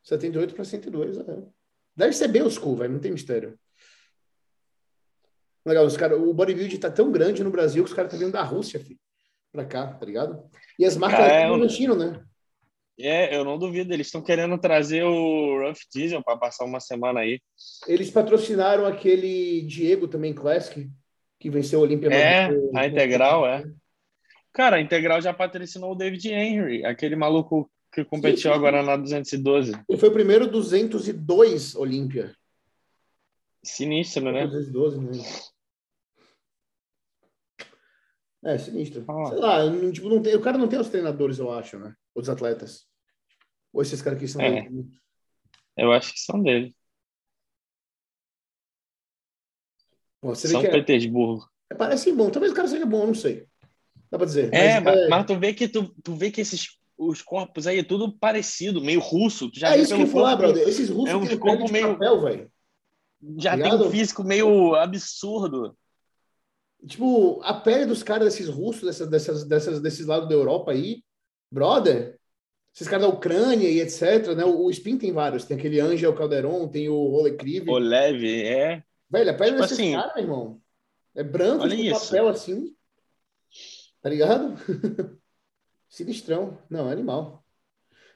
78 0.02 0.54
para 0.54 0.64
102, 0.64 1.18
é. 1.18 1.24
Deve 1.94 2.12
ser 2.12 2.28
bem 2.28 2.48
school, 2.50 2.76
velho, 2.76 2.92
não 2.94 3.00
tem 3.00 3.12
mistério. 3.12 3.58
Legal, 5.66 5.84
os 5.84 5.96
cara, 5.96 6.16
o 6.16 6.32
bodybuilding 6.32 6.78
tá 6.78 6.90
tão 6.90 7.12
grande 7.12 7.44
no 7.44 7.50
Brasil 7.50 7.84
que 7.84 7.90
os 7.90 7.94
caras 7.94 8.12
estão 8.12 8.24
vindo 8.26 8.32
da 8.32 8.42
Rússia, 8.42 8.80
filho, 8.80 8.98
pra 9.52 9.64
cá, 9.66 9.92
tá 9.92 10.06
ligado? 10.06 10.48
E 10.78 10.84
as 10.84 10.96
marcas 10.96 11.20
Cara, 11.20 11.32
é 11.40 11.50
um- 11.50 11.56
investindo, 11.56 11.94
né? 11.94 12.24
É, 13.00 13.36
eu 13.36 13.44
não 13.44 13.58
duvido, 13.58 13.92
eles 13.92 14.08
estão 14.08 14.22
querendo 14.22 14.58
trazer 14.58 15.04
o 15.04 15.60
Rough 15.62 15.78
Diesel 15.92 16.22
para 16.24 16.36
passar 16.38 16.64
uma 16.64 16.80
semana 16.80 17.20
aí. 17.20 17.40
Eles 17.86 18.10
patrocinaram 18.10 18.86
aquele 18.86 19.62
Diego 19.62 20.08
também, 20.08 20.34
Classic, 20.34 20.90
que 21.38 21.50
venceu 21.50 21.80
a 21.80 21.82
Olímpia. 21.82 22.08
É, 22.08 22.48
a 22.74 22.86
Integral, 22.86 23.46
é. 23.46 23.64
Cara, 24.52 24.76
a 24.76 24.80
Integral 24.80 25.20
já 25.20 25.32
patrocinou 25.32 25.92
o 25.92 25.94
David 25.94 26.28
Henry, 26.28 26.84
aquele 26.84 27.14
maluco 27.14 27.70
que 27.92 28.04
competiu 28.04 28.36
Sim, 28.36 28.48
sim, 28.48 28.54
agora 28.54 28.82
na 28.82 28.96
212. 28.96 29.72
Ele 29.88 29.98
foi 29.98 30.08
o 30.08 30.12
primeiro 30.12 30.50
202 30.50 31.74
Olímpia. 31.74 32.34
Sinistro, 33.62 34.30
né? 34.32 34.46
212, 34.46 35.00
né? 35.00 35.12
É, 38.44 38.56
sinistro. 38.56 39.04
Ah. 39.08 39.26
Sei 39.28 39.38
lá, 39.38 39.64
não, 39.64 39.92
tipo, 39.92 40.08
não 40.08 40.22
tem, 40.22 40.34
o 40.36 40.40
cara 40.40 40.56
não 40.58 40.68
tem 40.68 40.78
os 40.78 40.88
treinadores, 40.88 41.38
eu 41.38 41.50
acho, 41.50 41.78
né? 41.78 41.94
Os 42.14 42.28
atletas. 42.28 42.86
Ou 43.72 43.82
esses 43.82 44.00
caras 44.00 44.18
aqui 44.18 44.28
são 44.28 44.40
É. 44.40 44.62
dele. 44.62 44.86
Eu 45.76 45.92
acho 45.92 46.12
que 46.12 46.20
são 46.20 46.42
dele. 46.42 46.74
Pô, 50.20 50.34
São 50.34 50.60
é, 50.62 50.68
Petersburgo. 50.70 51.46
é- 51.70 51.74
parece 51.74 52.12
bom. 52.12 52.30
Talvez 52.30 52.52
o 52.52 52.56
cara 52.56 52.68
seja 52.68 52.86
bom, 52.86 53.02
eu 53.02 53.06
não 53.08 53.14
sei. 53.14 53.46
Dá 54.10 54.16
pra 54.18 54.26
dizer. 54.26 54.52
É, 54.54 54.80
Mas, 54.80 54.96
mas, 54.96 55.08
mas 55.08 55.26
tu 55.26 55.38
vê 55.38 55.52
que 55.52 55.68
tu, 55.68 55.94
tu 56.02 56.14
vê 56.14 56.30
que 56.30 56.40
esses 56.40 56.78
os 56.96 57.22
corpos 57.22 57.66
aí 57.66 57.78
é 57.78 57.82
tudo 57.84 58.12
parecido, 58.18 58.80
meio 58.80 58.98
russo. 58.98 59.50
Tu 59.50 59.60
já 59.60 59.76
é 59.76 59.80
isso 59.80 59.94
que 59.94 60.02
eu 60.02 60.06
falar, 60.08 60.34
brother. 60.34 60.66
Esses 60.66 60.88
russos 60.90 61.10
é 61.10 61.16
um 61.16 61.24
têm 61.26 61.38
corpo 61.38 61.70
meio- 61.70 61.92
papel, 61.92 62.20
velho. 62.22 62.52
Já 63.38 63.52
tem 63.52 63.64
Ligado? 63.64 63.86
um 63.86 63.90
físico 63.90 64.24
meio 64.24 64.74
absurdo. 64.74 65.76
Tipo, 66.86 67.40
a 67.42 67.54
pele 67.54 67.86
dos 67.86 68.02
caras 68.02 68.24
desses 68.32 68.48
russos, 68.48 68.82
dessas, 68.84 69.08
dessas, 69.08 69.44
dessas, 69.44 69.80
desses 69.80 70.06
lados 70.06 70.28
da 70.28 70.34
Europa 70.34 70.70
aí, 70.72 71.02
brother, 71.50 72.18
esses 72.74 72.86
caras 72.88 73.06
da 73.06 73.12
Ucrânia 73.12 73.68
e 73.68 73.80
etc, 73.80 74.34
né? 74.36 74.44
O, 74.44 74.64
o 74.66 74.70
Spin 74.70 74.96
tem 74.96 75.12
vários. 75.12 75.44
Tem 75.44 75.56
aquele 75.56 75.80
Angel 75.80 76.14
Calderon, 76.14 76.68
tem 76.68 76.88
o 76.88 76.94
Olekriv. 76.96 77.68
O 77.68 77.78
leve, 77.78 78.42
é. 78.44 78.82
Velho, 79.10 79.30
a 79.30 79.34
pele 79.34 79.50
Tipo 79.50 79.62
desses 79.62 79.78
assim, 79.78 79.92
caras, 79.92 80.14
meu 80.14 80.24
irmão, 80.24 80.62
é 81.14 81.22
branco, 81.22 81.62
olha 81.62 81.76
tipo 81.76 81.88
isso. 81.88 82.04
papel 82.06 82.28
assim. 82.28 82.76
Tá 84.00 84.08
ligado? 84.08 84.54
Sinistrão. 85.88 86.62
Não, 86.68 86.88
é 86.88 86.92
animal. 86.92 87.44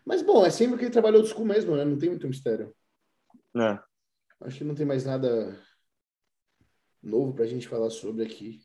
Mas, 0.05 0.23
bom, 0.23 0.45
é 0.45 0.51
sempre 0.51 0.79
que 0.79 0.85
ele 0.85 0.93
trabalhou 0.93 1.21
old 1.21 1.33
school 1.33 1.47
mesmo, 1.47 1.77
né? 1.77 1.85
Não 1.85 1.99
tem 1.99 2.11
muito 2.11 2.29
mistério. 2.29 2.75
Né? 3.55 3.83
Acho 4.41 4.59
que 4.59 4.65
não 4.65 4.75
tem 4.75 4.85
mais 4.85 5.05
nada 5.05 5.59
novo 7.03 7.33
pra 7.33 7.47
gente 7.47 7.69
falar 7.69 7.91
sobre 7.91 8.25
aqui. 8.25 8.61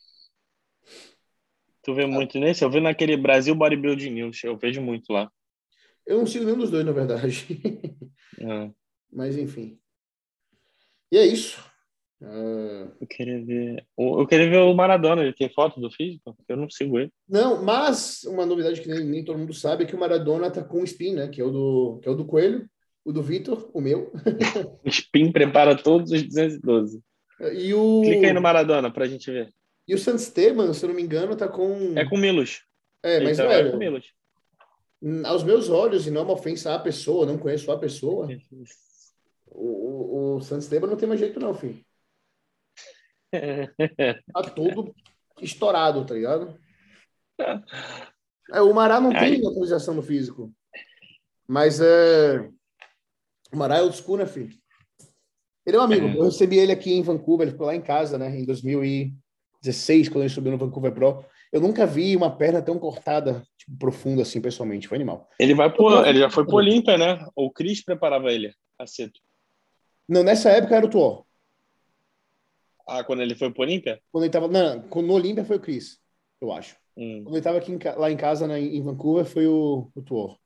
Tu 1.84 1.94
vê 1.94 2.06
muito 2.06 2.38
nesse? 2.40 2.64
Eu 2.64 2.70
vi 2.70 2.82
naquele 2.82 3.16
Brasil 3.16 3.56
Bodybuilding 3.56 4.10
News. 4.10 4.44
Eu 4.44 4.58
vejo 4.58 4.82
muito 4.82 5.14
lá. 5.14 5.32
Eu 6.06 6.18
não 6.20 6.28
sigo 6.28 6.46
nenhum 6.46 6.58
dos 6.58 6.72
dois, 6.72 6.86
na 6.86 6.92
verdade. 6.92 7.48
É. 8.40 8.72
Mas, 9.12 9.36
enfim. 9.36 9.80
E 11.12 11.18
é 11.18 11.26
isso. 11.26 11.60
Ah, 12.22 12.88
Eu 13.00 13.08
queria 13.08 13.44
ver. 13.46 13.86
o- 13.96 14.22
Eu 14.22 14.28
queria 14.28 14.50
ver 14.50 14.58
o 14.58 14.74
Maradona. 14.74 15.22
Ele 15.22 15.34
tem 15.34 15.50
foto 15.50 15.80
do 15.80 15.92
físico? 15.92 16.36
Eu 16.48 16.58
não 16.58 16.70
sigo 16.70 17.00
ele. 17.00 17.12
não, 17.30 17.64
mas 17.64 18.24
uma 18.24 18.46
novidade 18.46 18.82
que 18.82 18.88
nem, 18.90 19.04
nem 19.06 19.24
todo 19.24 19.38
mundo 19.38 19.54
sabe 19.54 19.84
é 19.84 19.88
que 19.88 19.96
o 19.96 20.00
Maradona 20.00 20.50
tá 20.50 20.64
com 20.64 20.82
o 20.82 20.84
spin, 20.84 21.14
né? 21.14 21.28
Que 21.28 21.42
é 21.42 21.44
o 21.44 21.52
do, 21.52 22.00
que 22.02 22.10
é 22.10 22.12
o 22.12 22.16
do 22.16 22.26
Coelho, 22.26 22.68
o 23.06 23.12
do 23.12 23.22
Vitor, 23.22 23.70
o 23.74 23.80
meu. 23.80 24.12
O 24.84 24.90
Spin 24.90 25.32
prepara 25.32 25.76
todos 25.76 26.12
os 26.12 26.24
212. 26.24 27.02
E 27.54 27.74
o... 27.74 28.02
Clica 28.04 28.28
aí 28.28 28.34
no 28.34 28.42
Maradona 28.42 28.92
pra 28.92 29.06
gente 29.08 29.30
ver. 29.32 29.54
E 29.88 29.94
o 29.94 29.98
Sansteban, 29.98 30.74
se 30.74 30.84
eu 30.84 30.90
não 30.90 30.96
me 30.96 31.04
engano, 31.04 31.36
tá 31.36 31.48
com. 31.48 31.94
É 31.98 32.04
com 32.04 32.18
Milos. 32.18 32.64
É, 33.04 33.20
mas 33.22 33.38
então, 33.38 33.48
velho, 33.50 33.68
é 33.68 33.72
com 33.72 33.78
Milos. 33.78 34.12
aos 35.26 35.44
meus 35.44 35.70
olhos, 35.70 36.08
e 36.08 36.12
não 36.12 36.22
é 36.22 36.24
uma 36.24 36.34
ofensa 36.34 36.74
à 36.74 36.80
pessoa, 36.80 37.26
não 37.28 37.38
conheço 37.38 37.72
a 37.72 37.78
pessoa, 37.78 38.28
o, 39.46 39.62
o, 39.62 40.36
o 40.38 40.42
Sansteban 40.42 40.88
não 40.88 40.98
tem 40.98 41.08
mais 41.08 41.20
jeito, 41.20 41.40
não, 41.40 41.54
filho. 41.54 41.80
Tá 44.34 44.42
todo 44.56 44.94
estourado, 45.42 46.06
tá 46.06 46.14
ligado? 46.14 46.58
É, 48.52 48.62
o 48.62 48.74
Mará 48.74 49.00
não 49.00 49.12
tem 49.12 49.36
atualização 49.36 49.94
no 49.94 50.02
físico. 50.02 50.52
Mas 51.48 51.80
é. 51.80 52.50
O 53.52 53.58
Mará 53.58 53.78
é 53.78 53.82
old 53.82 53.96
school, 53.96 54.18
né, 54.18 54.26
filho? 54.26 54.56
Ele 55.66 55.78
é 55.78 55.80
um 55.80 55.84
amigo. 55.84 56.08
Eu 56.08 56.26
recebi 56.26 56.58
ele 56.58 56.72
aqui 56.72 56.94
em 56.94 57.02
Vancouver, 57.02 57.46
ele 57.46 57.52
ficou 57.52 57.68
lá 57.68 57.76
em 57.76 57.82
casa, 57.82 58.18
né, 58.18 58.30
em 58.40 58.46
2016, 58.46 60.10
quando 60.10 60.24
ele 60.24 60.34
subiu 60.34 60.52
no 60.52 60.58
Vancouver 60.58 60.94
Pro. 60.94 61.26
Eu 61.52 61.62
nunca 61.62 61.86
vi 61.86 62.16
uma 62.16 62.36
perna 62.36 62.62
tão 62.62 62.78
cortada, 62.78 63.44
tipo, 63.58 63.78
profunda 63.78 64.22
assim, 64.22 64.42
pessoalmente. 64.42 64.88
Foi 64.88 64.98
animal. 64.98 65.28
Ele 65.40 65.54
vai 65.54 65.74
pro, 65.74 66.06
ele 66.06 66.20
já 66.20 66.30
foi 66.30 66.46
pro 66.46 66.56
Olímpia, 66.56 66.98
né? 66.98 67.26
O 67.36 67.52
Cris 67.52 67.84
preparava 67.84 68.32
ele, 68.32 68.54
aceto. 68.78 69.20
Não, 70.08 70.24
nessa 70.24 70.50
época 70.50 70.76
era 70.76 70.86
o 70.86 70.90
Tuor. 70.90 71.27
Ah, 72.88 73.04
quando 73.04 73.22
ele 73.22 73.36
foi 73.36 73.52
pro 73.52 73.64
Olímpia? 73.64 74.02
Quando 74.12 74.24
ele 74.24 74.32
tava. 74.32 74.48
Não, 74.48 74.80
no 74.82 75.14
Olímpia 75.14 75.44
foi 75.44 75.58
o 75.58 75.60
Chris, 75.60 76.00
eu 76.40 76.52
acho. 76.52 76.78
Hum. 76.96 77.22
Quando 77.24 77.36
ele 77.36 77.44
tava 77.44 77.58
aqui 77.58 77.72
em 77.72 77.80
lá 77.98 78.10
em 78.10 78.18
casa, 78.18 78.48
né, 78.48 78.60
em 78.60 78.82
Vancouver, 78.82 79.26
foi 79.26 79.46
o, 79.46 79.92
o 79.94 80.02
Tuor. 80.02 80.38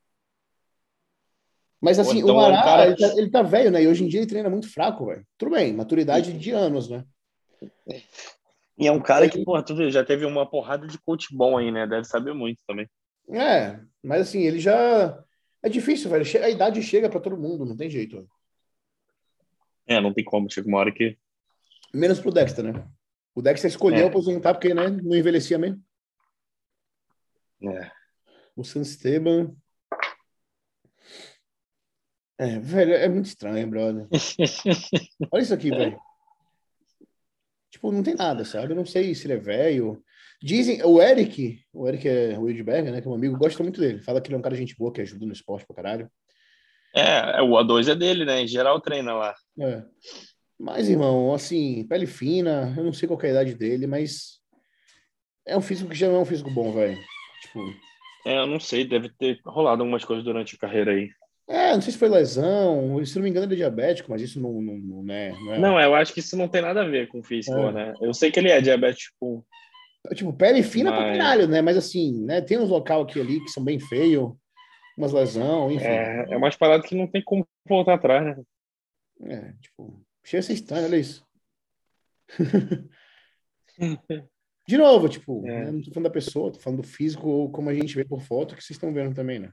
Mas 1.80 1.98
assim, 1.98 2.20
então 2.20 2.36
o 2.36 2.42
é 2.42 2.52
Mará, 2.52 2.64
cara- 2.64 2.86
ele, 2.88 2.96
tá, 2.96 3.08
ele 3.18 3.30
tá 3.30 3.42
velho, 3.42 3.72
né? 3.72 3.82
E 3.84 3.88
hoje 3.88 4.04
em 4.04 4.08
dia 4.08 4.20
ele 4.20 4.30
treina 4.30 4.50
muito 4.50 4.72
fraco, 4.72 5.08
velho. 5.08 5.26
Tudo 5.38 5.52
bem, 5.52 5.74
maturidade 5.74 6.32
de 6.34 6.52
anos, 6.52 6.90
né? 6.90 7.04
E 8.78 8.88
é 8.88 8.92
um 8.92 9.00
cara 9.00 9.28
que, 9.30 9.44
porra, 9.44 9.64
tu 9.64 9.90
já 9.90 10.04
teve 10.04 10.26
uma 10.26 10.50
porrada 10.50 10.88
de 10.88 11.00
coach 11.00 11.28
bom 11.36 11.58
aí, 11.58 11.72
né? 11.72 11.88
Deve 11.88 12.06
saber 12.06 12.34
muito 12.34 12.62
também. 12.68 12.88
É, 13.30 13.80
mas 14.04 14.22
assim, 14.22 14.42
ele 14.42 14.60
já. 14.60 15.24
É 15.64 15.70
difícil, 15.70 16.10
velho. 16.10 16.26
A 16.44 16.50
idade 16.50 16.82
chega 16.82 17.10
pra 17.10 17.20
todo 17.20 17.38
mundo, 17.38 17.66
não 17.66 17.78
tem 17.78 17.90
jeito. 17.90 18.16
velho. 18.18 18.30
É, 19.88 20.00
não 20.00 20.14
tem 20.14 20.24
como. 20.24 20.50
Chega 20.50 20.68
uma 20.68 20.80
hora 20.80 20.92
que. 20.92 21.18
Menos 21.94 22.20
pro 22.20 22.32
Dexter, 22.32 22.64
né? 22.64 22.88
O 23.36 23.42
Dexter 23.42 23.70
escolheu 23.70 24.06
É. 24.06 24.08
aposentar 24.08 24.54
porque, 24.54 24.74
né, 24.74 24.90
não 24.90 25.16
envelhecia 25.16 25.58
mesmo. 25.58 25.82
É. 27.64 27.92
O 28.56 28.64
San 28.64 28.82
Esteban. 28.82 29.56
É, 32.38 32.60
velho, 32.60 32.94
é 32.94 33.08
muito 33.08 33.28
estranho, 33.28 33.68
brother. 33.70 34.08
Olha 35.32 35.42
isso 35.42 35.54
aqui, 35.54 35.70
velho. 35.70 35.98
Tipo, 37.70 37.92
não 37.92 38.04
tem 38.04 38.16
nada, 38.16 38.44
sabe? 38.44 38.72
Eu 38.74 38.76
não 38.76 38.86
sei 38.86 39.14
se 39.14 39.28
ele 39.28 39.34
é 39.34 39.38
velho. 39.38 40.04
Dizem, 40.42 40.84
o 40.84 41.00
Eric, 41.00 41.64
o 41.72 41.88
Eric 41.88 42.10
é 42.10 42.38
o 42.38 42.44
Wildberger, 42.44 42.92
né, 42.92 43.00
que 43.00 43.08
é 43.08 43.12
um 43.12 43.14
amigo, 43.14 43.38
gosta 43.38 43.62
muito 43.62 43.80
dele. 43.80 44.02
Fala 44.02 44.20
que 44.20 44.28
ele 44.28 44.36
é 44.36 44.40
um 44.40 44.42
cara 44.42 44.56
de 44.56 44.62
gente 44.62 44.76
boa, 44.76 44.92
que 44.92 45.00
ajuda 45.02 45.26
no 45.26 45.32
esporte 45.32 45.68
pra 45.68 45.76
caralho. 45.76 46.12
É, 46.96 47.38
é, 47.38 47.42
o 47.42 47.52
A2 47.52 47.90
é 47.92 47.96
dele, 47.96 48.26
né? 48.26 48.42
Em 48.42 48.48
geral 48.48 48.82
treina 48.82 49.14
lá. 49.14 49.36
É. 49.60 49.84
Mas, 50.64 50.88
irmão, 50.88 51.34
assim, 51.34 51.86
pele 51.88 52.06
fina, 52.06 52.72
eu 52.78 52.84
não 52.84 52.94
sei 52.94 53.08
qual 53.08 53.20
é 53.24 53.28
a 53.28 53.32
idade 53.32 53.56
dele, 53.56 53.88
mas 53.88 54.40
é 55.48 55.58
um 55.58 55.62
físico 55.62 55.90
que 55.90 55.96
já 55.98 56.08
não 56.08 56.18
é 56.18 56.20
um 56.20 56.26
físico 56.26 56.52
bom, 56.52 56.72
velho. 56.72 56.98
Tipo, 57.42 57.74
É, 58.26 58.38
eu 58.38 58.46
não 58.46 58.60
sei, 58.60 58.86
deve 58.86 59.10
ter 59.10 59.40
rolado 59.44 59.82
algumas 59.82 60.06
coisas 60.06 60.24
durante 60.24 60.56
a 60.56 60.60
carreira 60.60 60.92
aí. 60.92 61.10
é, 61.50 61.74
não 61.74 61.82
sei 61.82 61.92
se 61.92 61.98
foi 61.98 62.08
lesão, 62.10 63.04
se 63.04 63.16
não 63.16 63.24
me 63.24 63.30
engano 63.32 63.48
ele 63.48 63.56
é 63.56 63.58
diabético, 63.58 64.12
mas 64.12 64.22
isso 64.22 64.40
não, 64.40 64.62
não, 64.62 64.78
não 65.04 65.14
é. 65.14 65.32
Não 65.32 65.54
é 65.54 65.60
Não, 65.60 65.80
eu 65.82 65.96
acho 65.96 66.14
que 66.14 66.20
isso 66.20 66.38
não 66.38 66.48
tem 66.48 66.62
nada 66.62 66.82
a 66.84 66.88
ver 66.88 67.08
com 67.08 67.20
o 67.22 67.24
físico, 67.24 67.58
É. 67.58 67.72
né? 67.72 67.94
Eu 68.00 68.14
sei 68.14 68.30
que 68.32 68.40
ele 68.40 68.50
é 68.52 68.62
diabético. 68.62 69.44
Tipo, 70.14 70.32
pele 70.34 70.62
fina 70.62 70.92
pra 70.92 71.02
Mas- 71.02 71.18
caralho, 71.18 71.48
né? 71.48 71.62
Mas 71.62 71.76
assim, 71.78 72.24
né? 72.24 72.40
Tem 72.40 72.60
uns 72.60 72.70
local 72.70 73.02
aqui 73.02 73.20
ali 73.20 73.40
que 73.44 73.50
são 73.50 73.64
bem 73.64 73.80
feios, 73.80 74.32
umas 74.96 75.12
lesão, 75.12 75.72
enfim. 75.72 75.86
É, 75.86 76.28
é 76.30 76.38
umas 76.38 76.56
paradas 76.56 76.88
que 76.88 76.94
não 76.96 77.08
tem 77.08 77.24
como 77.24 77.48
voltar 77.68 77.96
atrás, 77.96 78.24
né? 78.38 78.44
É, 79.24 79.54
tipo, 79.62 80.02
chega 80.24 80.40
a 80.40 80.44
ser 80.44 80.54
estranho, 80.54 80.86
olha 80.86 80.98
isso. 80.98 81.26
De 84.68 84.78
novo, 84.78 85.10
tipo, 85.10 85.46
É. 85.46 85.66
né, 85.66 85.72
não 85.72 85.82
tô 85.82 85.92
falando 85.92 86.04
da 86.08 86.14
pessoa, 86.14 86.52
tô 86.52 86.60
falando 86.60 86.82
do 86.82 86.88
físico 86.88 87.50
como 87.52 87.70
a 87.70 87.74
gente 87.74 87.96
vê 87.96 88.06
por 88.06 88.22
foto, 88.22 88.56
que 88.56 88.64
vocês 88.64 88.78
estão 88.78 88.94
vendo 88.94 89.16
também, 89.16 89.40
né? 89.40 89.52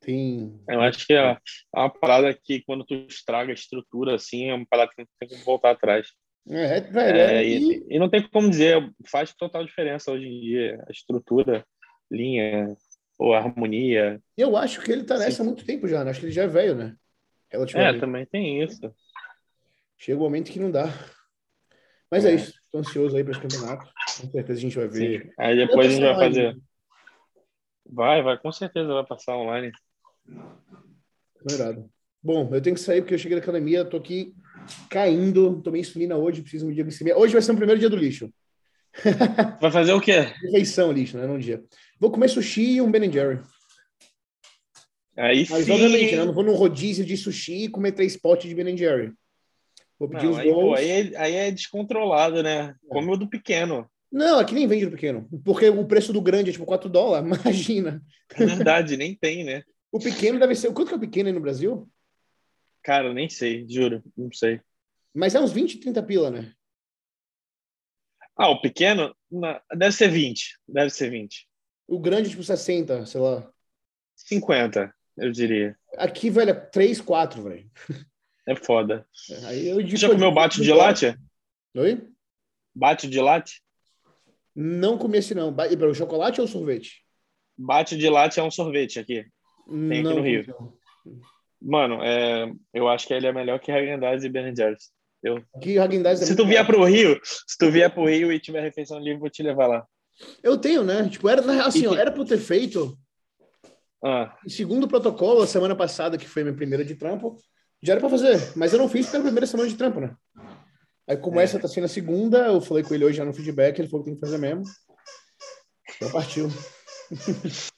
Tem. 0.00 0.60
Eu 0.68 0.80
acho 0.80 1.06
que 1.06 1.12
é 1.14 1.18
é 1.32 1.38
uma 1.78 1.90
parada 1.90 2.32
que 2.34 2.62
quando 2.64 2.84
tu 2.84 2.94
estraga 2.94 3.52
a 3.52 3.54
estrutura, 3.54 4.14
assim, 4.16 4.50
é 4.50 4.54
uma 4.54 4.66
parada 4.66 4.90
que 4.90 5.04
tem 5.18 5.28
como 5.28 5.44
voltar 5.44 5.70
atrás. 5.70 6.08
É, 6.48 6.76
é, 6.76 6.80
velho, 6.80 7.18
É, 7.18 7.36
é, 7.36 7.46
e- 7.46 7.86
e, 7.88 7.98
não 7.98 8.08
tem 8.10 8.22
como 8.28 8.50
dizer, 8.50 8.90
faz 9.06 9.32
total 9.34 9.64
diferença 9.64 10.12
hoje 10.12 10.26
em 10.26 10.40
dia. 10.40 10.84
A 10.86 10.92
estrutura, 10.92 11.64
linha, 12.10 12.76
ou 13.18 13.32
harmonia. 13.32 14.20
eu 14.36 14.56
acho 14.56 14.82
que 14.82 14.92
ele 14.92 15.04
tá 15.04 15.18
nessa 15.18 15.42
há 15.42 15.46
muito 15.46 15.64
tempo 15.64 15.88
já, 15.88 16.04
né? 16.04 16.10
Acho 16.10 16.20
que 16.20 16.26
ele 16.26 16.32
já 16.32 16.42
é 16.42 16.48
velho, 16.48 16.74
né? 16.74 16.96
É, 17.74 17.98
também 17.98 18.26
tem 18.26 18.62
isso. 18.62 18.92
Chega 20.04 20.18
um 20.18 20.22
momento 20.22 20.52
que 20.52 20.60
não 20.60 20.70
dá. 20.70 20.92
Mas 22.10 22.26
é, 22.26 22.32
É. 22.32 22.34
isso. 22.34 22.52
Tô 22.70 22.78
ansioso 22.78 23.16
aí 23.16 23.24
para 23.24 23.32
esse 23.32 23.40
campeonato. 23.40 23.86
Com 24.20 24.30
certeza 24.30 24.58
a 24.58 24.62
gente 24.62 24.76
vai 24.76 24.86
ver. 24.86 25.22
Sim. 25.22 25.30
Aí 25.38 25.56
depois 25.56 25.86
a 25.86 25.90
gente 25.90 26.02
vai 26.02 26.14
fazer. 26.14 26.40
online. 26.48 26.62
Vai, 27.86 28.22
vai, 28.22 28.38
com 28.38 28.52
certeza 28.52 28.92
vai 28.92 29.06
passar 29.06 29.34
online. 29.34 29.72
Irado. 31.50 31.88
Bom, 32.22 32.50
eu 32.52 32.60
tenho 32.60 32.76
que 32.76 32.82
sair 32.82 33.00
porque 33.00 33.14
eu 33.14 33.18
cheguei 33.18 33.36
na 33.38 33.42
academia, 33.42 33.82
tô 33.84 33.96
aqui 33.96 34.34
caindo, 34.90 35.62
tomei 35.62 35.80
insulina 35.80 36.16
hoje, 36.16 36.42
preciso 36.42 36.66
medir 36.66 36.82
a 36.82 36.84
glicemia. 36.84 37.16
Hoje 37.16 37.32
vai 37.32 37.40
ser 37.40 37.52
o 37.52 37.56
primeiro 37.56 37.78
dia 37.80 37.88
do 37.90 37.96
lixo. 37.96 38.30
Vai 39.60 39.72
fazer 39.72 39.92
o 39.92 40.00
quê? 40.00 40.20
Refeição 40.42 40.92
lixo, 40.92 41.16
né? 41.18 41.26
Não 41.26 41.36
dia. 41.38 41.64
Vou 41.98 42.12
comer 42.12 42.28
sushi 42.28 42.74
e 42.76 42.80
um 42.80 42.92
Ben 42.92 43.10
Jerry. 43.10 43.40
Aí 45.16 45.44
Mas 45.50 45.64
sim. 45.64 45.72
obviamente, 45.72 46.14
né? 46.14 46.22
Eu 46.22 46.26
não 46.26 46.32
vou 46.32 46.44
num 46.44 46.54
rodízio 46.54 47.04
de 47.04 47.16
sushi 47.16 47.64
e 47.64 47.68
comer 47.68 47.90
três 47.92 48.16
potes 48.16 48.48
de 48.48 48.54
Ben 48.54 48.76
Jerry. 48.76 49.12
Vou 49.98 50.08
pedir 50.08 50.24
Não, 50.24 50.32
os 50.32 50.38
aí, 50.38 50.48
pô, 50.48 50.54
bowls. 50.54 50.78
aí, 50.78 50.90
é, 50.90 51.16
aí 51.16 51.34
é 51.34 51.50
descontrolado, 51.50 52.42
né? 52.42 52.74
Come 52.88 53.12
o 53.12 53.16
do 53.16 53.28
pequeno. 53.28 53.88
Não, 54.10 54.38
aqui 54.38 54.54
nem 54.54 54.66
vende 54.66 54.86
do 54.86 54.92
pequeno. 54.92 55.28
Porque 55.44 55.68
o 55.68 55.86
preço 55.86 56.12
do 56.12 56.20
grande 56.20 56.50
é 56.50 56.52
tipo 56.52 56.64
4 56.64 56.88
dólares. 56.88 57.26
Imagina. 57.44 58.02
É 58.34 58.46
verdade, 58.46 58.96
nem 58.96 59.14
tem, 59.14 59.44
né? 59.44 59.62
O 59.90 59.98
pequeno 59.98 60.38
deve 60.38 60.54
ser. 60.54 60.72
Quanto 60.72 60.88
que 60.88 60.94
é 60.94 60.96
o 60.96 61.00
pequeno 61.00 61.28
aí 61.28 61.32
no 61.32 61.40
Brasil? 61.40 61.88
Cara, 62.82 63.14
nem 63.14 63.28
sei, 63.28 63.66
juro, 63.68 64.02
não 64.16 64.30
sei. 64.32 64.60
Mas 65.14 65.34
é 65.34 65.40
uns 65.40 65.52
20, 65.52 65.78
30 65.78 66.02
pila, 66.02 66.30
né? 66.30 66.52
Ah, 68.36 68.50
o 68.50 68.60
pequeno? 68.60 69.14
Deve 69.76 69.92
ser 69.92 70.08
20. 70.08 70.58
Deve 70.68 70.90
ser 70.90 71.08
20. 71.10 71.48
O 71.86 72.00
grande, 72.00 72.30
tipo 72.30 72.42
60, 72.42 73.06
sei 73.06 73.20
lá. 73.20 73.48
50, 74.16 74.92
eu 75.16 75.30
diria. 75.30 75.76
Aqui, 75.96 76.30
velho, 76.30 76.50
é 76.50 76.54
3, 76.54 77.00
4, 77.00 77.42
velho. 77.42 77.70
É 78.46 78.54
foda. 78.54 79.06
Aí 79.46 79.68
eu 79.68 79.86
Já 79.86 80.08
comeu 80.08 80.32
bate 80.32 80.60
de 80.60 80.72
latte? 80.72 81.16
Oi? 81.74 82.06
Bate 82.74 83.08
de 83.08 83.20
latte? 83.20 83.62
Não 84.54 84.98
comi 84.98 85.18
esse 85.18 85.34
não. 85.34 85.54
E 85.70 85.76
o 85.76 85.94
chocolate 85.94 86.40
ou 86.40 86.46
sorvete? 86.46 87.02
Bate 87.56 87.96
de 87.96 88.08
latte 88.08 88.38
é 88.38 88.42
um 88.42 88.50
sorvete 88.50 88.98
aqui. 88.98 89.24
Tem 89.66 89.92
aqui 89.92 90.02
não 90.02 90.16
no 90.16 90.22
Rio. 90.22 90.44
não. 90.46 90.72
Mano, 91.60 92.02
é, 92.02 92.52
eu 92.74 92.88
acho 92.88 93.06
que 93.06 93.14
ele 93.14 93.26
é 93.26 93.32
melhor 93.32 93.58
que 93.58 93.72
Häagen-Dazs 93.72 94.24
e 94.24 94.28
Ben 94.28 94.54
Jerry's. 94.54 94.92
Eu, 95.22 95.42
Häagen-Dazs 95.62 96.20
é 96.22 96.26
se 96.26 96.36
tu 96.36 96.44
vier 96.44 96.66
pro 96.66 96.84
Rio, 96.84 97.18
se 97.24 97.56
tu 97.58 97.70
vier 97.70 97.90
pro 97.92 98.04
Rio 98.04 98.30
e 98.30 98.38
tiver 98.38 98.60
refeição 98.60 98.98
livre, 98.98 99.20
vou 99.20 99.30
te 99.30 99.42
levar 99.42 99.66
lá. 99.66 99.86
Eu 100.42 100.58
tenho, 100.58 100.84
né? 100.84 101.08
Tipo, 101.08 101.28
era 101.28 101.40
assim, 101.66 101.86
ó, 101.86 101.94
era 101.94 102.12
para 102.12 102.20
eu 102.20 102.26
ter 102.26 102.36
feito 102.38 102.98
Ah, 104.04 104.36
segundo 104.46 104.84
o 104.84 104.88
protocolo, 104.88 105.40
a 105.40 105.46
semana 105.46 105.74
passada, 105.74 106.18
que 106.18 106.28
foi 106.28 106.42
minha 106.44 106.54
primeira 106.54 106.84
de 106.84 106.94
trampo, 106.94 107.38
já 107.84 107.92
era 107.92 108.00
para 108.00 108.10
fazer, 108.10 108.52
mas 108.56 108.72
eu 108.72 108.78
não 108.78 108.88
fiz 108.88 109.06
porque 109.06 109.16
era 109.16 109.22
a 109.24 109.26
primeira 109.26 109.46
semana 109.46 109.68
de 109.68 109.74
trampo, 109.76 110.00
né? 110.00 110.14
Aí, 111.08 111.16
como 111.16 111.38
É. 111.38 111.44
essa 111.44 111.58
tá 111.58 111.68
sendo 111.68 111.84
a 111.84 111.88
segunda, 111.88 112.38
eu 112.46 112.60
falei 112.60 112.82
com 112.82 112.94
ele 112.94 113.04
hoje 113.04 113.18
já 113.18 113.24
no 113.24 113.34
feedback, 113.34 113.78
ele 113.78 113.88
falou 113.88 114.02
que 114.04 114.10
tem 114.10 114.14
que 114.18 114.24
fazer 114.26 114.38
mesmo. 114.38 114.62
Então 115.96 116.10
partiu. 116.10 116.50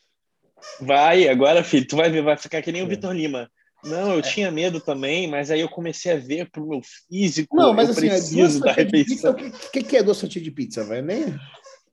vai, 0.81 1.29
agora, 1.29 1.65
filho, 1.65 1.87
tu 1.87 1.97
vai 1.97 2.11
ver, 2.11 2.23
vai 2.23 2.37
ficar 2.37 2.63
que 2.63 2.73
nem 2.73 2.83
o 2.83 2.87
É. 2.87 2.89
Vitor 2.89 3.13
Lima. 3.15 3.51
Não, 3.85 4.15
eu 4.15 4.23
tinha 4.23 4.51
medo 4.51 4.81
também, 4.81 5.29
mas 5.29 5.51
aí 5.51 5.61
eu 5.61 5.69
comecei 5.69 6.13
a 6.13 6.17
ver 6.17 6.51
pro 6.51 6.67
meu 6.67 6.81
físico. 7.09 7.57
Não, 7.57 7.73
mas 7.73 7.91
assim, 7.91 8.09
é 8.09 8.21
duas 8.21 8.59
da 8.59 8.73
refeição. 8.73 9.33
o 9.33 9.35
que, 9.35 9.51
que, 9.51 9.83
que 9.83 9.97
é 9.97 10.03
duas 10.03 10.21
fatias 10.21 10.43
de 10.43 10.51
pizza, 10.51 10.83
velho? 10.83 11.07
Nem... 11.07 11.27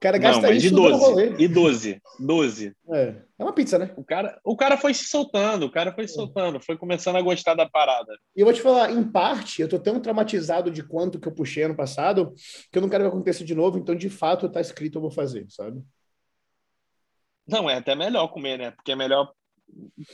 O 0.04 0.08
cara 0.12 0.18
Não, 0.18 0.24
gasta 0.24 0.52
de 0.52 0.58
isso 0.58 0.76
dando 0.76 0.90
12. 0.90 1.06
rolê. 1.06 1.36
E 1.40 1.48
12. 1.48 2.02
12. 2.20 2.76
É. 2.92 3.16
é 3.40 3.44
uma 3.44 3.54
pizza, 3.54 3.80
né? 3.80 3.94
O 3.96 4.04
cara, 4.04 4.38
o 4.44 4.58
cara 4.58 4.76
foi 4.76 4.94
se 4.94 5.06
soltando, 5.06 5.66
o 5.66 5.72
cara 5.72 5.94
foi 5.94 6.06
se 6.06 6.14
soltando, 6.14 6.60
foi 6.60 6.78
começando 6.78 7.16
a 7.16 7.22
gostar 7.22 7.54
da 7.54 7.70
parada. 7.70 8.14
E 8.36 8.42
eu 8.42 8.46
vou 8.46 8.54
te 8.54 8.60
falar, 8.60 8.92
em 8.92 9.02
parte, 9.02 9.62
eu 9.62 9.70
tô 9.70 9.80
tão 9.80 10.02
traumatizado 10.02 10.70
de 10.70 10.84
quanto 10.84 11.22
que 11.22 11.28
eu 11.30 11.34
puxei 11.34 11.64
ano 11.64 11.74
passado, 11.74 12.34
que 12.70 12.78
eu 12.78 12.82
não 12.82 12.90
quero 12.90 13.06
que 13.06 13.08
aconteça 13.08 13.46
de 13.46 13.56
novo, 13.56 13.78
então, 13.78 13.96
de 13.96 14.10
fato, 14.10 14.50
tá 14.50 14.60
escrito, 14.60 14.98
eu 14.98 15.02
vou 15.02 15.12
fazer, 15.12 15.46
sabe? 15.48 15.82
Não, 17.48 17.70
é 17.70 17.76
até 17.76 17.96
melhor 17.96 18.28
comer, 18.28 18.58
né? 18.58 18.72
Porque 18.72 18.92
é 18.92 18.98
melhor 18.98 19.32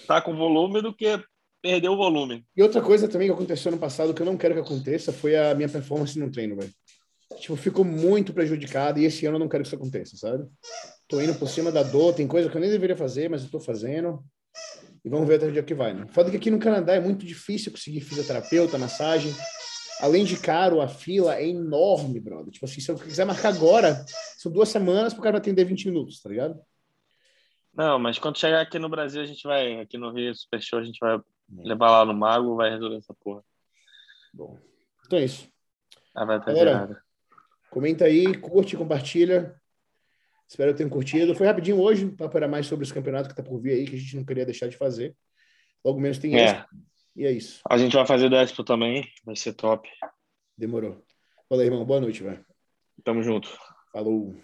tá 0.05 0.21
com 0.21 0.35
volume 0.35 0.83
do 0.83 0.93
que 0.93 1.19
perdeu 1.63 1.93
o 1.93 1.97
volume. 1.97 2.45
E 2.55 2.61
outra 2.61 2.79
coisa 2.79 3.07
também 3.07 3.27
que 3.27 3.33
aconteceu 3.33 3.71
no 3.71 3.79
passado 3.79 4.13
que 4.13 4.21
eu 4.21 4.25
não 4.25 4.37
quero 4.37 4.53
que 4.53 4.61
aconteça 4.61 5.11
foi 5.11 5.35
a 5.35 5.55
minha 5.55 5.67
performance 5.67 6.17
no 6.19 6.29
treino, 6.29 6.55
velho. 6.55 6.71
Tipo, 7.39 7.55
ficou 7.55 7.85
muito 7.85 8.33
prejudicado 8.33 8.99
e 8.99 9.05
esse 9.05 9.25
ano 9.25 9.35
eu 9.35 9.39
não 9.39 9.49
quero 9.49 9.63
que 9.63 9.67
isso 9.67 9.75
aconteça, 9.75 10.17
sabe? 10.17 10.45
Tô 11.07 11.21
indo 11.21 11.33
por 11.35 11.47
cima 11.47 11.71
da 11.71 11.83
dor, 11.83 12.13
tem 12.13 12.27
coisa 12.27 12.49
que 12.49 12.55
eu 12.55 12.61
nem 12.61 12.69
deveria 12.69 12.95
fazer, 12.95 13.29
mas 13.29 13.43
eu 13.43 13.49
tô 13.49 13.59
fazendo. 13.59 14.23
E 15.03 15.09
vamos 15.09 15.27
ver 15.27 15.35
até 15.35 15.47
o 15.47 15.51
dia 15.51 15.63
que 15.63 15.73
vai, 15.73 15.93
né? 15.93 16.05
Foda 16.09 16.29
que 16.29 16.37
aqui 16.37 16.51
no 16.51 16.59
Canadá 16.59 16.93
é 16.93 16.99
muito 16.99 17.25
difícil 17.25 17.71
conseguir 17.71 18.01
fisioterapeuta, 18.01 18.77
massagem. 18.77 19.33
Além 20.01 20.23
de 20.23 20.37
caro, 20.37 20.81
a 20.81 20.87
fila 20.87 21.35
é 21.35 21.47
enorme, 21.47 22.19
brother. 22.19 22.51
Tipo 22.51 22.65
assim, 22.65 22.81
se 22.81 22.91
eu 22.91 22.95
quiser 22.95 23.25
marcar 23.25 23.49
agora, 23.49 24.05
são 24.37 24.51
duas 24.51 24.69
semanas 24.69 25.13
pro 25.13 25.23
cara 25.23 25.37
atender 25.37 25.65
20 25.65 25.85
minutos, 25.87 26.21
tá 26.21 26.29
ligado? 26.29 26.59
Não, 27.73 27.97
mas 27.97 28.19
quando 28.19 28.37
chegar 28.37 28.61
aqui 28.61 28.77
no 28.77 28.89
Brasil, 28.89 29.21
a 29.21 29.25
gente 29.25 29.43
vai, 29.43 29.79
aqui 29.79 29.97
no 29.97 30.11
Rio 30.11 30.35
Super 30.35 30.61
Show, 30.61 30.79
a 30.79 30.83
gente 30.83 30.99
vai 30.99 31.19
levar 31.49 31.91
lá 31.91 32.05
no 32.05 32.13
Mago, 32.13 32.55
vai 32.55 32.69
resolver 32.69 32.97
essa 32.97 33.13
porra. 33.13 33.41
Bom, 34.33 34.57
então 35.05 35.19
é 35.19 35.25
isso. 35.25 35.49
Ah, 36.13 36.25
vai 36.25 36.39
ter 36.39 36.53
Galera, 36.53 37.01
comenta 37.69 38.05
aí, 38.05 38.37
curte, 38.37 38.75
compartilha. 38.77 39.55
Espero 40.47 40.71
que 40.71 40.77
tenham 40.77 40.89
curtido. 40.89 41.35
Foi 41.35 41.45
rapidinho 41.45 41.79
hoje, 41.79 42.05
o 42.05 42.15
papo 42.15 42.35
era 42.37 42.47
mais 42.47 42.65
sobre 42.65 42.83
os 42.83 42.91
campeonatos 42.91 43.29
que 43.31 43.35
tá 43.35 43.43
por 43.43 43.59
vir 43.59 43.71
aí, 43.73 43.85
que 43.85 43.95
a 43.95 43.99
gente 43.99 44.15
não 44.15 44.25
queria 44.25 44.45
deixar 44.45 44.67
de 44.67 44.75
fazer. 44.77 45.15
Logo 45.85 45.99
menos 45.99 46.17
tem 46.17 46.35
É. 46.35 46.45
esse. 46.45 46.65
E 47.15 47.25
é 47.25 47.31
isso. 47.31 47.61
A 47.69 47.77
gente 47.77 47.95
vai 47.95 48.05
fazer 48.05 48.29
da 48.29 48.41
Expo 48.41 48.63
também, 48.63 49.07
vai 49.23 49.35
ser 49.35 49.53
top. 49.53 49.87
Demorou. 50.57 51.03
Aí, 51.51 51.59
irmão. 51.59 51.85
Boa 51.85 51.99
noite, 51.99 52.23
velho. 52.23 52.45
Tamo 53.03 53.21
junto. 53.23 53.49
Falou. 53.91 54.35